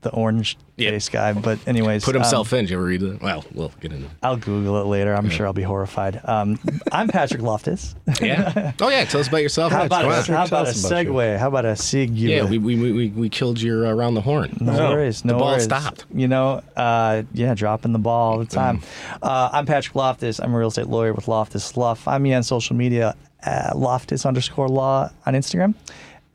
the 0.06 0.12
orange 0.12 0.56
yep. 0.76 0.92
face 0.92 1.08
guy. 1.08 1.32
But 1.32 1.58
anyways, 1.66 2.04
put 2.04 2.14
himself 2.14 2.52
um, 2.52 2.60
in. 2.60 2.64
Did 2.64 2.70
you 2.70 2.76
ever 2.76 2.86
read 2.86 3.02
it? 3.02 3.20
Well, 3.20 3.44
we'll 3.52 3.72
get 3.80 3.92
into. 3.92 4.08
I'll 4.22 4.36
Google 4.36 4.80
it 4.80 4.86
later. 4.86 5.14
I'm 5.14 5.26
yeah. 5.26 5.32
sure 5.32 5.46
I'll 5.46 5.52
be 5.52 5.62
horrified. 5.62 6.20
Um, 6.24 6.58
I'm 6.92 7.08
Patrick 7.08 7.42
Loftus. 7.42 7.94
yeah. 8.20 8.72
Oh 8.80 8.88
yeah. 8.88 9.04
Tell 9.04 9.20
us 9.20 9.28
about 9.28 9.42
yourself. 9.42 9.72
How 9.72 9.86
about, 9.86 10.04
a, 10.04 10.32
how 10.32 10.44
about 10.44 10.68
a 10.68 10.70
segue? 10.70 11.38
How 11.38 11.48
about 11.48 11.64
a 11.64 11.74
sig? 11.74 12.10
Yeah, 12.10 12.44
we, 12.44 12.58
we, 12.58 12.92
we, 12.92 13.08
we 13.08 13.28
killed 13.28 13.60
your 13.60 13.86
uh, 13.86 13.90
around 13.90 14.14
the 14.14 14.20
horn. 14.20 14.56
No 14.60 14.78
oh. 14.78 14.90
worries. 14.90 15.24
No 15.24 15.32
the 15.32 15.38
ball 15.38 15.52
worries. 15.52 15.64
stopped. 15.64 16.04
You 16.14 16.28
know, 16.28 16.62
uh, 16.76 17.22
yeah, 17.32 17.54
dropping 17.54 17.92
the 17.92 17.98
ball 17.98 18.32
all 18.32 18.38
the 18.38 18.46
time. 18.46 18.82
Uh, 19.22 19.48
I'm 19.52 19.66
Patrick 19.66 19.94
Loftus. 19.94 20.38
I'm 20.38 20.54
a 20.54 20.58
real 20.58 20.68
estate 20.68 20.86
lawyer 20.86 21.12
with 21.12 21.26
Loftus 21.26 21.76
Law. 21.76 21.94
Find 21.94 22.22
me 22.22 22.34
on 22.34 22.42
social 22.42 22.76
media 22.76 23.16
at 23.42 23.76
Loftus 23.76 24.26
underscore 24.26 24.68
law 24.68 25.10
on 25.24 25.34
Instagram, 25.34 25.74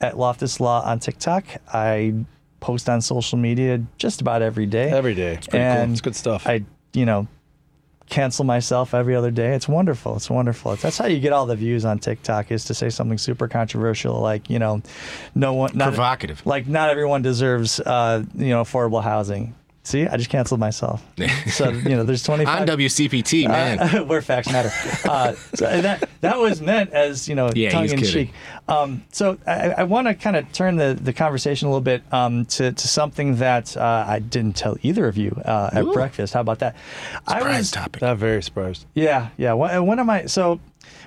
at 0.01 0.17
Loftus 0.17 0.59
Law 0.59 0.81
on 0.83 0.99
TikTok. 0.99 1.45
I 1.71 2.25
post 2.61 2.87
on 2.87 3.01
social 3.01 3.37
media 3.37 3.81
just 3.97 4.21
about 4.21 4.41
every 4.41 4.65
day. 4.65 4.89
Every 4.89 5.13
day. 5.13 5.33
It's 5.33 5.47
pretty 5.47 5.65
and 5.65 5.87
cool. 5.87 5.91
It's 5.91 6.01
good 6.01 6.15
stuff. 6.15 6.47
I, 6.47 6.63
you 6.93 7.05
know, 7.05 7.27
cancel 8.11 8.45
myself 8.45 8.93
every 8.93 9.15
other 9.15 9.31
day. 9.31 9.55
It's 9.55 9.67
wonderful. 9.67 10.15
It's 10.17 10.29
wonderful. 10.29 10.75
That's 10.75 10.97
how 10.97 11.07
you 11.07 11.19
get 11.19 11.33
all 11.33 11.45
the 11.45 11.55
views 11.55 11.83
on 11.83 11.99
TikTok 11.99 12.51
is 12.51 12.65
to 12.65 12.73
say 12.73 12.89
something 12.89 13.17
super 13.17 13.47
controversial, 13.47 14.19
like 14.19 14.49
you 14.49 14.59
know, 14.59 14.81
no 15.35 15.53
one 15.53 15.71
not, 15.73 15.87
provocative, 15.87 16.45
like 16.45 16.67
not 16.67 16.89
everyone 16.89 17.21
deserves 17.21 17.79
uh, 17.79 18.23
you 18.35 18.49
know 18.49 18.61
affordable 18.61 19.03
housing. 19.03 19.55
See, 19.83 20.05
I 20.05 20.15
just 20.17 20.29
canceled 20.29 20.59
myself. 20.59 21.03
So 21.51 21.69
you 21.69 21.95
know, 21.95 22.03
there's 22.03 22.23
25 22.23 22.61
on 22.61 22.67
WCPT, 22.67 23.47
man, 23.47 23.79
uh, 23.79 24.03
where 24.03 24.21
facts 24.21 24.51
matter. 24.51 24.71
Uh, 25.07 25.33
so 25.53 25.65
that 25.81 26.09
that 26.21 26.37
was 26.37 26.61
meant 26.61 26.91
as 26.91 27.27
you 27.27 27.35
know, 27.35 27.51
yeah, 27.53 27.71
tongue 27.71 27.85
in 27.85 27.97
kidding. 27.97 28.27
cheek. 28.27 28.33
Um, 28.67 29.03
so 29.11 29.37
I, 29.45 29.71
I 29.71 29.83
want 29.83 30.07
to 30.07 30.13
kind 30.13 30.35
of 30.35 30.51
turn 30.53 30.77
the, 30.77 30.97
the 30.99 31.13
conversation 31.13 31.67
a 31.67 31.71
little 31.71 31.81
bit 31.81 32.03
um, 32.11 32.45
to 32.45 32.71
to 32.71 32.87
something 32.87 33.37
that 33.37 33.75
uh, 33.75 34.05
I 34.07 34.19
didn't 34.19 34.55
tell 34.55 34.77
either 34.81 35.07
of 35.07 35.17
you 35.17 35.31
uh, 35.43 35.71
at 35.73 35.83
Ooh. 35.83 35.93
breakfast. 35.93 36.33
How 36.33 36.41
about 36.41 36.59
that? 36.59 36.75
Surprise 37.27 37.43
I 37.43 37.57
was 37.57 37.71
topic. 37.71 38.01
Not 38.01 38.17
very 38.17 38.41
surprised. 38.43 38.85
Yeah, 38.93 39.29
yeah. 39.37 39.53
One, 39.53 39.85
one 39.85 39.99
of 39.99 40.05
my 40.05 40.25
so 40.27 40.59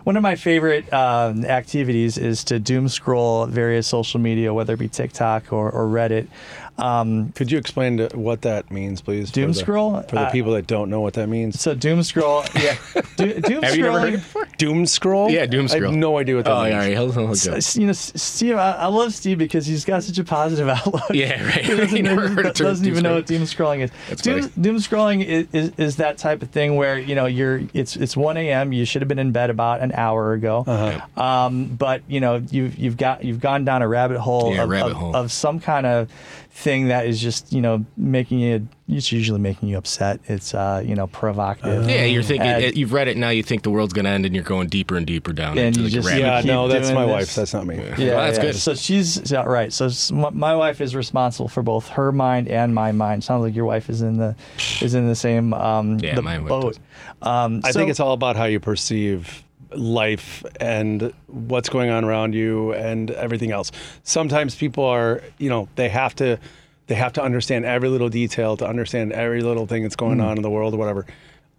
one 0.05 0.17
of 0.17 0.23
my 0.23 0.37
favorite 0.37 0.93
uh, 0.93 1.33
activities 1.45 2.19
is 2.19 2.45
to 2.45 2.59
doom 2.59 2.89
scroll 2.89 3.47
various 3.47 3.87
social 3.87 4.21
media, 4.21 4.53
whether 4.53 4.75
it 4.75 4.79
be 4.79 4.89
TikTok 4.89 5.53
or, 5.53 5.71
or 5.71 5.87
Reddit. 5.87 6.29
Um, 6.77 7.31
Could 7.33 7.53
you 7.53 7.59
explain 7.59 7.99
what 8.15 8.43
that 8.43 8.71
means, 8.71 9.01
please? 9.01 9.31
Doom 9.31 9.51
for 9.51 9.55
the, 9.55 9.61
scroll 9.61 10.03
for 10.03 10.17
the 10.17 10.23
uh, 10.23 10.31
people 10.33 10.53
that 10.53 10.67
don't 10.67 10.91
know 10.91 11.01
what 11.01 11.15
that 11.15 11.29
means. 11.29 11.61
So 11.61 11.75
doom 11.75 12.03
scroll, 12.03 12.45
yeah. 12.61 12.77
Do, 13.17 13.41
doom 13.41 13.63
Have 13.63 13.77
you 13.77 13.85
never 13.85 14.01
heard 14.01 14.15
it 14.15 14.17
before? 14.17 14.49
Doom 14.59 14.87
scroll? 14.87 15.31
Yeah, 15.31 15.47
doom 15.47 15.69
scroll. 15.69 15.85
I 15.85 15.87
have 15.89 15.97
no 15.97 16.19
idea 16.19 16.37
what 16.37 16.47
that 16.47 16.53
oh, 16.53 16.63
means. 16.65 16.75
Oh, 16.75 16.77
yeah, 16.77 16.83
right. 16.83 16.93
He'll, 16.93 17.13
he'll 17.13 17.35
so, 17.37 17.81
you 17.81 17.87
know, 17.87 17.93
Steve, 17.93 18.57
I, 18.57 18.73
I, 18.73 18.87
love 18.87 19.15
Steve 19.15 19.39
because 19.39 19.67
he's 19.67 19.85
got 19.85 20.03
such 20.03 20.19
a 20.19 20.25
positive 20.25 20.69
outlook. 20.87 21.11
Yeah, 21.11 21.45
right. 21.47 21.65
He 21.65 21.77
doesn't, 21.77 22.03
know, 22.03 22.43
doesn't 22.53 22.87
even 22.87 23.03
know 23.05 23.15
what 23.17 23.27
doom 23.27 23.43
scrolling 23.43 23.81
is. 23.81 23.91
That's 24.09 24.23
doom, 24.23 24.49
doom 24.61 24.77
scrolling 24.77 25.25
is, 25.25 25.47
is, 25.53 25.73
is, 25.79 25.97
that 25.97 26.19
type 26.19 26.43
of 26.43 26.51
thing 26.51 26.75
where 26.75 26.99
you 26.99 27.15
know 27.15 27.27
you're 27.27 27.63
it's 27.73 27.95
it's 27.95 28.17
1 28.17 28.37
a.m. 28.37 28.73
You 28.73 28.85
should 28.85 29.03
have 29.03 29.09
been 29.09 29.21
in 29.21 29.31
bed 29.31 29.51
about 29.51 29.81
an 29.81 29.93
hour 29.93 30.33
ago. 30.33 30.65
Uh-huh. 30.67 31.23
Um, 31.23 31.67
but 31.67 32.03
you 32.09 32.21
know 32.21 32.37
you've 32.51 32.77
you've 32.77 32.97
got 32.97 33.25
you've 33.25 33.41
gone 33.41 33.65
down 33.65 33.83
a 33.83 33.89
rabbit 33.89 34.19
hole, 34.19 34.53
yeah, 34.53 34.65
of, 34.65 34.69
rabbit 34.69 34.91
of, 34.91 34.97
hole. 34.97 35.17
of 35.17 35.31
some 35.31 35.61
kind 35.61 35.87
of 35.87 36.11
thing 36.55 36.87
that 36.87 37.05
is 37.05 37.21
just 37.21 37.53
you 37.53 37.61
know 37.61 37.85
making 37.97 38.39
you 38.39 38.69
it's 38.87 39.11
usually 39.11 39.41
making 39.41 39.69
you 39.69 39.77
upset. 39.77 40.21
It's 40.27 40.55
uh 40.55 40.85
you 40.87 40.95
know 40.95 41.09
provocative. 41.09 41.91
Yeah 41.91 42.05
you're 42.05 42.23
thinking 42.23 42.47
and, 42.47 42.77
you've 42.77 42.93
read 42.93 43.09
it 43.09 43.17
now 43.17 43.31
you 43.31 43.43
think 43.43 43.65
the 43.65 43.71
world's 43.71 43.93
gonna 43.93 44.11
end 44.11 44.25
and 44.25 44.37
you're 44.37 44.45
going 44.45 44.69
deeper 44.69 44.97
and 44.97 45.05
deeper 45.05 45.33
down 45.33 45.59
and 45.59 45.77
you 45.77 45.89
just 45.89 46.09
yeah 46.15 46.43
no 46.45 46.69
that's 46.69 46.93
my 46.93 47.07
this. 47.07 47.13
wife 47.13 47.35
that's 47.35 47.55
not 47.55 47.67
me. 47.67 47.77
Yeah, 47.77 47.97
yeah 47.99 48.15
well, 48.15 48.27
that's 48.27 48.39
yeah. 48.39 48.45
good. 48.45 48.55
So 48.55 48.75
she's 48.77 49.33
yeah, 49.33 49.43
right. 49.43 49.73
So 49.73 49.91
my 50.13 50.55
wife 50.55 50.81
is 50.81 50.95
responsible 50.95 51.49
for 51.49 51.65
both 51.65 51.89
her 51.89 52.13
mind 52.13 52.47
and 52.47 52.73
my 52.73 52.93
mind. 52.93 53.25
Sounds 53.25 53.43
like 53.43 53.57
your 53.57 53.65
wife 53.65 53.91
is 53.91 54.01
in 54.01 54.19
the 54.19 54.37
is 54.81 54.95
in 54.95 55.09
the 55.09 55.17
same 55.17 55.53
um 55.55 55.99
yeah, 55.99 56.15
the 56.15 56.23
my 56.23 56.39
boat. 56.39 56.79
um, 57.23 57.63
I 57.65 57.73
so, 57.73 57.81
think 57.81 57.91
it's 57.91 58.01
all 58.01 58.13
about 58.13 58.37
how 58.37 58.45
you 58.45 58.61
perceive 58.61 59.43
life 59.77 60.45
and 60.61 61.13
what's 61.27 61.69
going 61.69 61.91
on 61.91 62.05
around 62.05 62.35
you 62.35 62.73
and 62.75 63.11
everything 63.13 63.51
else. 63.51 63.73
Sometimes 64.03 64.55
people 64.55 64.85
are, 64.85 65.23
you 65.39 65.49
know, 65.49 65.69
they 65.77 65.89
have 65.89 66.15
to 66.17 66.39
they 66.87 66.95
have 66.95 67.15
to 67.15 67.23
understand 67.23 67.65
every 67.65 67.89
little 67.89 68.11
detail 68.11 68.57
to 68.59 68.67
understand 68.67 69.13
every 69.13 69.41
little 69.41 69.67
thing 69.67 69.83
that's 69.83 69.97
going 69.97 70.19
mm. 70.19 70.25
on 70.27 70.37
in 70.37 70.43
the 70.43 70.51
world 70.51 70.75
or 70.75 70.77
whatever. 70.77 71.07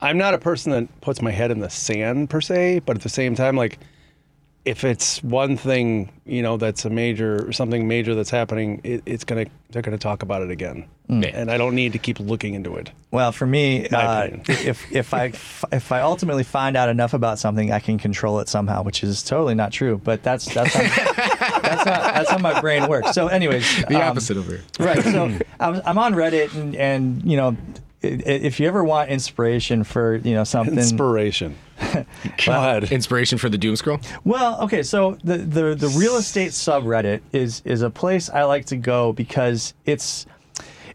I'm 0.01 0.18
not 0.18 0.34
a 0.34 0.38
person 0.38 0.72
that 0.72 1.01
puts 1.01 1.22
my 1.22 1.32
head 1.32 1.51
in 1.51 1.59
the 1.59 1.70
sand 1.70 2.30
per 2.30 2.41
se, 2.41 2.82
but 2.86 2.97
at 2.97 3.01
the 3.01 3.09
same 3.09 3.34
time 3.34 3.55
like 3.55 3.80
if 4.66 4.84
it's 4.84 5.24
one 5.24 5.57
thing, 5.57 6.11
you 6.26 6.41
know, 6.41 6.57
that's 6.57 6.86
a 6.86 6.89
major 6.89 7.51
something 7.53 7.88
major 7.88 8.16
that's 8.16 8.32
happening, 8.32 8.82
it, 8.84 9.03
it's 9.05 9.24
gonna 9.24 9.45
they're 9.70 9.84
gonna 9.84 9.99
talk 9.99 10.24
about 10.24 10.41
it 10.41 10.49
again, 10.49 10.88
mm. 11.07 11.32
and 11.34 11.51
I 11.51 11.57
don't 11.57 11.76
need 11.76 11.93
to 11.93 11.99
keep 11.99 12.20
looking 12.20 12.55
into 12.55 12.76
it. 12.76 12.91
Well, 13.11 13.32
for 13.32 13.45
me, 13.45 13.88
uh, 13.89 14.30
if 14.47 14.91
if 14.91 15.13
I 15.13 15.26
if 15.72 15.91
I 15.91 16.01
ultimately 16.01 16.43
find 16.43 16.76
out 16.76 16.89
enough 16.89 17.13
about 17.13 17.38
something, 17.38 17.72
I 17.72 17.80
can 17.80 17.99
control 17.99 18.39
it 18.39 18.49
somehow, 18.49 18.82
which 18.82 19.03
is 19.03 19.22
totally 19.22 19.53
not 19.53 19.72
true. 19.72 20.01
But 20.03 20.24
that's 20.24 20.51
that's 20.51 20.74
how, 20.74 20.82
that's 21.61 21.84
how, 21.84 21.84
that's 21.84 22.30
how 22.32 22.39
my 22.39 22.59
brain 22.59 22.88
works. 22.88 23.11
So, 23.11 23.28
anyways, 23.28 23.86
the 23.88 23.97
um, 23.97 24.09
opposite 24.09 24.38
of 24.38 24.49
it. 24.49 24.61
Right. 24.80 25.03
So 25.03 25.38
I'm, 25.59 25.82
I'm 25.86 25.97
on 25.99 26.16
Reddit, 26.16 26.55
and 26.55 26.76
and 26.76 27.24
you 27.24 27.38
know 27.38 27.55
if 28.01 28.59
you 28.59 28.68
ever 28.68 28.84
want 28.84 29.11
inspiration 29.11 29.84
for 29.84 30.16
you 30.16 30.34
know 30.34 30.43
something 30.43 30.78
inspiration 30.78 31.55
god 32.46 32.92
inspiration 32.92 33.38
for 33.38 33.50
the 33.50 33.58
doom 33.58 33.76
scroll 33.76 34.00
well 34.24 34.60
okay 34.62 34.82
so 34.82 35.18
the, 35.24 35.38
the 35.38 35.76
the 35.76 35.90
real 35.90 36.16
estate 36.16 36.52
subreddit 36.52 37.22
is 37.32 37.62
is 37.66 37.82
a 37.82 37.90
place 37.90 38.30
i 38.30 38.44
like 38.44 38.66
to 38.66 38.78
go 38.78 39.12
because 39.14 39.74
it's 39.86 40.26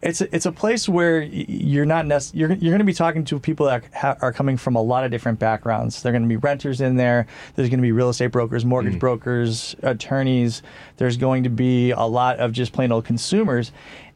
it's 0.03 0.23
a, 0.23 0.35
it's 0.35 0.47
a 0.47 0.53
place 0.53 0.89
where 0.89 1.21
you're 1.21 1.85
not 1.85 2.07
nec- 2.07 2.33
you're 2.33 2.53
you're 2.53 2.71
going 2.71 2.79
to 2.79 2.85
be 2.85 2.95
talking 2.95 3.25
to 3.27 3.39
people 3.39 3.67
that 3.67 3.85
ha- 3.95 4.17
are 4.21 4.33
coming 4.33 4.57
from 4.57 4.75
a 4.75 4.83
lot 4.83 5.05
of 5.05 5.11
different 5.11 5.39
backgrounds. 5.39 6.03
They're 6.03 6.13
going 6.13 6.23
to 6.23 6.29
be 6.29 6.39
renters 6.39 6.81
in 6.81 6.97
there. 6.97 7.27
There's 7.55 7.69
going 7.69 7.79
to 7.81 7.83
be 7.83 7.93
real 7.93 8.09
estate 8.09 8.29
brokers, 8.29 8.65
mortgage 8.65 8.95
mm. 8.95 9.01
brokers, 9.01 9.77
attorneys. 9.83 10.63
There's 10.97 11.19
going 11.19 11.43
to 11.43 11.51
be 11.51 11.91
a 11.91 12.01
lot 12.01 12.39
of 12.39 12.53
just 12.53 12.73
plain 12.73 12.93
old 12.93 13.05
consumers, 13.05 13.73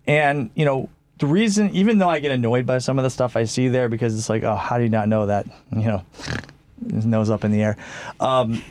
and 0.06 0.50
you 0.54 0.64
know 0.64 0.88
the 1.18 1.26
reason, 1.26 1.70
even 1.74 1.98
though 1.98 2.08
I 2.08 2.18
get 2.18 2.32
annoyed 2.32 2.66
by 2.66 2.78
some 2.78 2.98
of 2.98 3.02
the 3.02 3.10
stuff 3.10 3.36
I 3.36 3.44
see 3.44 3.68
there, 3.68 3.88
because 3.88 4.18
it's 4.18 4.28
like, 4.28 4.42
oh, 4.42 4.56
how 4.56 4.78
do 4.78 4.84
you 4.84 4.90
not 4.90 5.08
know 5.08 5.26
that? 5.26 5.46
You 5.70 5.84
know, 5.84 6.04
his 6.92 7.06
nose 7.06 7.30
up 7.30 7.44
in 7.44 7.52
the 7.52 7.62
air. 7.62 7.76
Um, 8.20 8.62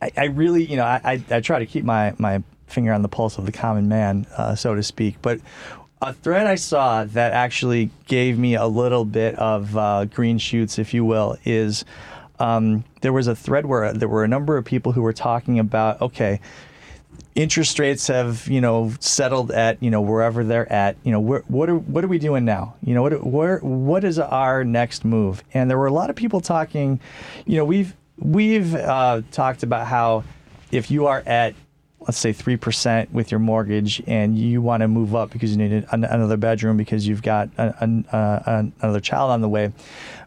I, 0.00 0.10
I, 0.16 0.24
really, 0.26 0.64
you 0.64 0.76
know, 0.76 0.84
I, 0.84 1.00
I, 1.04 1.24
I, 1.36 1.40
try 1.40 1.58
to 1.58 1.66
keep 1.66 1.84
my, 1.84 2.14
my 2.18 2.42
finger 2.66 2.92
on 2.92 3.02
the 3.02 3.08
pulse 3.08 3.38
of 3.38 3.46
the 3.46 3.52
common 3.52 3.88
man, 3.88 4.26
uh, 4.36 4.54
so 4.54 4.74
to 4.74 4.82
speak. 4.82 5.16
But 5.22 5.40
a 6.00 6.12
thread 6.12 6.46
I 6.46 6.56
saw 6.56 7.04
that 7.04 7.32
actually 7.32 7.90
gave 8.06 8.38
me 8.38 8.56
a 8.56 8.66
little 8.66 9.04
bit 9.04 9.36
of 9.36 9.76
uh, 9.76 10.06
green 10.06 10.38
shoots, 10.38 10.78
if 10.78 10.92
you 10.92 11.04
will, 11.04 11.36
is 11.44 11.84
um, 12.40 12.84
there 13.02 13.12
was 13.12 13.28
a 13.28 13.36
thread 13.36 13.66
where 13.66 13.92
there 13.92 14.08
were 14.08 14.24
a 14.24 14.28
number 14.28 14.56
of 14.56 14.64
people 14.64 14.92
who 14.92 15.02
were 15.02 15.12
talking 15.12 15.60
about, 15.60 16.00
okay, 16.00 16.40
interest 17.34 17.78
rates 17.78 18.08
have 18.08 18.46
you 18.48 18.60
know 18.60 18.92
settled 19.00 19.50
at 19.50 19.82
you 19.82 19.90
know 19.90 20.00
wherever 20.00 20.44
they're 20.44 20.70
at 20.70 20.96
you 21.02 21.12
know 21.12 21.22
wh- 21.22 21.50
what 21.50 21.68
are 21.68 21.76
what 21.76 22.04
are 22.04 22.08
we 22.08 22.18
doing 22.18 22.44
now? 22.44 22.74
You 22.84 22.94
know 22.94 23.02
what 23.02 23.24
where 23.24 23.58
what 23.58 24.04
is 24.04 24.18
our 24.18 24.64
next 24.64 25.04
move? 25.04 25.42
And 25.54 25.70
there 25.70 25.78
were 25.78 25.86
a 25.86 25.92
lot 25.92 26.10
of 26.10 26.16
people 26.16 26.40
talking 26.40 27.00
you 27.46 27.56
know 27.56 27.64
we've 27.64 27.94
we've 28.18 28.74
uh, 28.74 29.22
talked 29.30 29.62
about 29.62 29.86
how 29.86 30.24
if 30.70 30.90
you 30.90 31.06
are 31.06 31.22
at 31.26 31.54
let's 32.06 32.18
say 32.18 32.32
3% 32.32 33.12
with 33.12 33.30
your 33.30 33.38
mortgage 33.38 34.02
and 34.08 34.36
you 34.36 34.60
want 34.60 34.80
to 34.80 34.88
move 34.88 35.14
up 35.14 35.30
because 35.30 35.52
you 35.52 35.56
need 35.56 35.86
an, 35.92 36.04
another 36.04 36.36
bedroom 36.36 36.76
because 36.76 37.06
you've 37.06 37.22
got 37.22 37.48
a, 37.58 38.04
a, 38.12 38.16
uh, 38.16 38.62
another 38.82 38.98
child 38.98 39.30
on 39.30 39.40
the 39.40 39.48
way 39.48 39.72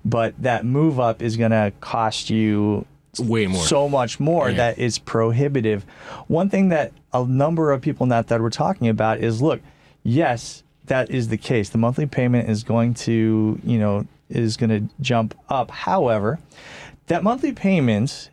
but 0.05 0.33
that 0.41 0.65
move 0.65 1.01
up 1.01 1.21
is 1.21 1.35
going 1.35 1.51
to 1.51 1.73
cost 1.81 2.29
you 2.29 2.85
way 3.19 3.47
more. 3.47 3.63
So 3.63 3.89
much 3.89 4.19
more 4.19 4.49
yeah. 4.49 4.57
that 4.57 4.79
is 4.79 4.99
prohibitive. 4.99 5.83
One 6.27 6.49
thing 6.49 6.69
that 6.69 6.93
a 7.13 7.25
number 7.25 7.71
of 7.71 7.81
people 7.81 8.03
in 8.03 8.09
that 8.09 8.27
that 8.27 8.41
we're 8.41 8.49
talking 8.49 8.87
about 8.87 9.19
is 9.19 9.41
look 9.41 9.61
yes 10.03 10.63
that 10.85 11.09
is 11.09 11.29
the 11.29 11.37
case. 11.37 11.69
The 11.69 11.77
monthly 11.77 12.05
payment 12.05 12.49
is 12.49 12.63
going 12.63 12.93
to 12.95 13.59
you 13.63 13.79
know 13.79 14.05
is 14.29 14.57
going 14.57 14.69
to 14.69 14.93
jump 15.01 15.35
up. 15.49 15.71
However 15.71 16.39
that 17.07 17.23
monthly 17.23 17.53
payment 17.53 18.29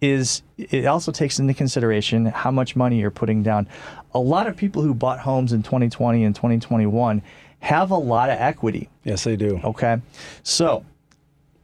is 0.00 0.42
it 0.58 0.86
also 0.86 1.10
takes 1.12 1.38
into 1.38 1.54
consideration 1.54 2.26
how 2.26 2.50
much 2.50 2.76
money 2.76 3.00
you're 3.00 3.10
putting 3.10 3.42
down. 3.42 3.66
A 4.12 4.18
lot 4.18 4.46
of 4.46 4.56
people 4.56 4.82
who 4.82 4.94
bought 4.94 5.20
homes 5.20 5.52
in 5.52 5.62
2020 5.62 6.24
and 6.24 6.34
2021 6.34 7.22
have 7.60 7.90
a 7.90 7.96
lot 7.96 8.28
of 8.28 8.38
equity. 8.38 8.88
Yes 9.04 9.24
they 9.24 9.36
do. 9.36 9.60
Okay? 9.64 10.00
So 10.42 10.84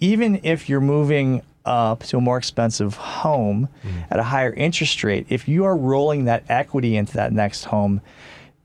even 0.00 0.40
if 0.42 0.68
you're 0.68 0.80
moving 0.80 1.42
up 1.64 2.02
to 2.04 2.16
a 2.16 2.20
more 2.20 2.38
expensive 2.38 2.96
home 2.96 3.68
mm. 3.84 4.04
at 4.10 4.18
a 4.18 4.22
higher 4.22 4.52
interest 4.52 5.02
rate, 5.04 5.26
if 5.28 5.48
you 5.48 5.64
are 5.64 5.76
rolling 5.76 6.24
that 6.24 6.44
equity 6.48 6.96
into 6.96 7.14
that 7.14 7.32
next 7.32 7.64
home, 7.64 8.00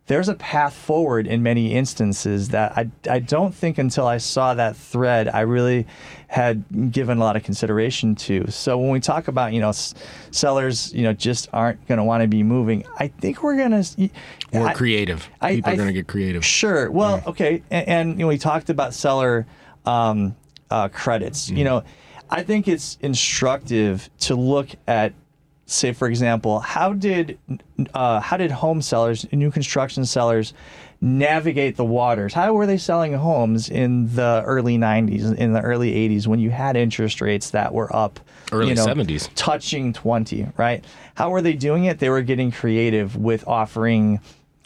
there's 0.07 0.29
a 0.29 0.35
path 0.35 0.75
forward 0.75 1.25
in 1.25 1.41
many 1.41 1.73
instances 1.73 2.49
that 2.49 2.77
I, 2.77 2.89
I 3.09 3.19
don't 3.19 3.55
think 3.55 3.79
until 3.79 4.05
I 4.05 4.17
saw 4.17 4.53
that 4.53 4.77
thread 4.77 5.27
I 5.27 5.41
really 5.41 5.87
had 6.27 6.91
given 6.91 7.17
a 7.17 7.21
lot 7.21 7.35
of 7.35 7.43
consideration 7.43 8.13
to. 8.15 8.51
So 8.51 8.77
when 8.77 8.91
we 8.91 8.99
talk 8.99 9.27
about 9.27 9.53
you 9.53 9.61
know 9.61 9.69
s- 9.69 9.95
sellers 10.29 10.93
you 10.93 11.03
know 11.03 11.13
just 11.13 11.49
aren't 11.53 11.85
going 11.87 11.97
to 11.97 12.03
want 12.03 12.21
to 12.21 12.27
be 12.27 12.43
moving, 12.43 12.85
I 12.97 13.07
think 13.07 13.41
we're 13.41 13.57
going 13.57 13.83
to 13.83 14.09
more 14.53 14.73
creative. 14.73 15.27
I, 15.41 15.55
People 15.55 15.71
I, 15.71 15.73
are 15.73 15.77
going 15.77 15.87
to 15.87 15.93
get 15.93 16.07
creative. 16.07 16.45
Sure. 16.45 16.91
Well, 16.91 17.17
yeah. 17.17 17.29
okay, 17.29 17.63
and, 17.71 17.87
and, 17.87 18.09
you 18.11 18.25
know 18.25 18.27
we 18.27 18.37
talked 18.37 18.69
about 18.69 18.93
seller 18.93 19.47
um, 19.85 20.35
uh, 20.69 20.89
credits. 20.89 21.49
Mm. 21.49 21.57
You 21.57 21.63
know, 21.63 21.83
I 22.35 22.43
think 22.43 22.67
it's 22.67 22.97
instructive 22.99 24.09
to 24.19 24.35
look 24.35 24.67
at 24.87 25.13
say 25.67 25.93
for 25.93 26.07
example 26.09 26.59
how 26.59 26.91
did 26.91 27.39
uh, 27.93 28.19
how 28.19 28.35
did 28.35 28.51
home 28.51 28.81
sellers 28.81 29.25
new 29.31 29.49
construction 29.49 30.05
sellers 30.05 30.53
navigate 30.99 31.77
the 31.77 31.85
waters? 31.85 32.33
How 32.33 32.51
were 32.53 32.65
they 32.65 32.77
selling 32.77 33.13
homes 33.13 33.69
in 33.69 34.13
the 34.15 34.43
early 34.45 34.77
90s 34.77 35.33
in 35.37 35.53
the 35.53 35.61
early 35.61 35.93
80s 35.93 36.27
when 36.27 36.39
you 36.39 36.49
had 36.49 36.75
interest 36.75 37.21
rates 37.21 37.51
that 37.51 37.73
were 37.73 37.93
up 37.95 38.19
early 38.51 38.69
you 38.69 38.75
know, 38.75 38.85
70s 38.85 39.29
touching 39.35 39.93
20 39.93 40.47
right? 40.57 40.83
How 41.15 41.29
were 41.29 41.41
they 41.41 41.53
doing 41.53 41.85
it? 41.85 41.99
They 41.99 42.09
were 42.09 42.21
getting 42.21 42.51
creative 42.51 43.15
with 43.15 43.47
offering 43.47 44.19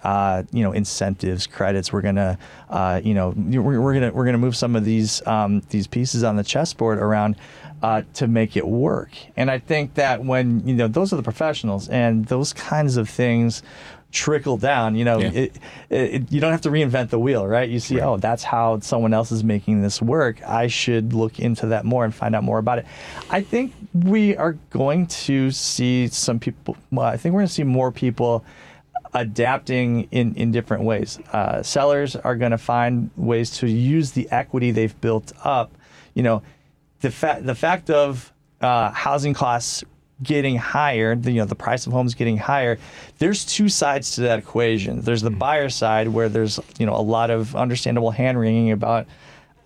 uh, 0.03 0.43
you 0.51 0.63
know 0.63 0.71
incentives 0.71 1.47
credits 1.47 1.91
we're 1.91 2.01
gonna 2.01 2.37
uh, 2.69 3.01
you 3.03 3.13
know 3.13 3.33
we're, 3.35 3.81
we're, 3.81 3.93
gonna 3.93 4.11
we're 4.11 4.25
gonna 4.25 4.37
move 4.37 4.55
some 4.55 4.75
of 4.75 4.85
these 4.85 5.25
um, 5.27 5.61
these 5.69 5.87
pieces 5.87 6.23
on 6.23 6.35
the 6.35 6.43
chessboard 6.43 6.97
around 6.99 7.35
uh, 7.81 8.03
to 8.13 8.27
make 8.27 8.57
it 8.57 8.67
work. 8.67 9.11
And 9.37 9.49
I 9.49 9.59
think 9.59 9.93
that 9.95 10.23
when 10.23 10.67
you 10.67 10.75
know 10.75 10.87
those 10.87 11.13
are 11.13 11.15
the 11.15 11.23
professionals, 11.23 11.87
and 11.89 12.25
those 12.25 12.53
kinds 12.53 12.97
of 12.97 13.09
things 13.09 13.63
trickle 14.11 14.57
down. 14.57 14.95
You 14.95 15.05
know, 15.05 15.19
yeah. 15.19 15.31
it, 15.31 15.59
it, 15.89 16.31
you 16.31 16.41
don't 16.41 16.51
have 16.51 16.61
to 16.61 16.69
reinvent 16.69 17.09
the 17.09 17.19
wheel, 17.19 17.47
right? 17.47 17.69
You 17.69 17.79
see, 17.79 17.97
right. 17.97 18.05
oh, 18.05 18.17
that's 18.17 18.43
how 18.43 18.79
someone 18.79 19.13
else 19.13 19.31
is 19.31 19.43
making 19.43 19.81
this 19.81 20.01
work. 20.01 20.41
I 20.43 20.67
should 20.67 21.13
look 21.13 21.39
into 21.39 21.67
that 21.67 21.85
more 21.85 22.05
and 22.05 22.13
find 22.13 22.35
out 22.35 22.43
more 22.43 22.57
about 22.57 22.79
it. 22.79 22.85
I 23.29 23.41
think 23.41 23.73
we 23.93 24.35
are 24.35 24.53
going 24.71 25.07
to 25.07 25.51
see 25.51 26.07
some 26.07 26.39
people. 26.39 26.77
Well, 26.91 27.05
I 27.05 27.17
think 27.17 27.33
we're 27.33 27.41
going 27.41 27.47
to 27.47 27.53
see 27.53 27.63
more 27.63 27.91
people 27.91 28.43
adapting 29.13 30.07
in, 30.11 30.35
in 30.35 30.51
different 30.51 30.83
ways. 30.83 31.19
Uh, 31.31 31.63
sellers 31.63 32.15
are 32.15 32.35
going 32.35 32.51
to 32.51 32.57
find 32.57 33.09
ways 33.15 33.51
to 33.57 33.67
use 33.67 34.11
the 34.11 34.29
equity 34.31 34.71
they've 34.71 34.99
built 35.01 35.31
up. 35.43 35.71
You 36.13 36.23
know, 36.23 36.41
the 37.01 37.11
fact 37.11 37.45
the 37.45 37.55
fact 37.55 37.89
of 37.89 38.31
uh, 38.61 38.91
housing 38.91 39.33
costs 39.33 39.83
getting 40.21 40.57
higher, 40.57 41.15
the, 41.15 41.31
you 41.31 41.39
know, 41.39 41.45
the 41.45 41.55
price 41.55 41.87
of 41.87 41.93
homes 41.93 42.13
getting 42.13 42.37
higher, 42.37 42.77
there's 43.19 43.45
two 43.45 43.69
sides 43.69 44.11
to 44.15 44.21
that 44.21 44.39
equation. 44.39 45.01
There's 45.01 45.21
the 45.21 45.29
buyer 45.29 45.69
side 45.69 46.09
where 46.09 46.27
there's, 46.27 46.59
you 46.77 46.85
know, 46.85 46.95
a 46.95 47.01
lot 47.01 47.29
of 47.29 47.55
understandable 47.55 48.11
hand 48.11 48.39
wringing 48.39 48.71
about 48.71 49.07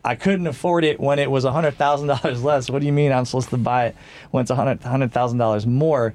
I 0.05 0.15
couldn't 0.15 0.47
afford 0.47 0.83
it 0.83 0.99
when 0.99 1.17
it 1.17 1.31
was 1.31 1.45
$100,000 1.45 2.43
less. 2.43 2.69
What 2.69 2.81
do 2.81 2.85
you 2.85 2.91
mean 2.91 3.11
I'm 3.11 3.25
supposed 3.25 3.49
to 3.49 3.57
buy 3.57 3.87
it 3.87 3.95
when 4.31 4.41
it's 4.41 4.51
$100,000 4.51 4.79
$100, 4.79 5.65
more? 5.65 6.13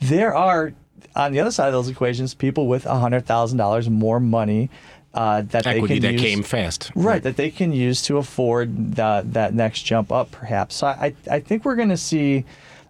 There 0.00 0.34
are, 0.34 0.72
on 1.16 1.32
the 1.32 1.40
other 1.40 1.50
side 1.50 1.66
of 1.66 1.72
those 1.72 1.88
equations, 1.88 2.34
people 2.34 2.66
with 2.66 2.84
$100,000 2.84 3.88
more 3.88 4.20
money 4.20 4.70
uh, 5.12 5.42
that 5.42 5.66
equity 5.66 5.98
they 5.98 6.00
can 6.00 6.02
that 6.02 6.12
use, 6.12 6.22
came 6.22 6.42
fast, 6.42 6.92
right, 6.94 7.04
right? 7.04 7.22
That 7.22 7.36
they 7.36 7.50
can 7.50 7.72
use 7.72 8.02
to 8.02 8.18
afford 8.18 8.94
the, 8.94 9.22
that 9.26 9.54
next 9.54 9.82
jump 9.82 10.12
up, 10.12 10.30
perhaps. 10.30 10.76
So 10.76 10.86
I 10.86 11.14
I 11.28 11.40
think 11.40 11.64
we're 11.64 11.76
going 11.76 11.88
to 11.90 11.96
see. 11.96 12.44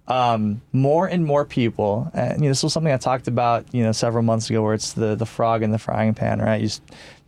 Um, 0.08 0.60
more 0.72 1.06
and 1.06 1.24
more 1.24 1.44
people, 1.44 2.10
and 2.14 2.38
you 2.38 2.46
know, 2.46 2.48
this 2.48 2.64
was 2.64 2.72
something 2.72 2.92
I 2.92 2.96
talked 2.96 3.28
about, 3.28 3.72
you 3.72 3.84
know, 3.84 3.92
several 3.92 4.24
months 4.24 4.50
ago, 4.50 4.60
where 4.60 4.74
it's 4.74 4.94
the 4.94 5.14
the 5.14 5.26
frog 5.26 5.62
in 5.62 5.70
the 5.70 5.78
frying 5.78 6.14
pan, 6.14 6.40
right? 6.40 6.60
You 6.60 6.68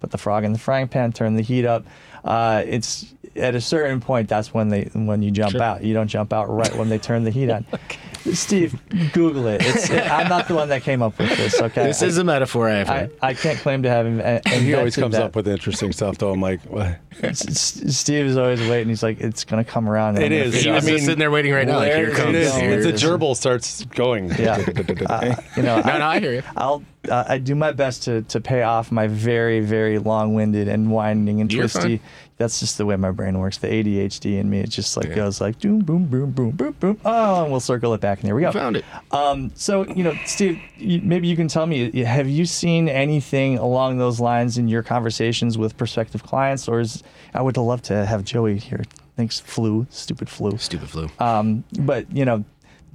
put 0.01 0.11
the 0.11 0.19
frog 0.19 0.43
in 0.43 0.53
the 0.53 0.59
frying 0.59 0.89
pan, 0.89 1.13
turn 1.13 1.37
the 1.37 1.43
heat 1.43 1.65
up. 1.65 1.87
Uh, 2.25 2.65
it's 2.67 3.15
at 3.37 3.55
a 3.55 3.61
certain 3.61 4.01
point, 4.01 4.29
that's 4.29 4.53
when 4.53 4.69
they 4.69 4.85
when 4.93 5.23
you 5.23 5.31
jump 5.31 5.53
sure. 5.53 5.63
out. 5.63 5.83
You 5.83 5.95
don't 5.95 6.09
jump 6.09 6.33
out 6.33 6.51
right 6.51 6.75
when 6.77 6.89
they 6.89 6.99
turn 6.99 7.25
the 7.25 7.31
heat 7.31 7.51
on. 7.51 7.65
okay. 7.75 7.99
Steve, 8.33 8.81
Google 9.13 9.49
it. 9.49 9.63
it. 9.65 9.91
I'm 10.11 10.29
not 10.29 10.47
the 10.47 10.55
one 10.55 10.69
that 10.69 10.83
came 10.83 11.03
up 11.03 11.19
with 11.19 11.37
this. 11.37 11.61
Okay, 11.61 11.85
this 11.85 12.03
is 12.03 12.19
a 12.19 12.25
metaphor. 12.25 12.69
I, 12.69 12.83
I, 12.83 13.11
I 13.21 13.35
can't 13.35 13.59
claim 13.59 13.83
to 13.83 13.89
have. 13.89 14.07
him. 14.07 14.21
and 14.21 14.47
he 14.47 14.75
always 14.75 14.95
comes 14.95 15.17
that. 15.17 15.25
up 15.25 15.37
with 15.37 15.49
interesting 15.49 15.93
stuff, 15.93 16.19
though. 16.19 16.31
I'm 16.31 16.41
like, 16.41 16.63
what? 16.63 16.99
Steve 17.35 18.27
is 18.27 18.37
always 18.37 18.61
waiting. 18.61 18.89
He's 18.89 19.03
like, 19.03 19.21
it's 19.21 19.45
gonna 19.45 19.65
come 19.65 19.89
around. 19.89 20.19
It 20.19 20.31
is. 20.31 20.63
He 20.63 20.71
was 20.71 20.87
I 20.87 20.91
mean, 20.93 21.01
sitting 21.01 21.19
there 21.19 21.31
waiting 21.31 21.53
right 21.53 21.67
now. 21.67 21.79
Like, 21.79 21.93
here 21.93 22.11
it 22.11 22.15
comes. 22.15 22.35
It 22.35 22.43
is. 22.43 22.55
Here 22.55 22.83
the 22.83 22.93
gerbil 22.93 23.37
starts 23.37 23.85
going. 23.87 24.31
Yeah. 24.31 24.55
uh, 25.09 25.35
you 25.57 25.63
know, 25.63 25.81
no, 25.81 25.99
no, 25.99 26.07
I 26.07 26.21
hear 26.21 26.33
you. 26.33 26.43
I'll 26.57 26.85
uh, 27.09 27.25
I 27.29 27.39
do 27.39 27.55
my 27.55 27.73
best 27.73 28.05
to 28.05 28.23
to 28.23 28.41
pay 28.41 28.63
off 28.63 28.93
my 28.93 29.09
very 29.09 29.61
very 29.61 29.99
long-winded 29.99 30.69
and 30.69 30.91
winding 30.91 31.41
and 31.41 31.51
twisty. 31.51 32.01
That's 32.39 32.61
just 32.61 32.79
the 32.79 32.87
way 32.87 32.97
my 32.97 33.11
brain 33.11 33.39
works. 33.39 33.59
The 33.59 33.69
ADHD 33.69 34.41
in 34.41 34.51
me, 34.51 34.61
it 34.61 34.71
just 34.71 34.97
like 34.97 35.09
yeah. 35.09 35.15
goes 35.15 35.41
like 35.41 35.61
boom 35.61 35.81
boom 35.81 36.07
boom 36.07 36.31
boom 36.31 36.51
boom 36.51 36.73
boom. 36.81 37.01
Oh, 37.05 37.43
and 37.43 37.51
we'll 37.51 37.61
circle 37.61 37.95
it 37.95 38.01
back, 38.01 38.21
and 38.21 38.29
there 38.29 38.35
we 38.35 38.43
go. 38.43 38.53
found 38.53 38.77
it. 38.77 38.85
Um, 39.11 39.53
so 39.55 39.87
you 39.87 40.03
know, 40.03 40.15
Steve, 40.25 40.61
you, 40.77 41.01
maybe 41.03 41.29
you 41.29 41.37
can 41.37 41.49
tell 41.49 41.67
me, 41.67 42.03
have 42.03 42.29
you 42.29 42.47
seen 42.47 42.89
anything 42.89 43.59
along 43.59 43.99
those 43.99 44.19
lines 44.19 44.59
in 44.59 44.69
your 44.69 44.83
conversations 44.83 45.59
with 45.59 45.77
prospective 45.77 46.23
clients, 46.23 46.69
or 46.69 46.81
is 46.81 47.03
I 47.35 47.43
would 47.43 47.57
love 47.57 47.83
to 47.83 48.05
have 48.07 48.25
Joey 48.25 48.59
here. 48.59 48.83
Thanks, 49.17 49.39
flu, 49.39 49.87
stupid 49.91 50.29
flu, 50.29 50.57
stupid 50.59 50.89
flu. 50.89 51.09
Um, 51.19 51.65
but 51.81 52.11
you 52.15 52.25
know, 52.25 52.45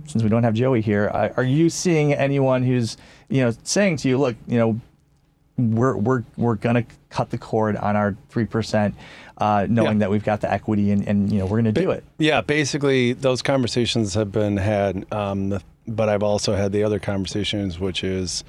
since 0.06 0.24
we 0.24 0.30
don't 0.30 0.44
have 0.44 0.56
Joey 0.56 0.82
here, 0.82 1.08
are 1.08 1.44
you 1.44 1.70
seeing 1.70 2.14
anyone 2.14 2.64
who's 2.64 2.98
you 3.30 3.44
know 3.44 3.54
saying 3.64 3.98
to 3.98 4.10
you, 4.10 4.18
look, 4.18 4.36
you 4.48 4.58
know, 4.58 4.82
we're 5.58 5.98
we're 5.98 6.24
we're 6.38 6.56
gonna 6.56 6.86
cut 7.10 7.30
the 7.30 7.38
cord 7.38 7.76
on 7.78 7.96
our 7.96 8.16
three 8.30 8.46
percent, 8.46 8.96
uh, 9.38 9.66
knowing 9.70 9.94
yeah. 9.94 10.00
that 10.00 10.12
we've 10.12 10.24
got 10.24 10.42
the 10.42 10.52
equity 10.52 10.92
and, 10.92 11.08
and 11.08 11.32
you 11.32 11.40
know 11.40 11.46
we're 11.46 11.58
gonna 11.58 11.72
do 11.72 11.92
it. 11.92 12.04
Yeah, 12.20 12.42
basically 12.42 13.14
those 13.14 13.42
conversations 13.42 14.14
have 14.14 14.32
been 14.32 14.58
had, 14.58 15.12
um, 15.12 15.60
but 15.88 16.10
I've 16.10 16.24
also 16.24 16.56
had 16.56 16.72
the 16.72 16.84
other 16.84 17.00
conversations, 17.00 17.80
which 17.80 18.04
is, 18.04 18.44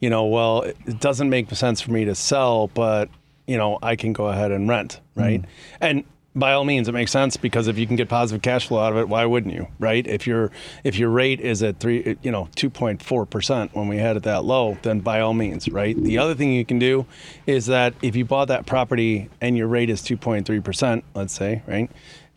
you 0.00 0.10
know, 0.10 0.26
well, 0.26 0.62
it 0.62 1.00
doesn't 1.00 1.30
make 1.30 1.50
sense 1.50 1.80
for 1.80 1.92
me 1.92 2.04
to 2.06 2.14
sell, 2.14 2.68
but 2.68 3.08
you 3.46 3.56
know, 3.56 3.78
I 3.80 3.96
can 3.96 4.12
go 4.12 4.26
ahead 4.26 4.50
and 4.50 4.68
rent, 4.68 5.00
right? 5.14 5.40
Mm. 5.42 5.48
And 5.80 6.04
by 6.38 6.52
all 6.52 6.64
means, 6.64 6.88
it 6.88 6.92
makes 6.92 7.10
sense 7.10 7.36
because 7.36 7.68
if 7.68 7.78
you 7.78 7.86
can 7.86 7.96
get 7.96 8.08
positive 8.08 8.42
cash 8.42 8.68
flow 8.68 8.80
out 8.80 8.92
of 8.92 8.98
it, 8.98 9.08
why 9.08 9.24
wouldn't 9.24 9.54
you, 9.54 9.68
right? 9.78 10.06
If 10.06 10.26
your 10.26 10.50
if 10.84 10.98
your 10.98 11.10
rate 11.10 11.40
is 11.40 11.62
at 11.62 11.80
three, 11.80 12.16
you 12.22 12.30
know, 12.30 12.48
two 12.54 12.70
point 12.70 13.02
four 13.02 13.26
percent 13.26 13.74
when 13.74 13.88
we 13.88 13.98
had 13.98 14.16
it 14.16 14.22
that 14.24 14.44
low, 14.44 14.78
then 14.82 15.00
by 15.00 15.20
all 15.20 15.34
means, 15.34 15.68
right? 15.68 16.00
The 16.02 16.18
other 16.18 16.34
thing 16.34 16.52
you 16.52 16.64
can 16.64 16.78
do 16.78 17.06
is 17.46 17.66
that 17.66 17.94
if 18.02 18.16
you 18.16 18.24
bought 18.24 18.48
that 18.48 18.66
property 18.66 19.28
and 19.40 19.56
your 19.56 19.68
rate 19.68 19.90
is 19.90 20.02
two 20.02 20.16
point 20.16 20.46
three 20.46 20.60
percent, 20.60 21.04
let's 21.14 21.34
say, 21.34 21.62
right, 21.66 21.90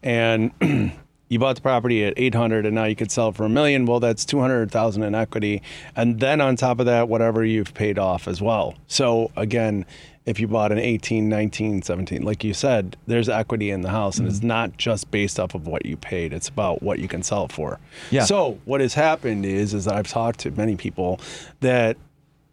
and 0.03 0.51
you 1.31 1.39
bought 1.39 1.55
the 1.55 1.61
property 1.61 2.03
at 2.03 2.13
800 2.17 2.65
and 2.65 2.75
now 2.75 2.83
you 2.83 2.95
could 2.95 3.09
sell 3.09 3.31
for 3.31 3.45
a 3.45 3.49
million 3.49 3.85
well 3.85 4.01
that's 4.01 4.25
200000 4.25 5.01
in 5.01 5.15
equity 5.15 5.61
and 5.95 6.19
then 6.19 6.41
on 6.41 6.57
top 6.57 6.81
of 6.81 6.87
that 6.87 7.07
whatever 7.07 7.45
you've 7.45 7.73
paid 7.73 7.97
off 7.97 8.27
as 8.27 8.41
well 8.41 8.75
so 8.87 9.31
again 9.37 9.85
if 10.25 10.39
you 10.39 10.47
bought 10.47 10.71
an 10.71 10.77
18, 10.77 11.27
19, 11.27 11.81
17. 11.81 12.21
Like 12.21 12.43
you 12.43 12.53
said, 12.53 12.95
there's 13.07 13.27
equity 13.27 13.71
in 13.71 13.81
the 13.81 13.89
house, 13.89 14.17
and 14.17 14.27
mm-hmm. 14.27 14.35
it's 14.35 14.43
not 14.43 14.77
just 14.77 15.09
based 15.09 15.39
off 15.39 15.55
of 15.55 15.67
what 15.67 15.85
you 15.85 15.97
paid. 15.97 16.31
It's 16.31 16.47
about 16.47 16.83
what 16.83 16.99
you 16.99 17.07
can 17.07 17.23
sell 17.23 17.45
it 17.45 17.51
for. 17.51 17.79
Yeah. 18.11 18.25
So 18.25 18.59
what 18.65 18.81
has 18.81 18.93
happened 18.93 19.45
is, 19.45 19.73
is 19.73 19.85
that 19.85 19.95
I've 19.95 20.07
talked 20.07 20.39
to 20.41 20.51
many 20.51 20.75
people 20.75 21.19
that 21.61 21.97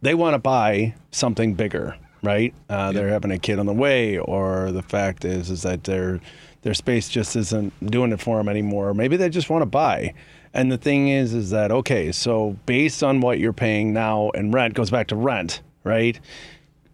they 0.01 0.15
want 0.15 0.35
to 0.35 0.39
buy 0.39 0.95
something 1.11 1.55
bigger, 1.55 1.97
right? 2.23 2.55
Uh, 2.71 2.75
yeah. 2.75 2.93
They're 2.93 3.09
having 3.09 3.33
a 3.33 3.39
kid 3.39 3.59
on 3.59 3.67
the 3.67 3.75
way, 3.75 4.19
or 4.19 4.73
the 4.73 4.83
fact 4.83 5.25
is, 5.25 5.51
is 5.51 5.63
that 5.63 5.85
their 5.85 6.21
their 6.63 6.75
space 6.75 7.09
just 7.09 7.37
isn't 7.37 7.73
doing 7.91 8.13
it 8.13 8.21
for 8.21 8.39
them 8.39 8.49
anymore. 8.49 8.93
Maybe 8.95 9.17
they 9.17 9.29
just 9.29 9.49
want 9.49 9.63
to 9.63 9.67
buy. 9.67 10.15
And 10.55 10.73
the 10.73 10.79
thing 10.79 11.09
is, 11.09 11.35
is 11.35 11.51
that 11.51 11.71
okay? 11.71 12.11
So 12.11 12.57
based 12.67 13.03
on 13.03 13.21
what 13.21 13.39
you're 13.39 13.53
paying 13.53 13.93
now 13.93 14.31
and 14.35 14.53
rent 14.53 14.75
goes 14.75 14.91
back 14.91 15.09
to 15.09 15.17
rent, 15.17 15.63
right? 15.85 16.19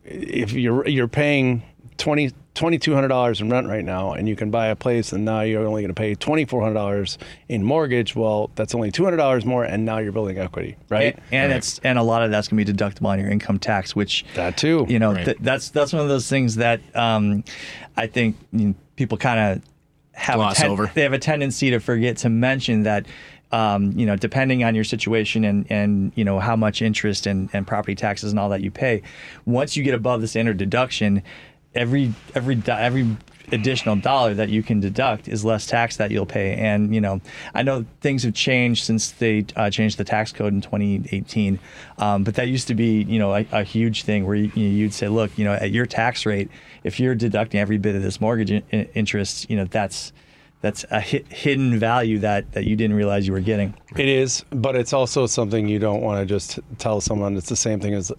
If 0.04 0.52
you're 0.52 0.86
you're 0.86 1.08
paying 1.08 1.62
twenty 1.96 2.30
twenty 2.54 2.78
two 2.78 2.94
hundred 2.94 3.08
dollars 3.08 3.40
in 3.40 3.50
rent 3.50 3.66
right 3.66 3.84
now, 3.84 4.12
and 4.12 4.28
you 4.28 4.36
can 4.36 4.50
buy 4.50 4.68
a 4.68 4.76
place, 4.76 5.12
and 5.12 5.24
now 5.24 5.40
you're 5.40 5.66
only 5.66 5.82
going 5.82 5.94
to 5.94 5.94
pay 5.94 6.14
twenty 6.14 6.44
four 6.44 6.60
hundred 6.60 6.74
dollars 6.74 7.18
in 7.48 7.62
mortgage. 7.62 8.14
Well, 8.14 8.50
that's 8.54 8.74
only 8.74 8.90
two 8.90 9.04
hundred 9.04 9.18
dollars 9.18 9.44
more, 9.44 9.64
and 9.64 9.84
now 9.84 9.98
you're 9.98 10.12
building 10.12 10.38
equity, 10.38 10.76
right? 10.88 11.14
And, 11.14 11.22
and 11.32 11.50
right. 11.50 11.56
it's 11.56 11.80
and 11.84 11.98
a 11.98 12.02
lot 12.02 12.22
of 12.22 12.30
that's 12.30 12.48
going 12.48 12.64
to 12.64 12.72
be 12.72 12.78
deductible 12.78 13.06
on 13.06 13.18
your 13.18 13.30
income 13.30 13.58
tax, 13.58 13.94
which 13.96 14.24
that 14.34 14.56
too. 14.56 14.86
You 14.88 14.98
know, 14.98 15.12
right. 15.12 15.24
th- 15.24 15.38
that's 15.40 15.70
that's 15.70 15.92
one 15.92 16.02
of 16.02 16.08
those 16.08 16.28
things 16.28 16.56
that 16.56 16.80
um, 16.96 17.44
I 17.96 18.06
think 18.06 18.36
you 18.52 18.68
know, 18.68 18.74
people 18.96 19.18
kind 19.18 19.58
of 19.58 19.62
have 20.12 20.36
Gloss 20.36 20.58
a 20.58 20.62
ten- 20.62 20.70
over. 20.70 20.90
They 20.94 21.02
have 21.02 21.12
a 21.12 21.18
tendency 21.18 21.70
to 21.70 21.80
forget 21.80 22.18
to 22.18 22.28
mention 22.28 22.84
that 22.84 23.06
um, 23.52 23.92
you 23.92 24.06
know, 24.06 24.16
depending 24.16 24.64
on 24.64 24.74
your 24.74 24.84
situation 24.84 25.44
and, 25.44 25.66
and 25.70 26.12
you 26.16 26.24
know 26.24 26.38
how 26.40 26.56
much 26.56 26.82
interest 26.82 27.26
and, 27.26 27.48
and 27.52 27.66
property 27.66 27.94
taxes 27.94 28.32
and 28.32 28.38
all 28.38 28.48
that 28.48 28.62
you 28.62 28.70
pay, 28.70 29.02
once 29.46 29.76
you 29.76 29.84
get 29.84 29.94
above 29.94 30.20
the 30.20 30.28
standard 30.28 30.56
deduction, 30.56 31.22
every 31.74 32.12
every 32.34 32.60
every 32.68 33.16
additional 33.52 33.96
dollar 33.96 34.34
that 34.34 34.48
you 34.48 34.62
can 34.62 34.80
deduct 34.80 35.28
is 35.28 35.44
less 35.44 35.66
tax 35.66 35.98
that 35.98 36.10
you'll 36.10 36.26
pay. 36.26 36.54
And 36.54 36.94
you 36.94 37.00
know, 37.00 37.20
I 37.54 37.62
know 37.62 37.84
things 38.00 38.22
have 38.22 38.34
changed 38.34 38.84
since 38.84 39.12
they 39.12 39.44
uh, 39.56 39.70
changed 39.70 39.98
the 39.98 40.04
tax 40.04 40.32
code 40.32 40.52
in 40.52 40.60
2018, 40.60 41.58
um, 41.98 42.24
but 42.24 42.34
that 42.34 42.48
used 42.48 42.68
to 42.68 42.74
be 42.74 43.02
you 43.02 43.18
know 43.18 43.34
a, 43.34 43.46
a 43.52 43.62
huge 43.62 44.04
thing 44.04 44.26
where 44.26 44.36
you, 44.36 44.50
you'd 44.54 44.94
say, 44.94 45.08
look, 45.08 45.36
you 45.38 45.44
know, 45.44 45.52
at 45.52 45.70
your 45.70 45.86
tax 45.86 46.26
rate, 46.26 46.50
if 46.82 46.98
you're 46.98 47.14
deducting 47.14 47.60
every 47.60 47.78
bit 47.78 47.94
of 47.94 48.02
this 48.02 48.20
mortgage 48.20 48.50
in- 48.50 48.88
interest, 48.94 49.48
you 49.50 49.56
know, 49.56 49.64
that's 49.64 50.12
that's 50.64 50.82
a 50.90 50.98
hidden 50.98 51.78
value 51.78 52.18
that 52.20 52.50
that 52.52 52.64
you 52.64 52.74
didn't 52.74 52.96
realize 52.96 53.26
you 53.26 53.34
were 53.34 53.40
getting. 53.40 53.74
It 53.98 54.08
is, 54.08 54.46
but 54.48 54.74
it's 54.74 54.94
also 54.94 55.26
something 55.26 55.68
you 55.68 55.78
don't 55.78 56.00
want 56.00 56.20
to 56.20 56.24
just 56.26 56.58
tell 56.78 57.02
someone. 57.02 57.36
It's 57.36 57.50
the 57.50 57.54
same 57.54 57.80
thing 57.80 57.92
as, 57.92 58.10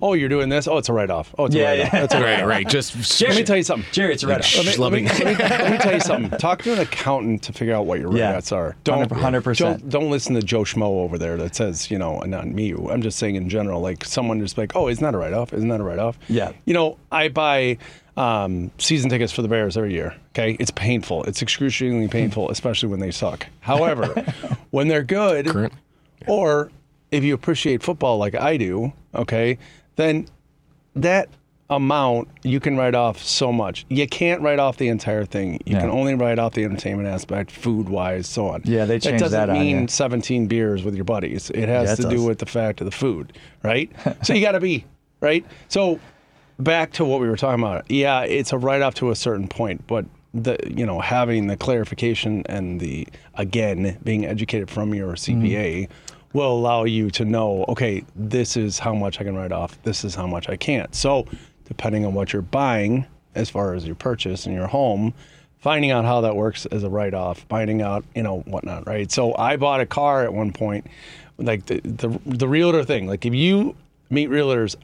oh, 0.00 0.12
you're 0.12 0.28
doing 0.28 0.48
this. 0.48 0.68
Oh, 0.68 0.78
it's 0.78 0.88
a 0.88 0.92
write 0.92 1.10
off. 1.10 1.34
Oh, 1.36 1.46
it's 1.46 1.56
yeah, 1.56 1.72
a 1.72 1.78
write 1.78 1.86
off. 1.86 1.92
Yeah. 1.92 2.04
It's 2.04 2.14
a 2.14 2.20
write 2.22 2.40
off. 2.40 2.46
right. 2.48 2.68
Just 2.68 3.18
Jerry, 3.18 3.30
let 3.34 3.38
me 3.40 3.44
tell 3.44 3.56
you 3.56 3.64
something. 3.64 3.90
Jerry, 3.90 4.14
it's 4.14 4.22
a 4.22 4.28
write 4.28 4.38
off. 4.38 4.64
Let, 4.64 4.78
let, 4.78 4.92
me, 4.92 5.08
let, 5.08 5.18
me, 5.18 5.34
let 5.34 5.72
me 5.72 5.78
tell 5.78 5.92
you 5.92 6.00
something. 6.00 6.38
Talk 6.38 6.62
to 6.62 6.72
an 6.72 6.78
accountant 6.78 7.42
to 7.42 7.52
figure 7.52 7.74
out 7.74 7.86
what 7.86 7.98
your 7.98 8.10
write 8.10 8.36
offs 8.36 8.52
are. 8.52 8.76
Don't 8.84 9.10
hundred 9.10 9.42
percent. 9.42 9.80
Don't, 9.80 9.90
don't 9.90 10.10
listen 10.12 10.36
to 10.36 10.42
Joe 10.42 10.62
Schmo 10.62 11.02
over 11.02 11.18
there 11.18 11.36
that 11.36 11.56
says 11.56 11.90
you 11.90 11.98
know 11.98 12.20
not 12.20 12.46
me. 12.46 12.74
I'm 12.74 13.02
just 13.02 13.18
saying 13.18 13.34
in 13.34 13.48
general. 13.48 13.80
Like 13.80 14.04
someone 14.04 14.38
just 14.38 14.56
like, 14.56 14.76
oh, 14.76 14.86
isn't 14.86 15.02
that 15.02 15.16
a 15.16 15.18
write 15.18 15.32
off? 15.32 15.52
Isn't 15.52 15.68
that 15.68 15.80
a 15.80 15.84
write 15.84 15.98
off? 15.98 16.16
Yeah. 16.28 16.52
You 16.64 16.74
know, 16.74 16.96
I 17.10 17.26
buy 17.26 17.78
um, 18.18 18.72
season 18.78 19.08
tickets 19.08 19.32
for 19.32 19.42
the 19.42 19.48
Bears 19.48 19.76
every 19.76 19.92
year. 19.92 20.14
Okay, 20.30 20.56
it's 20.58 20.72
painful. 20.72 21.22
It's 21.24 21.40
excruciatingly 21.40 22.08
painful, 22.08 22.50
especially 22.50 22.88
when 22.88 22.98
they 22.98 23.12
suck. 23.12 23.46
However, 23.60 24.06
when 24.70 24.88
they're 24.88 25.04
good, 25.04 25.46
Current. 25.46 25.72
or 26.26 26.72
if 27.12 27.22
you 27.22 27.32
appreciate 27.32 27.82
football 27.82 28.18
like 28.18 28.34
I 28.34 28.56
do, 28.56 28.92
okay, 29.14 29.58
then 29.94 30.26
that 30.96 31.28
amount 31.70 32.28
you 32.42 32.58
can 32.58 32.76
write 32.76 32.96
off 32.96 33.22
so 33.22 33.52
much. 33.52 33.86
You 33.88 34.08
can't 34.08 34.40
write 34.40 34.58
off 34.58 34.78
the 34.78 34.88
entire 34.88 35.24
thing. 35.24 35.60
You 35.64 35.74
yeah. 35.74 35.82
can 35.82 35.90
only 35.90 36.14
write 36.14 36.40
off 36.40 36.54
the 36.54 36.64
entertainment 36.64 37.08
aspect, 37.08 37.52
food 37.52 37.88
wise, 37.88 38.26
so 38.26 38.48
on. 38.48 38.62
Yeah, 38.64 38.84
they 38.84 38.98
changed 38.98 39.22
that. 39.22 39.30
doesn't 39.30 39.48
that 39.48 39.52
mean 39.52 39.86
17 39.86 40.48
beers 40.48 40.82
with 40.82 40.96
your 40.96 41.04
buddies. 41.04 41.50
It 41.50 41.68
has 41.68 41.90
yeah, 41.90 42.08
to 42.08 42.16
do 42.16 42.24
with 42.24 42.38
the 42.40 42.46
fact 42.46 42.80
of 42.80 42.86
the 42.86 42.90
food, 42.90 43.38
right? 43.62 43.92
so 44.24 44.32
you 44.34 44.40
got 44.40 44.52
to 44.52 44.60
be 44.60 44.86
right. 45.20 45.46
So 45.68 46.00
back 46.58 46.92
to 46.92 47.04
what 47.04 47.20
we 47.20 47.28
were 47.28 47.36
talking 47.36 47.62
about. 47.62 47.90
Yeah, 47.90 48.22
it's 48.22 48.52
a 48.52 48.58
write 48.58 48.82
off 48.82 48.94
to 48.96 49.10
a 49.10 49.16
certain 49.16 49.48
point, 49.48 49.86
but 49.86 50.04
the 50.34 50.58
you 50.68 50.84
know 50.84 51.00
having 51.00 51.46
the 51.46 51.56
clarification 51.56 52.42
and 52.46 52.80
the 52.80 53.08
again 53.34 53.98
being 54.04 54.26
educated 54.26 54.70
from 54.70 54.94
your 54.94 55.14
CPA 55.14 55.88
mm-hmm. 55.88 56.38
will 56.38 56.52
allow 56.52 56.84
you 56.84 57.10
to 57.10 57.24
know 57.24 57.64
okay 57.68 58.04
this 58.14 58.56
is 58.56 58.78
how 58.78 58.94
much 58.94 59.20
I 59.20 59.24
can 59.24 59.34
write 59.34 59.52
off 59.52 59.80
this 59.84 60.04
is 60.04 60.14
how 60.14 60.26
much 60.26 60.48
I 60.48 60.56
can't 60.56 60.94
so 60.94 61.26
depending 61.64 62.04
on 62.04 62.14
what 62.14 62.32
you're 62.32 62.42
buying 62.42 63.06
as 63.34 63.48
far 63.48 63.74
as 63.74 63.86
your 63.86 63.94
purchase 63.94 64.46
in 64.46 64.52
your 64.52 64.66
home 64.66 65.14
finding 65.60 65.90
out 65.90 66.04
how 66.04 66.20
that 66.20 66.36
works 66.36 66.66
as 66.66 66.84
a 66.84 66.90
write 66.90 67.14
off 67.14 67.46
finding 67.48 67.80
out 67.80 68.04
you 68.14 68.22
know 68.22 68.40
whatnot 68.40 68.86
right 68.86 69.10
so 69.10 69.34
I 69.34 69.56
bought 69.56 69.80
a 69.80 69.86
car 69.86 70.24
at 70.24 70.32
one 70.34 70.52
point 70.52 70.86
like 71.38 71.66
the 71.66 71.80
the, 71.80 72.20
the 72.26 72.48
realtor 72.48 72.84
thing 72.84 73.06
like 73.06 73.24
if 73.24 73.34
you 73.34 73.74
meet 74.10 74.28
realtors 74.28 74.76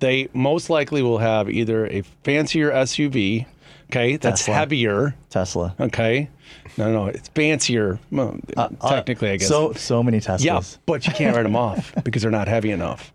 they 0.00 0.28
most 0.32 0.70
likely 0.70 1.02
will 1.02 1.18
have 1.18 1.50
either 1.50 1.86
a 1.86 2.02
fancier 2.22 2.70
SUV, 2.70 3.46
okay, 3.90 4.16
that's 4.16 4.42
Tesla. 4.42 4.54
heavier. 4.54 5.14
Tesla. 5.30 5.74
Okay. 5.80 6.28
No, 6.76 6.92
no, 6.92 7.06
it's 7.06 7.28
fancier. 7.28 7.98
Well, 8.10 8.38
uh, 8.56 8.68
uh 8.80 8.90
technically, 8.90 9.30
uh, 9.30 9.32
I 9.32 9.36
guess. 9.38 9.48
So, 9.48 9.72
so 9.72 10.02
many 10.02 10.20
Teslas. 10.20 10.44
Yeah, 10.44 10.60
but 10.86 11.06
you 11.06 11.12
can't 11.12 11.34
write 11.34 11.42
them 11.42 11.56
off 11.56 11.92
because 12.04 12.22
they're 12.22 12.30
not 12.30 12.48
heavy 12.48 12.70
enough. 12.70 13.12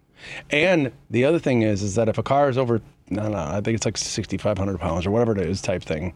And 0.50 0.92
the 1.10 1.26
other 1.26 1.40
thing 1.40 1.62
is, 1.62 1.82
is 1.82 1.96
that 1.96 2.10
if 2.10 2.18
a 2.18 2.24
car 2.24 2.50
is 2.50 2.58
over, 2.58 2.82
no, 3.10 3.30
no, 3.30 3.38
I 3.38 3.62
think 3.62 3.76
it's 3.76 3.86
like 3.86 3.98
6,500 3.98 4.80
pounds 4.80 5.06
or 5.06 5.12
whatever 5.12 5.34
it 5.34 5.40
is, 5.40 5.62
type 5.62 5.84
thing. 5.84 6.16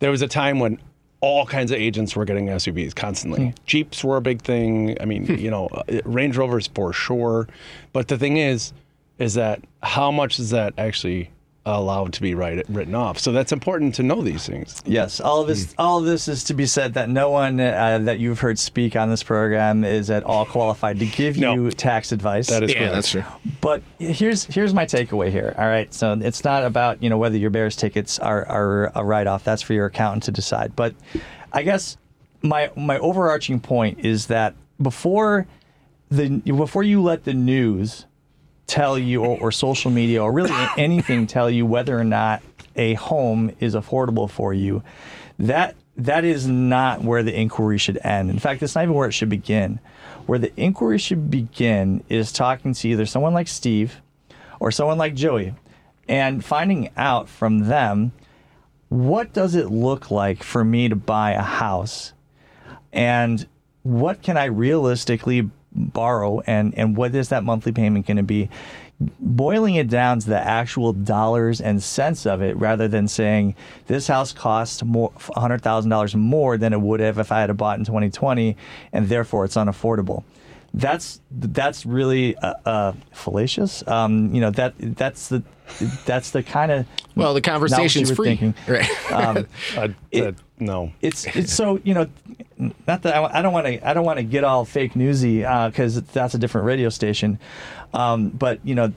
There 0.00 0.10
was 0.10 0.22
a 0.22 0.28
time 0.28 0.58
when 0.58 0.78
all 1.20 1.46
kinds 1.46 1.70
of 1.70 1.78
agents 1.78 2.14
were 2.14 2.24
getting 2.24 2.46
SUVs 2.46 2.94
constantly. 2.94 3.46
Hmm. 3.46 3.50
Jeeps 3.64 4.04
were 4.04 4.16
a 4.16 4.20
big 4.20 4.42
thing. 4.42 4.96
I 5.00 5.04
mean, 5.04 5.26
you 5.38 5.50
know, 5.50 5.66
uh, 5.68 6.00
Range 6.04 6.36
Rovers 6.36 6.68
for 6.68 6.92
sure. 6.92 7.48
But 7.92 8.08
the 8.08 8.18
thing 8.18 8.36
is, 8.36 8.72
is 9.18 9.34
that 9.34 9.62
how 9.82 10.10
much 10.10 10.38
is 10.38 10.50
that 10.50 10.74
actually 10.78 11.30
allowed 11.66 12.12
to 12.12 12.22
be 12.22 12.34
write, 12.34 12.64
written 12.68 12.94
off. 12.94 13.18
So 13.18 13.32
that's 13.32 13.50
important 13.50 13.96
to 13.96 14.04
know 14.04 14.22
these 14.22 14.46
things. 14.46 14.80
Yes, 14.86 15.20
all 15.20 15.40
of 15.40 15.48
this, 15.48 15.74
all 15.78 15.98
of 15.98 16.04
this 16.04 16.28
is 16.28 16.44
to 16.44 16.54
be 16.54 16.64
said 16.64 16.94
that 16.94 17.08
no 17.08 17.30
one 17.30 17.58
uh, 17.58 17.98
that 18.04 18.20
you've 18.20 18.38
heard 18.38 18.58
speak 18.58 18.94
on 18.94 19.10
this 19.10 19.24
program 19.24 19.82
is 19.84 20.08
at 20.08 20.22
all 20.22 20.46
qualified 20.46 21.00
to 21.00 21.06
give 21.06 21.36
no. 21.36 21.54
you 21.54 21.70
tax 21.72 22.12
advice. 22.12 22.46
That 22.46 22.62
is 22.62 22.72
yeah, 22.72 22.78
correct. 22.78 22.94
that's 22.94 23.10
true. 23.10 23.24
But 23.60 23.82
here's 23.98 24.44
here's 24.44 24.72
my 24.72 24.86
takeaway 24.86 25.30
here. 25.30 25.54
All 25.58 25.66
right, 25.66 25.92
so 25.92 26.12
it's 26.12 26.44
not 26.44 26.64
about 26.64 27.02
you 27.02 27.10
know 27.10 27.18
whether 27.18 27.36
your 27.36 27.50
Bears 27.50 27.74
tickets 27.74 28.18
are 28.20 28.46
are 28.46 28.92
a 28.94 29.04
write 29.04 29.26
off. 29.26 29.42
That's 29.42 29.62
for 29.62 29.72
your 29.72 29.86
accountant 29.86 30.22
to 30.24 30.30
decide. 30.30 30.76
But 30.76 30.94
I 31.52 31.62
guess 31.62 31.96
my 32.42 32.70
my 32.76 32.98
overarching 32.98 33.58
point 33.58 34.04
is 34.04 34.26
that 34.26 34.54
before 34.80 35.48
the 36.10 36.28
before 36.28 36.84
you 36.84 37.02
let 37.02 37.24
the 37.24 37.34
news 37.34 38.06
tell 38.66 38.98
you, 38.98 39.24
or, 39.24 39.38
or 39.40 39.52
social 39.52 39.90
media, 39.90 40.22
or 40.22 40.32
really 40.32 40.52
anything 40.76 41.26
tell 41.26 41.50
you 41.50 41.66
whether 41.66 41.98
or 41.98 42.04
not 42.04 42.42
a 42.74 42.94
home 42.94 43.54
is 43.60 43.74
affordable 43.74 44.28
for 44.28 44.52
you, 44.52 44.82
that 45.38 45.76
that 45.96 46.24
is 46.24 46.46
not 46.46 47.02
where 47.02 47.22
the 47.22 47.38
inquiry 47.38 47.78
should 47.78 47.98
end. 48.04 48.28
In 48.28 48.38
fact, 48.38 48.62
it's 48.62 48.74
not 48.74 48.84
even 48.84 48.94
where 48.94 49.08
it 49.08 49.12
should 49.12 49.30
begin. 49.30 49.80
Where 50.26 50.38
the 50.38 50.52
inquiry 50.60 50.98
should 50.98 51.30
begin 51.30 52.04
is 52.08 52.32
talking 52.32 52.74
to 52.74 52.88
either 52.88 53.06
someone 53.06 53.32
like 53.32 53.48
Steve 53.48 54.02
or 54.60 54.70
someone 54.70 54.98
like 54.98 55.14
Joey 55.14 55.54
and 56.08 56.44
finding 56.44 56.90
out 56.96 57.28
from 57.28 57.60
them 57.60 58.12
what 58.88 59.32
does 59.32 59.54
it 59.54 59.70
look 59.70 60.10
like 60.10 60.42
for 60.42 60.64
me 60.64 60.88
to 60.88 60.96
buy 60.96 61.32
a 61.32 61.42
house 61.42 62.12
and 62.92 63.46
what 63.82 64.22
can 64.22 64.36
I 64.36 64.44
realistically 64.44 65.50
borrow 65.76 66.40
and 66.40 66.76
and 66.76 66.96
what 66.96 67.14
is 67.14 67.28
that 67.28 67.44
monthly 67.44 67.72
payment 67.72 68.06
going 68.06 68.16
to 68.16 68.22
be? 68.22 68.48
Boiling 68.98 69.74
it 69.74 69.88
down 69.88 70.20
to 70.20 70.28
the 70.28 70.38
actual 70.38 70.94
dollars 70.94 71.60
and 71.60 71.82
cents 71.82 72.24
of 72.24 72.40
it 72.40 72.56
rather 72.56 72.88
than 72.88 73.08
saying 73.08 73.54
this 73.88 74.06
house 74.08 74.32
costs 74.32 74.82
more 74.82 75.10
$100,000 75.12 76.14
more 76.14 76.56
than 76.56 76.72
it 76.72 76.80
would 76.80 77.00
have 77.00 77.18
if 77.18 77.30
I 77.30 77.40
had 77.40 77.54
bought 77.58 77.78
in 77.78 77.84
2020 77.84 78.56
and 78.92 79.08
therefore 79.08 79.44
it's 79.44 79.56
unaffordable. 79.56 80.24
That's 80.72 81.20
that's 81.30 81.86
really 81.86 82.36
uh, 82.36 82.54
uh, 82.64 82.92
fallacious. 83.12 83.86
Um, 83.86 84.34
you 84.34 84.40
know 84.40 84.50
that 84.50 84.74
that's 84.78 85.28
the 85.28 85.42
that's 86.04 86.30
the 86.30 86.42
kind 86.42 86.70
of 86.70 86.86
well 87.14 87.34
the 87.34 87.40
conversation's 87.40 88.10
free. 88.10 88.36
thinking. 88.36 88.54
right. 88.68 89.12
Um, 89.12 89.46
uh, 89.76 89.88
it, 90.10 90.36
no 90.58 90.92
it's 91.02 91.26
it's 91.36 91.52
so 91.52 91.80
you 91.84 91.92
know 91.94 92.08
not 92.86 93.02
that 93.02 93.14
I, 93.14 93.38
I 93.38 93.42
don't 93.42 93.52
want 93.52 93.66
to 93.66 93.86
I 93.86 93.92
don't 93.92 94.04
want 94.04 94.18
to 94.18 94.22
get 94.22 94.44
all 94.44 94.64
fake 94.64 94.96
newsy 94.96 95.38
because 95.38 95.98
uh, 95.98 96.02
that's 96.12 96.34
a 96.34 96.38
different 96.38 96.66
radio 96.66 96.88
station, 96.88 97.38
um, 97.92 98.30
but 98.30 98.60
you 98.64 98.74
know, 98.74 98.92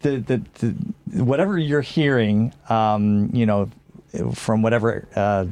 the, 0.00 0.18
the, 0.18 0.42
the 0.58 1.24
whatever 1.24 1.58
you're 1.58 1.80
hearing, 1.80 2.52
um, 2.68 3.30
you 3.32 3.46
know, 3.46 3.70
from 4.34 4.62
whatever 4.62 5.06
uh, 5.14 5.46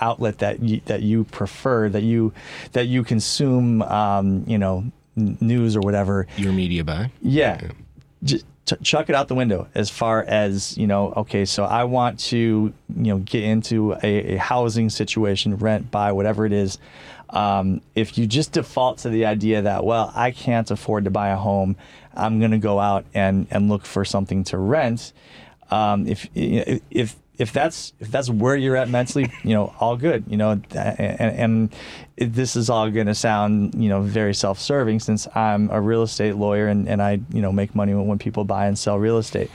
outlet 0.00 0.38
that 0.38 0.60
you, 0.60 0.80
that 0.86 1.02
you 1.02 1.24
prefer 1.24 1.88
that 1.88 2.02
you 2.02 2.32
that 2.72 2.86
you 2.86 3.02
consume, 3.02 3.82
um, 3.82 4.44
you 4.46 4.58
know, 4.58 4.84
news 5.16 5.76
or 5.76 5.80
whatever. 5.80 6.26
Your 6.36 6.52
media 6.52 6.84
buy. 6.84 7.10
Yeah. 7.22 7.58
yeah. 7.62 7.70
Just, 8.22 8.46
t- 8.66 8.76
chuck 8.82 9.08
it 9.08 9.14
out 9.14 9.28
the 9.28 9.34
window 9.34 9.68
as 9.74 9.88
far 9.88 10.22
as 10.24 10.76
you 10.76 10.86
know 10.86 11.12
okay 11.16 11.44
so 11.44 11.64
i 11.64 11.84
want 11.84 12.18
to 12.18 12.36
you 12.36 12.72
know 12.88 13.18
get 13.18 13.42
into 13.42 13.94
a, 14.02 14.34
a 14.34 14.36
housing 14.36 14.90
situation 14.90 15.56
rent 15.56 15.90
buy 15.90 16.12
whatever 16.12 16.44
it 16.44 16.52
is. 16.52 16.78
Um, 17.28 17.80
if 17.96 18.16
you 18.16 18.28
just 18.28 18.52
default 18.52 18.98
to 18.98 19.08
the 19.08 19.26
idea 19.26 19.62
that 19.62 19.84
well 19.84 20.12
i 20.14 20.30
can't 20.30 20.70
afford 20.70 21.04
to 21.04 21.10
buy 21.10 21.30
a 21.30 21.36
home 21.36 21.74
i'm 22.14 22.38
going 22.38 22.52
to 22.52 22.58
go 22.58 22.78
out 22.78 23.04
and 23.14 23.48
and 23.50 23.68
look 23.68 23.84
for 23.84 24.04
something 24.04 24.44
to 24.44 24.58
rent 24.58 25.12
um, 25.70 26.06
if 26.06 26.28
if 26.34 27.16
if 27.38 27.52
that's 27.52 27.92
if 28.00 28.10
that's 28.10 28.30
where 28.30 28.56
you're 28.56 28.76
at 28.76 28.88
mentally, 28.88 29.30
you 29.42 29.54
know, 29.54 29.74
all 29.78 29.96
good, 29.96 30.24
you 30.28 30.36
know, 30.36 30.52
and, 30.52 30.70
and 30.74 31.74
this 32.16 32.56
is 32.56 32.70
all 32.70 32.90
going 32.90 33.06
to 33.06 33.14
sound, 33.14 33.74
you 33.74 33.88
know, 33.88 34.00
very 34.00 34.34
self-serving 34.34 35.00
since 35.00 35.28
I'm 35.34 35.70
a 35.70 35.80
real 35.80 36.02
estate 36.02 36.36
lawyer 36.36 36.68
and, 36.68 36.88
and 36.88 37.02
I, 37.02 37.20
you 37.30 37.42
know, 37.42 37.52
make 37.52 37.74
money 37.74 37.94
when, 37.94 38.16
people 38.16 38.44
buy 38.44 38.66
and 38.66 38.78
sell 38.78 38.98
real 38.98 39.18
estate. 39.18 39.50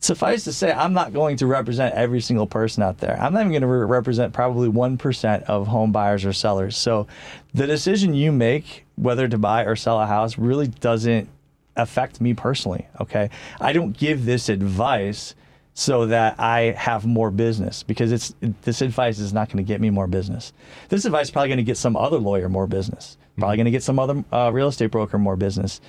Suffice 0.00 0.42
to 0.44 0.52
say, 0.52 0.72
I'm 0.72 0.92
not 0.92 1.12
going 1.12 1.36
to 1.36 1.46
represent 1.46 1.94
every 1.94 2.20
single 2.20 2.46
person 2.46 2.82
out 2.82 2.98
there. 2.98 3.16
I'm 3.20 3.32
not 3.32 3.40
even 3.40 3.52
going 3.52 3.62
to 3.62 3.68
re- 3.68 3.86
represent 3.86 4.32
probably 4.32 4.68
1% 4.68 5.42
of 5.44 5.68
home 5.68 5.92
buyers 5.92 6.24
or 6.24 6.32
sellers. 6.32 6.76
So 6.76 7.06
the 7.54 7.66
decision 7.66 8.12
you 8.12 8.32
make, 8.32 8.84
whether 8.96 9.28
to 9.28 9.38
buy 9.38 9.64
or 9.64 9.76
sell 9.76 10.00
a 10.00 10.06
house, 10.06 10.36
really 10.36 10.66
doesn't 10.66 11.28
affect 11.76 12.20
me 12.20 12.34
personally. 12.34 12.88
Okay. 13.00 13.30
I 13.60 13.72
don't 13.72 13.96
give 13.96 14.24
this 14.24 14.48
advice 14.48 15.34
so 15.78 16.06
that 16.06 16.40
I 16.40 16.72
have 16.78 17.04
more 17.04 17.30
business 17.30 17.82
because 17.82 18.10
it's 18.10 18.34
this 18.62 18.80
advice 18.80 19.18
is 19.18 19.34
not 19.34 19.48
going 19.48 19.58
to 19.58 19.62
get 19.62 19.78
me 19.78 19.90
more 19.90 20.06
business. 20.06 20.54
This 20.88 21.04
advice 21.04 21.26
is 21.26 21.30
probably 21.30 21.50
going 21.50 21.58
to 21.58 21.62
get 21.64 21.76
some 21.76 21.96
other 21.96 22.16
lawyer 22.16 22.48
more 22.48 22.66
business. 22.66 23.18
Probably 23.38 23.58
going 23.58 23.66
to 23.66 23.70
get 23.70 23.82
some 23.82 23.98
other 23.98 24.24
uh, 24.32 24.50
real 24.54 24.68
estate 24.68 24.90
broker 24.90 25.18
more 25.18 25.36
business. 25.36 25.82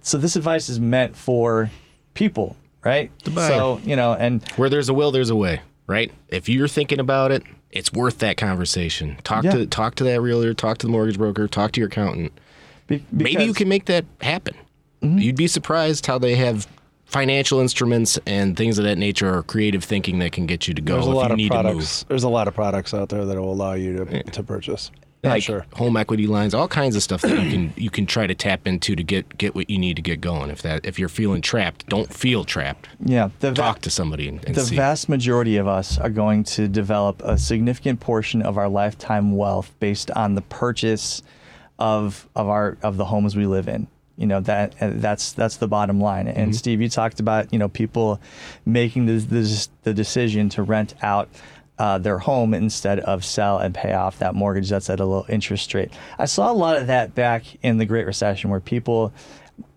So 0.00 0.16
this 0.16 0.36
advice 0.36 0.70
is 0.70 0.80
meant 0.80 1.14
for 1.14 1.70
people, 2.14 2.56
right? 2.82 3.12
So 3.48 3.78
you 3.84 3.94
know, 3.94 4.14
and 4.14 4.42
where 4.56 4.70
there's 4.70 4.88
a 4.88 4.94
will, 4.94 5.10
there's 5.10 5.28
a 5.28 5.36
way. 5.36 5.60
right? 5.86 6.10
If 6.28 6.48
you're 6.48 6.66
thinking 6.68 6.98
about 6.98 7.30
it, 7.30 7.42
it's 7.70 7.92
worth 7.92 8.18
that 8.20 8.38
conversation. 8.38 9.18
Talk 9.22 9.44
yeah. 9.44 9.50
to 9.52 9.66
talk 9.66 9.96
to 9.96 10.04
that 10.04 10.22
realtor, 10.22 10.54
talk 10.54 10.78
to 10.78 10.86
the 10.86 10.92
mortgage 10.92 11.18
broker, 11.18 11.46
talk 11.46 11.72
to 11.72 11.80
your 11.80 11.88
accountant. 11.88 12.32
Be- 12.86 13.04
Maybe 13.12 13.44
you 13.44 13.52
can 13.52 13.68
make 13.68 13.84
that 13.84 14.06
happen. 14.22 14.54
Mm-hmm. 15.02 15.18
You'd 15.18 15.36
be 15.36 15.46
surprised 15.46 16.06
how 16.06 16.18
they 16.18 16.36
have 16.36 16.66
financial 17.10 17.58
instruments 17.58 18.18
and 18.24 18.56
things 18.56 18.78
of 18.78 18.84
that 18.84 18.96
nature 18.96 19.34
or 19.34 19.42
creative 19.42 19.82
thinking 19.82 20.20
that 20.20 20.30
can 20.30 20.46
get 20.46 20.68
you 20.68 20.74
to 20.74 20.80
go 20.80 20.94
There's 20.94 21.06
a 21.06 21.10
lot 21.10 21.32
of 21.32 21.38
products. 21.48 22.04
There's 22.04 22.22
a 22.22 22.28
lot 22.28 22.46
of 22.46 22.54
products 22.54 22.94
out 22.94 23.08
there 23.08 23.24
that 23.24 23.36
will 23.36 23.52
allow 23.52 23.72
you 23.72 24.04
to, 24.04 24.16
yeah. 24.16 24.22
to 24.22 24.42
purchase. 24.44 24.92
Yeah, 25.24 25.30
like 25.30 25.42
sure. 25.42 25.66
home 25.74 25.98
equity 25.98 26.26
lines, 26.26 26.54
all 26.54 26.68
kinds 26.68 26.96
of 26.96 27.02
stuff 27.02 27.20
that 27.20 27.38
you 27.38 27.50
can 27.50 27.74
you 27.76 27.90
can 27.90 28.06
try 28.06 28.26
to 28.26 28.34
tap 28.34 28.66
into 28.66 28.96
to 28.96 29.02
get 29.02 29.36
get 29.36 29.54
what 29.54 29.68
you 29.68 29.76
need 29.76 29.96
to 29.96 30.02
get 30.02 30.22
going. 30.22 30.48
If 30.48 30.62
that 30.62 30.86
if 30.86 30.98
you're 30.98 31.10
feeling 31.10 31.42
trapped, 31.42 31.86
don't 31.88 32.10
feel 32.10 32.42
trapped. 32.44 32.88
Yeah, 33.04 33.28
the 33.40 33.52
talk 33.52 33.82
to 33.82 33.90
somebody. 33.90 34.28
And, 34.28 34.42
and 34.46 34.54
the 34.54 34.62
see. 34.62 34.76
vast 34.76 35.10
majority 35.10 35.58
of 35.58 35.68
us 35.68 35.98
are 35.98 36.08
going 36.08 36.44
to 36.44 36.68
develop 36.68 37.20
a 37.22 37.36
significant 37.36 38.00
portion 38.00 38.40
of 38.40 38.56
our 38.56 38.68
lifetime 38.68 39.36
wealth 39.36 39.74
based 39.78 40.10
on 40.12 40.36
the 40.36 40.42
purchase 40.42 41.22
of 41.78 42.26
of 42.34 42.48
our 42.48 42.78
of 42.82 42.96
the 42.96 43.04
homes 43.04 43.36
we 43.36 43.44
live 43.44 43.68
in 43.68 43.88
you 44.20 44.26
know 44.26 44.40
that 44.40 44.74
that's 44.78 45.32
that's 45.32 45.56
the 45.56 45.66
bottom 45.66 46.00
line. 46.00 46.28
And 46.28 46.50
mm-hmm. 46.50 46.52
Steve, 46.52 46.80
you 46.80 46.90
talked 46.90 47.20
about 47.20 47.52
you 47.52 47.58
know 47.58 47.68
people 47.68 48.20
making 48.66 49.06
the 49.06 49.14
the, 49.14 49.68
the 49.82 49.94
decision 49.94 50.48
to 50.50 50.62
rent 50.62 50.94
out. 51.02 51.28
Uh, 51.78 51.96
their 51.96 52.18
home 52.18 52.52
instead 52.52 53.00
of 53.00 53.24
sell 53.24 53.56
and 53.56 53.74
pay 53.74 53.94
off 53.94 54.18
that 54.18 54.34
mortgage 54.34 54.68
that's 54.68 54.90
at 54.90 55.00
a 55.00 55.04
low 55.06 55.24
interest 55.30 55.72
rate. 55.72 55.90
I 56.18 56.26
saw 56.26 56.52
a 56.52 56.52
lot 56.52 56.76
of 56.76 56.88
that 56.88 57.14
back 57.14 57.44
in 57.62 57.78
the 57.78 57.86
Great 57.86 58.04
Recession 58.04 58.50
where 58.50 58.60
people 58.60 59.14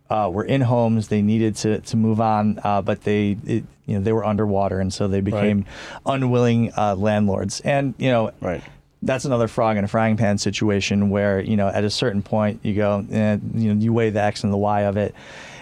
uh, 0.10 0.30
were 0.30 0.44
in 0.44 0.60
homes, 0.60 1.08
they 1.08 1.22
needed 1.22 1.56
to, 1.56 1.80
to 1.80 1.96
move 1.96 2.20
on, 2.20 2.60
uh, 2.62 2.82
but 2.82 3.04
they 3.04 3.38
it, 3.46 3.64
you 3.86 3.96
know 3.96 4.02
they 4.02 4.12
were 4.12 4.26
underwater, 4.26 4.82
and 4.82 4.94
so 4.94 5.08
they 5.08 5.22
became 5.22 5.60
right. 5.60 5.68
unwilling 6.06 6.74
uh, 6.76 6.94
landlords. 6.98 7.62
And 7.62 7.94
you 7.98 8.12
know, 8.12 8.32
right 8.42 8.62
that's 9.06 9.26
another 9.26 9.48
frog 9.48 9.78
in 9.78 9.84
a 9.84 9.88
frying 9.88 10.18
pan 10.18 10.38
situation 10.38 11.10
where 11.10 11.40
you 11.40 11.56
know 11.56 11.68
at 11.68 11.84
a 11.84 11.90
certain 11.90 12.22
point 12.22 12.60
you 12.64 12.74
go 12.74 13.06
eh, 13.12 13.38
you 13.54 13.74
know 13.74 13.82
you 13.82 13.94
weigh 13.94 14.10
the 14.10 14.22
x 14.22 14.44
and 14.44 14.52
the 14.52 14.58
y 14.58 14.82
of 14.82 14.98
it. 14.98 15.14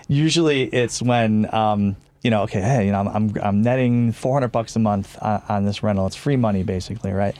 Usually 0.07 0.63
it's 0.63 1.01
when 1.01 1.53
um, 1.53 1.95
you 2.21 2.29
know 2.29 2.43
okay 2.43 2.61
hey 2.61 2.85
you 2.85 2.91
know 2.91 2.99
i'm, 2.99 3.07
I'm, 3.07 3.33
I'm 3.41 3.61
netting 3.61 4.11
400 4.11 4.49
bucks 4.49 4.75
a 4.75 4.79
month 4.79 5.17
on, 5.21 5.41
on, 5.49 5.65
this 5.65 5.83
rental. 5.83 6.07
It's 6.07 6.15
free 6.15 6.37
money 6.37 6.63
basically 6.63 7.11
right? 7.11 7.35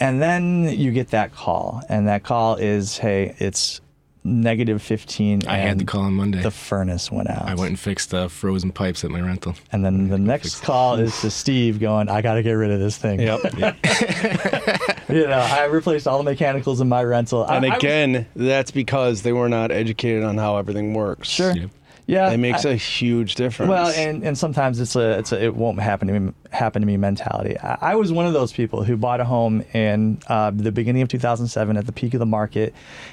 And 0.00 0.22
then 0.22 0.68
you 0.68 0.92
get 0.92 1.08
that 1.08 1.32
call 1.32 1.82
and 1.88 2.08
that 2.08 2.22
call 2.22 2.56
is 2.56 2.98
hey 2.98 3.34
it's 3.38 3.80
negative 4.24 4.82
15. 4.82 5.46
I 5.46 5.56
had 5.56 5.78
the 5.78 5.84
call 5.84 6.02
on 6.02 6.14
Monday. 6.14 6.42
The 6.42 6.50
furnace 6.50 7.10
went 7.10 7.30
out. 7.30 7.42
I 7.42 7.54
went 7.54 7.70
and 7.70 7.78
fixed 7.78 8.10
the 8.10 8.28
frozen 8.28 8.72
pipes 8.72 9.04
at 9.04 9.10
my 9.10 9.20
rental. 9.20 9.54
And 9.72 9.84
then 9.84 10.08
the 10.08 10.18
next 10.18 10.60
call 10.62 10.96
is 10.96 11.20
to 11.22 11.30
Steve 11.30 11.80
going, 11.80 12.08
I 12.08 12.22
got 12.22 12.34
to 12.34 12.42
get 12.42 12.52
rid 12.52 12.70
of 12.70 12.80
this 12.80 12.96
thing. 12.96 13.20
Yep. 13.20 13.40
you 15.08 15.26
know, 15.26 15.38
I 15.38 15.64
replaced 15.64 16.06
all 16.06 16.18
the 16.18 16.24
mechanicals 16.24 16.80
in 16.80 16.88
my 16.88 17.02
rental. 17.02 17.44
And 17.44 17.64
I, 17.64 17.76
again, 17.76 18.16
I 18.16 18.18
was, 18.34 18.46
that's 18.46 18.70
because 18.70 19.22
they 19.22 19.32
were 19.32 19.48
not 19.48 19.70
educated 19.70 20.24
on 20.24 20.36
how 20.36 20.56
everything 20.56 20.94
works. 20.94 21.28
Sure. 21.28 21.52
Yep. 21.52 21.70
Yeah, 22.08 22.30
it 22.30 22.38
makes 22.38 22.64
I, 22.64 22.70
a 22.70 22.74
huge 22.74 23.34
difference. 23.34 23.68
Well, 23.68 23.88
and, 23.88 24.24
and 24.24 24.36
sometimes 24.36 24.80
it's 24.80 24.96
a 24.96 25.18
it's 25.18 25.30
a 25.30 25.44
it 25.44 25.54
won't 25.54 25.78
happen 25.78 26.08
to 26.08 26.18
me 26.18 26.32
happen 26.50 26.80
to 26.80 26.86
me 26.86 26.96
mentality. 26.96 27.58
I, 27.58 27.92
I 27.92 27.94
was 27.96 28.10
one 28.10 28.26
of 28.26 28.32
those 28.32 28.50
people 28.50 28.82
who 28.82 28.96
bought 28.96 29.20
a 29.20 29.26
home 29.26 29.62
in 29.74 30.18
uh, 30.26 30.50
the 30.50 30.72
beginning 30.72 31.02
of 31.02 31.08
2007 31.08 31.76
at 31.76 31.84
the 31.84 31.92
peak 31.92 32.14
of 32.14 32.20
the 32.20 32.26
market, 32.26 32.72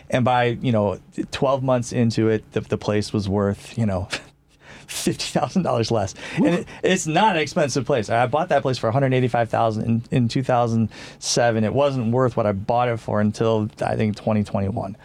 and 0.09 0.23
by 0.23 0.45
you 0.45 0.71
know 0.71 0.97
12 1.31 1.61
months 1.61 1.91
into 1.91 2.29
it, 2.29 2.49
the, 2.53 2.61
the 2.61 2.77
place 2.77 3.11
was 3.11 3.27
worth 3.27 3.77
you 3.77 3.85
know 3.85 4.07
fifty 4.87 5.25
thousand 5.25 5.63
dollars 5.63 5.91
less, 5.91 6.15
and 6.37 6.47
it, 6.47 6.67
it's 6.81 7.05
not 7.05 7.35
an 7.35 7.41
expensive 7.41 7.85
place. 7.85 8.09
I 8.09 8.25
bought 8.27 8.47
that 8.47 8.61
place 8.61 8.77
for 8.77 8.87
one 8.87 8.93
hundred 8.93 9.13
eighty-five 9.13 9.49
thousand 9.49 9.83
in, 9.83 10.03
in 10.11 10.27
two 10.29 10.41
thousand 10.41 10.89
seven. 11.19 11.65
It 11.65 11.73
wasn't 11.73 12.13
worth 12.13 12.37
what 12.37 12.45
I 12.45 12.53
bought 12.53 12.87
it 12.87 12.97
for 12.97 13.19
until 13.19 13.69
I 13.81 13.97
think 13.97 14.15
twenty 14.15 14.45
twenty-one. 14.45 14.95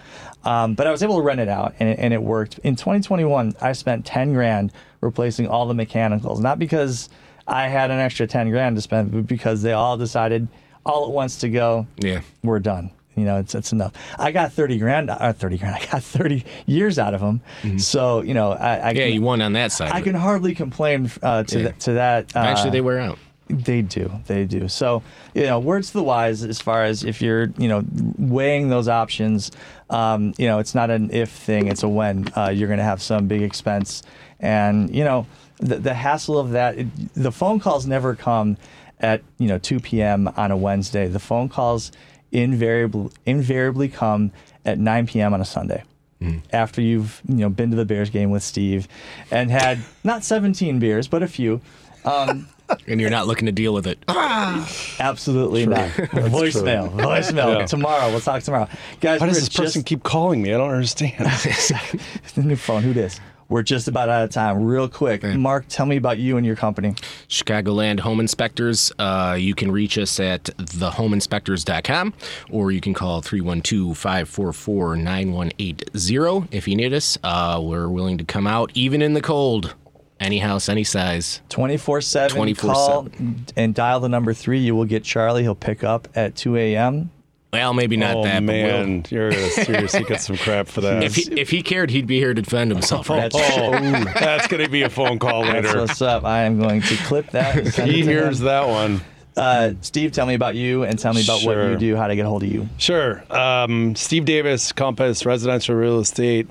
Um, 0.44 0.74
but 0.74 0.86
I 0.86 0.90
was 0.90 1.02
able 1.02 1.16
to 1.16 1.22
rent 1.22 1.40
it 1.40 1.48
out 1.48 1.74
and 1.78 1.88
it, 1.88 1.98
and 1.98 2.14
it 2.14 2.22
worked. 2.22 2.58
In 2.60 2.76
2021, 2.76 3.54
I 3.60 3.72
spent 3.72 4.06
10 4.06 4.32
grand 4.32 4.72
replacing 5.00 5.48
all 5.48 5.66
the 5.66 5.74
mechanicals, 5.74 6.40
not 6.40 6.58
because 6.58 7.08
I 7.46 7.68
had 7.68 7.90
an 7.90 7.98
extra 7.98 8.26
10 8.26 8.50
grand 8.50 8.76
to 8.76 8.82
spend, 8.82 9.12
but 9.12 9.26
because 9.26 9.62
they 9.62 9.72
all 9.72 9.96
decided 9.96 10.48
all 10.86 11.04
at 11.04 11.10
once 11.10 11.38
to 11.40 11.48
go, 11.48 11.86
yeah, 11.98 12.20
we're 12.42 12.60
done. 12.60 12.90
You 13.16 13.24
know, 13.24 13.38
it's, 13.38 13.54
it's 13.54 13.72
enough. 13.72 13.92
I 14.18 14.30
got 14.30 14.52
30 14.52 14.78
grand, 14.78 15.10
or 15.10 15.16
uh, 15.20 15.32
30 15.32 15.58
grand, 15.58 15.74
I 15.82 15.86
got 15.86 16.02
30 16.02 16.44
years 16.66 16.98
out 16.98 17.12
of 17.12 17.20
them. 17.20 17.42
Mm-hmm. 17.62 17.78
So, 17.78 18.22
you 18.22 18.34
know, 18.34 18.52
I, 18.52 18.76
I 18.76 18.90
yeah, 18.92 19.04
can, 19.04 19.12
you 19.12 19.22
won 19.22 19.42
on 19.42 19.52
that 19.54 19.72
side. 19.72 19.90
I 19.92 20.00
can 20.00 20.14
hardly 20.14 20.54
complain 20.54 21.10
uh, 21.22 21.42
to, 21.44 21.58
yeah. 21.58 21.64
th- 21.64 21.78
to 21.84 21.92
that. 21.94 22.36
Uh, 22.36 22.40
Eventually 22.40 22.70
they 22.70 22.80
wear 22.80 22.98
out. 22.98 23.18
They 23.48 23.82
do. 23.82 24.12
They 24.26 24.44
do. 24.44 24.68
So, 24.68 25.02
you 25.34 25.42
know, 25.42 25.58
words 25.58 25.88
to 25.88 25.94
the 25.94 26.04
wise 26.04 26.44
as 26.44 26.60
far 26.60 26.84
as 26.84 27.02
if 27.02 27.20
you're, 27.20 27.50
you 27.58 27.68
know, 27.68 27.84
weighing 28.16 28.68
those 28.68 28.86
options, 28.86 29.50
um, 29.90 30.32
you 30.38 30.46
know, 30.46 30.60
it's 30.60 30.74
not 30.74 30.88
an 30.88 31.10
if 31.12 31.30
thing, 31.30 31.66
it's 31.66 31.82
a 31.82 31.88
when. 31.88 32.32
Uh, 32.36 32.50
you're 32.50 32.68
going 32.68 32.78
to 32.78 32.84
have 32.84 33.02
some 33.02 33.26
big 33.26 33.42
expense. 33.42 34.02
And, 34.38 34.94
you 34.94 35.04
know, 35.04 35.26
the, 35.58 35.76
the 35.76 35.94
hassle 35.94 36.38
of 36.38 36.52
that, 36.52 36.78
it, 36.78 37.14
the 37.14 37.32
phone 37.32 37.60
calls 37.60 37.86
never 37.86 38.14
come 38.14 38.56
at, 39.00 39.22
you 39.38 39.48
know, 39.48 39.58
2 39.58 39.80
p.m. 39.80 40.28
on 40.36 40.50
a 40.50 40.56
Wednesday. 40.56 41.08
The 41.08 41.18
phone 41.18 41.48
calls 41.48 41.90
invariably, 42.32 43.10
invariably 43.26 43.88
come 43.88 44.32
at 44.64 44.78
9 44.78 45.06
p.m. 45.08 45.34
on 45.34 45.40
a 45.40 45.44
Sunday. 45.44 45.82
Mm. 46.22 46.42
After 46.52 46.82
you've 46.82 47.22
you 47.26 47.36
know 47.36 47.48
been 47.48 47.70
to 47.70 47.76
the 47.76 47.86
Bears 47.86 48.10
game 48.10 48.30
with 48.30 48.42
Steve, 48.42 48.86
and 49.30 49.50
had 49.50 49.78
not 50.04 50.22
17 50.22 50.78
beers 50.78 51.08
but 51.08 51.22
a 51.22 51.26
few, 51.26 51.62
um, 52.04 52.46
and 52.86 53.00
you're 53.00 53.10
not 53.10 53.26
looking 53.26 53.46
to 53.46 53.52
deal 53.52 53.74
with 53.74 53.86
it. 53.86 53.98
Absolutely 54.08 55.64
true. 55.64 55.74
not. 55.74 55.88
Voicemail. 55.90 56.90
Voicemail. 56.92 57.60
Yeah. 57.60 57.66
Tomorrow. 57.66 58.10
We'll 58.10 58.20
talk 58.20 58.42
tomorrow. 58.42 58.68
Guys, 59.00 59.20
why 59.20 59.26
does 59.26 59.38
this 59.38 59.48
person 59.48 59.82
keep 59.82 60.02
calling 60.02 60.42
me? 60.42 60.52
I 60.52 60.58
don't 60.58 60.70
understand. 60.70 61.14
the 62.34 62.42
new 62.42 62.56
phone. 62.56 62.82
Who 62.82 62.92
this? 62.92 63.20
We're 63.50 63.62
just 63.64 63.88
about 63.88 64.08
out 64.08 64.22
of 64.22 64.30
time. 64.30 64.62
Real 64.62 64.88
quick, 64.88 65.24
Mark, 65.24 65.66
tell 65.68 65.84
me 65.84 65.96
about 65.96 66.18
you 66.18 66.36
and 66.36 66.46
your 66.46 66.54
company. 66.54 66.94
Chicagoland 67.28 67.98
Home 67.98 68.20
Inspectors. 68.20 68.92
Uh, 68.96 69.36
you 69.38 69.56
can 69.56 69.72
reach 69.72 69.98
us 69.98 70.20
at 70.20 70.44
thehomeinspectors.com 70.44 72.14
or 72.50 72.70
you 72.70 72.80
can 72.80 72.94
call 72.94 73.22
312 73.22 73.98
544 73.98 74.94
9180 74.96 76.56
if 76.56 76.68
you 76.68 76.76
need 76.76 76.94
us. 76.94 77.18
Uh, 77.24 77.60
we're 77.60 77.88
willing 77.88 78.18
to 78.18 78.24
come 78.24 78.46
out 78.46 78.70
even 78.74 79.02
in 79.02 79.14
the 79.14 79.20
cold. 79.20 79.74
Any 80.20 80.38
house, 80.38 80.68
any 80.68 80.84
size. 80.84 81.40
24 81.48 82.02
7. 82.02 82.54
Call 82.54 83.08
and 83.56 83.74
dial 83.74 84.00
the 84.00 84.08
number 84.08 84.34
three. 84.34 84.58
You 84.58 84.76
will 84.76 84.84
get 84.84 85.02
Charlie. 85.02 85.42
He'll 85.42 85.54
pick 85.54 85.82
up 85.82 86.08
at 86.14 86.36
2 86.36 86.56
a.m. 86.56 87.10
Well, 87.52 87.74
maybe 87.74 87.96
not 87.96 88.16
oh, 88.16 88.22
that. 88.22 88.42
man, 88.44 89.04
you're 89.10 89.30
gonna 89.30 89.50
seriously 89.50 90.04
get 90.04 90.20
some 90.20 90.36
crap 90.36 90.68
for 90.68 90.82
that. 90.82 91.02
If 91.02 91.16
he, 91.16 91.32
if 91.32 91.50
he 91.50 91.62
cared, 91.62 91.90
he'd 91.90 92.06
be 92.06 92.18
here 92.18 92.32
to 92.32 92.42
defend 92.42 92.70
himself. 92.70 93.10
Right? 93.10 93.30
oh, 93.34 93.70
that's 94.14 94.46
gonna 94.46 94.68
be 94.68 94.82
a 94.82 94.90
phone 94.90 95.18
call 95.18 95.40
later. 95.40 95.62
That's 95.62 95.74
what's 95.74 96.02
up. 96.02 96.24
I 96.24 96.42
am 96.42 96.60
going 96.60 96.82
to 96.82 96.96
clip 96.98 97.30
that. 97.30 97.66
he 97.66 98.02
hears 98.02 98.38
him. 98.38 98.46
that 98.46 98.68
one. 98.68 99.00
Uh, 99.36 99.72
Steve, 99.80 100.12
tell 100.12 100.26
me 100.26 100.34
about 100.34 100.54
you 100.54 100.84
and 100.84 100.98
tell 100.98 101.14
me 101.14 101.22
about 101.22 101.40
sure. 101.40 101.64
what 101.64 101.70
you 101.70 101.76
do, 101.76 101.96
how 101.96 102.06
to 102.06 102.14
get 102.14 102.26
a 102.26 102.28
hold 102.28 102.42
of 102.42 102.52
you. 102.52 102.68
Sure. 102.78 103.24
Um, 103.30 103.96
Steve 103.96 104.24
Davis, 104.26 104.72
Compass 104.72 105.24
Residential 105.24 105.74
Real 105.74 105.98
Estate. 105.98 106.48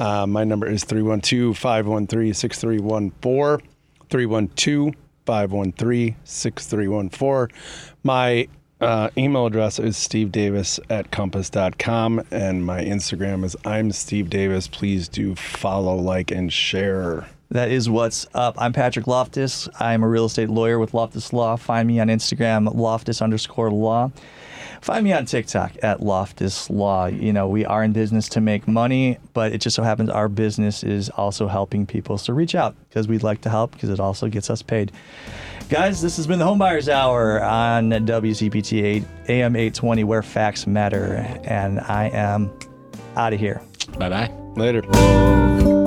Uh, 0.00 0.26
my 0.26 0.44
number 0.44 0.66
is 0.66 0.82
312 0.82 1.56
513 1.56 2.32
6314. 2.32 3.68
312 4.08 4.94
513 5.26 6.16
6314. 6.24 7.56
My 8.02 8.48
uh, 8.80 9.10
email 9.18 9.44
address 9.44 9.78
is 9.78 9.98
steve 9.98 10.32
davis 10.32 10.80
at 10.88 11.10
compass.com 11.10 12.24
and 12.30 12.64
my 12.64 12.82
Instagram 12.82 13.44
is 13.44 13.54
I'm 13.66 13.92
Steve 13.92 14.30
Davis. 14.30 14.66
Please 14.68 15.06
do 15.06 15.34
follow, 15.34 15.96
like, 15.96 16.30
and 16.30 16.50
share. 16.50 17.28
That 17.50 17.70
is 17.70 17.90
what's 17.90 18.26
up. 18.32 18.54
I'm 18.56 18.72
Patrick 18.72 19.06
Loftus. 19.06 19.68
I'm 19.78 20.02
a 20.02 20.08
real 20.08 20.24
estate 20.24 20.48
lawyer 20.48 20.78
with 20.78 20.94
Loftus 20.94 21.34
Law. 21.34 21.56
Find 21.56 21.86
me 21.86 22.00
on 22.00 22.08
Instagram, 22.08 22.74
loftus 22.74 23.20
underscore 23.20 23.70
law. 23.70 24.10
Find 24.80 25.04
me 25.04 25.12
on 25.12 25.26
TikTok 25.26 25.72
at 25.82 26.02
Loftus 26.02 26.70
Law. 26.70 27.06
You 27.06 27.32
know, 27.32 27.48
we 27.48 27.64
are 27.66 27.84
in 27.84 27.92
business 27.92 28.28
to 28.30 28.40
make 28.40 28.66
money, 28.66 29.18
but 29.34 29.52
it 29.52 29.58
just 29.60 29.76
so 29.76 29.82
happens 29.82 30.08
our 30.08 30.28
business 30.28 30.82
is 30.82 31.10
also 31.10 31.48
helping 31.48 31.86
people. 31.86 32.16
So 32.16 32.32
reach 32.32 32.54
out 32.54 32.74
because 32.88 33.06
we'd 33.06 33.22
like 33.22 33.42
to 33.42 33.50
help 33.50 33.72
because 33.72 33.90
it 33.90 34.00
also 34.00 34.28
gets 34.28 34.48
us 34.48 34.62
paid. 34.62 34.90
Guys, 35.68 36.00
this 36.00 36.16
has 36.16 36.26
been 36.26 36.38
the 36.38 36.46
Homebuyers 36.46 36.88
Hour 36.88 37.42
on 37.42 37.90
WCPT 37.90 38.82
8, 38.82 39.04
AM 39.28 39.54
820, 39.54 40.04
where 40.04 40.22
facts 40.22 40.66
matter. 40.66 41.14
And 41.44 41.78
I 41.80 42.08
am 42.08 42.50
out 43.16 43.32
of 43.32 43.38
here. 43.38 43.60
Bye 43.98 44.08
bye. 44.08 44.32
Later. 44.56 45.79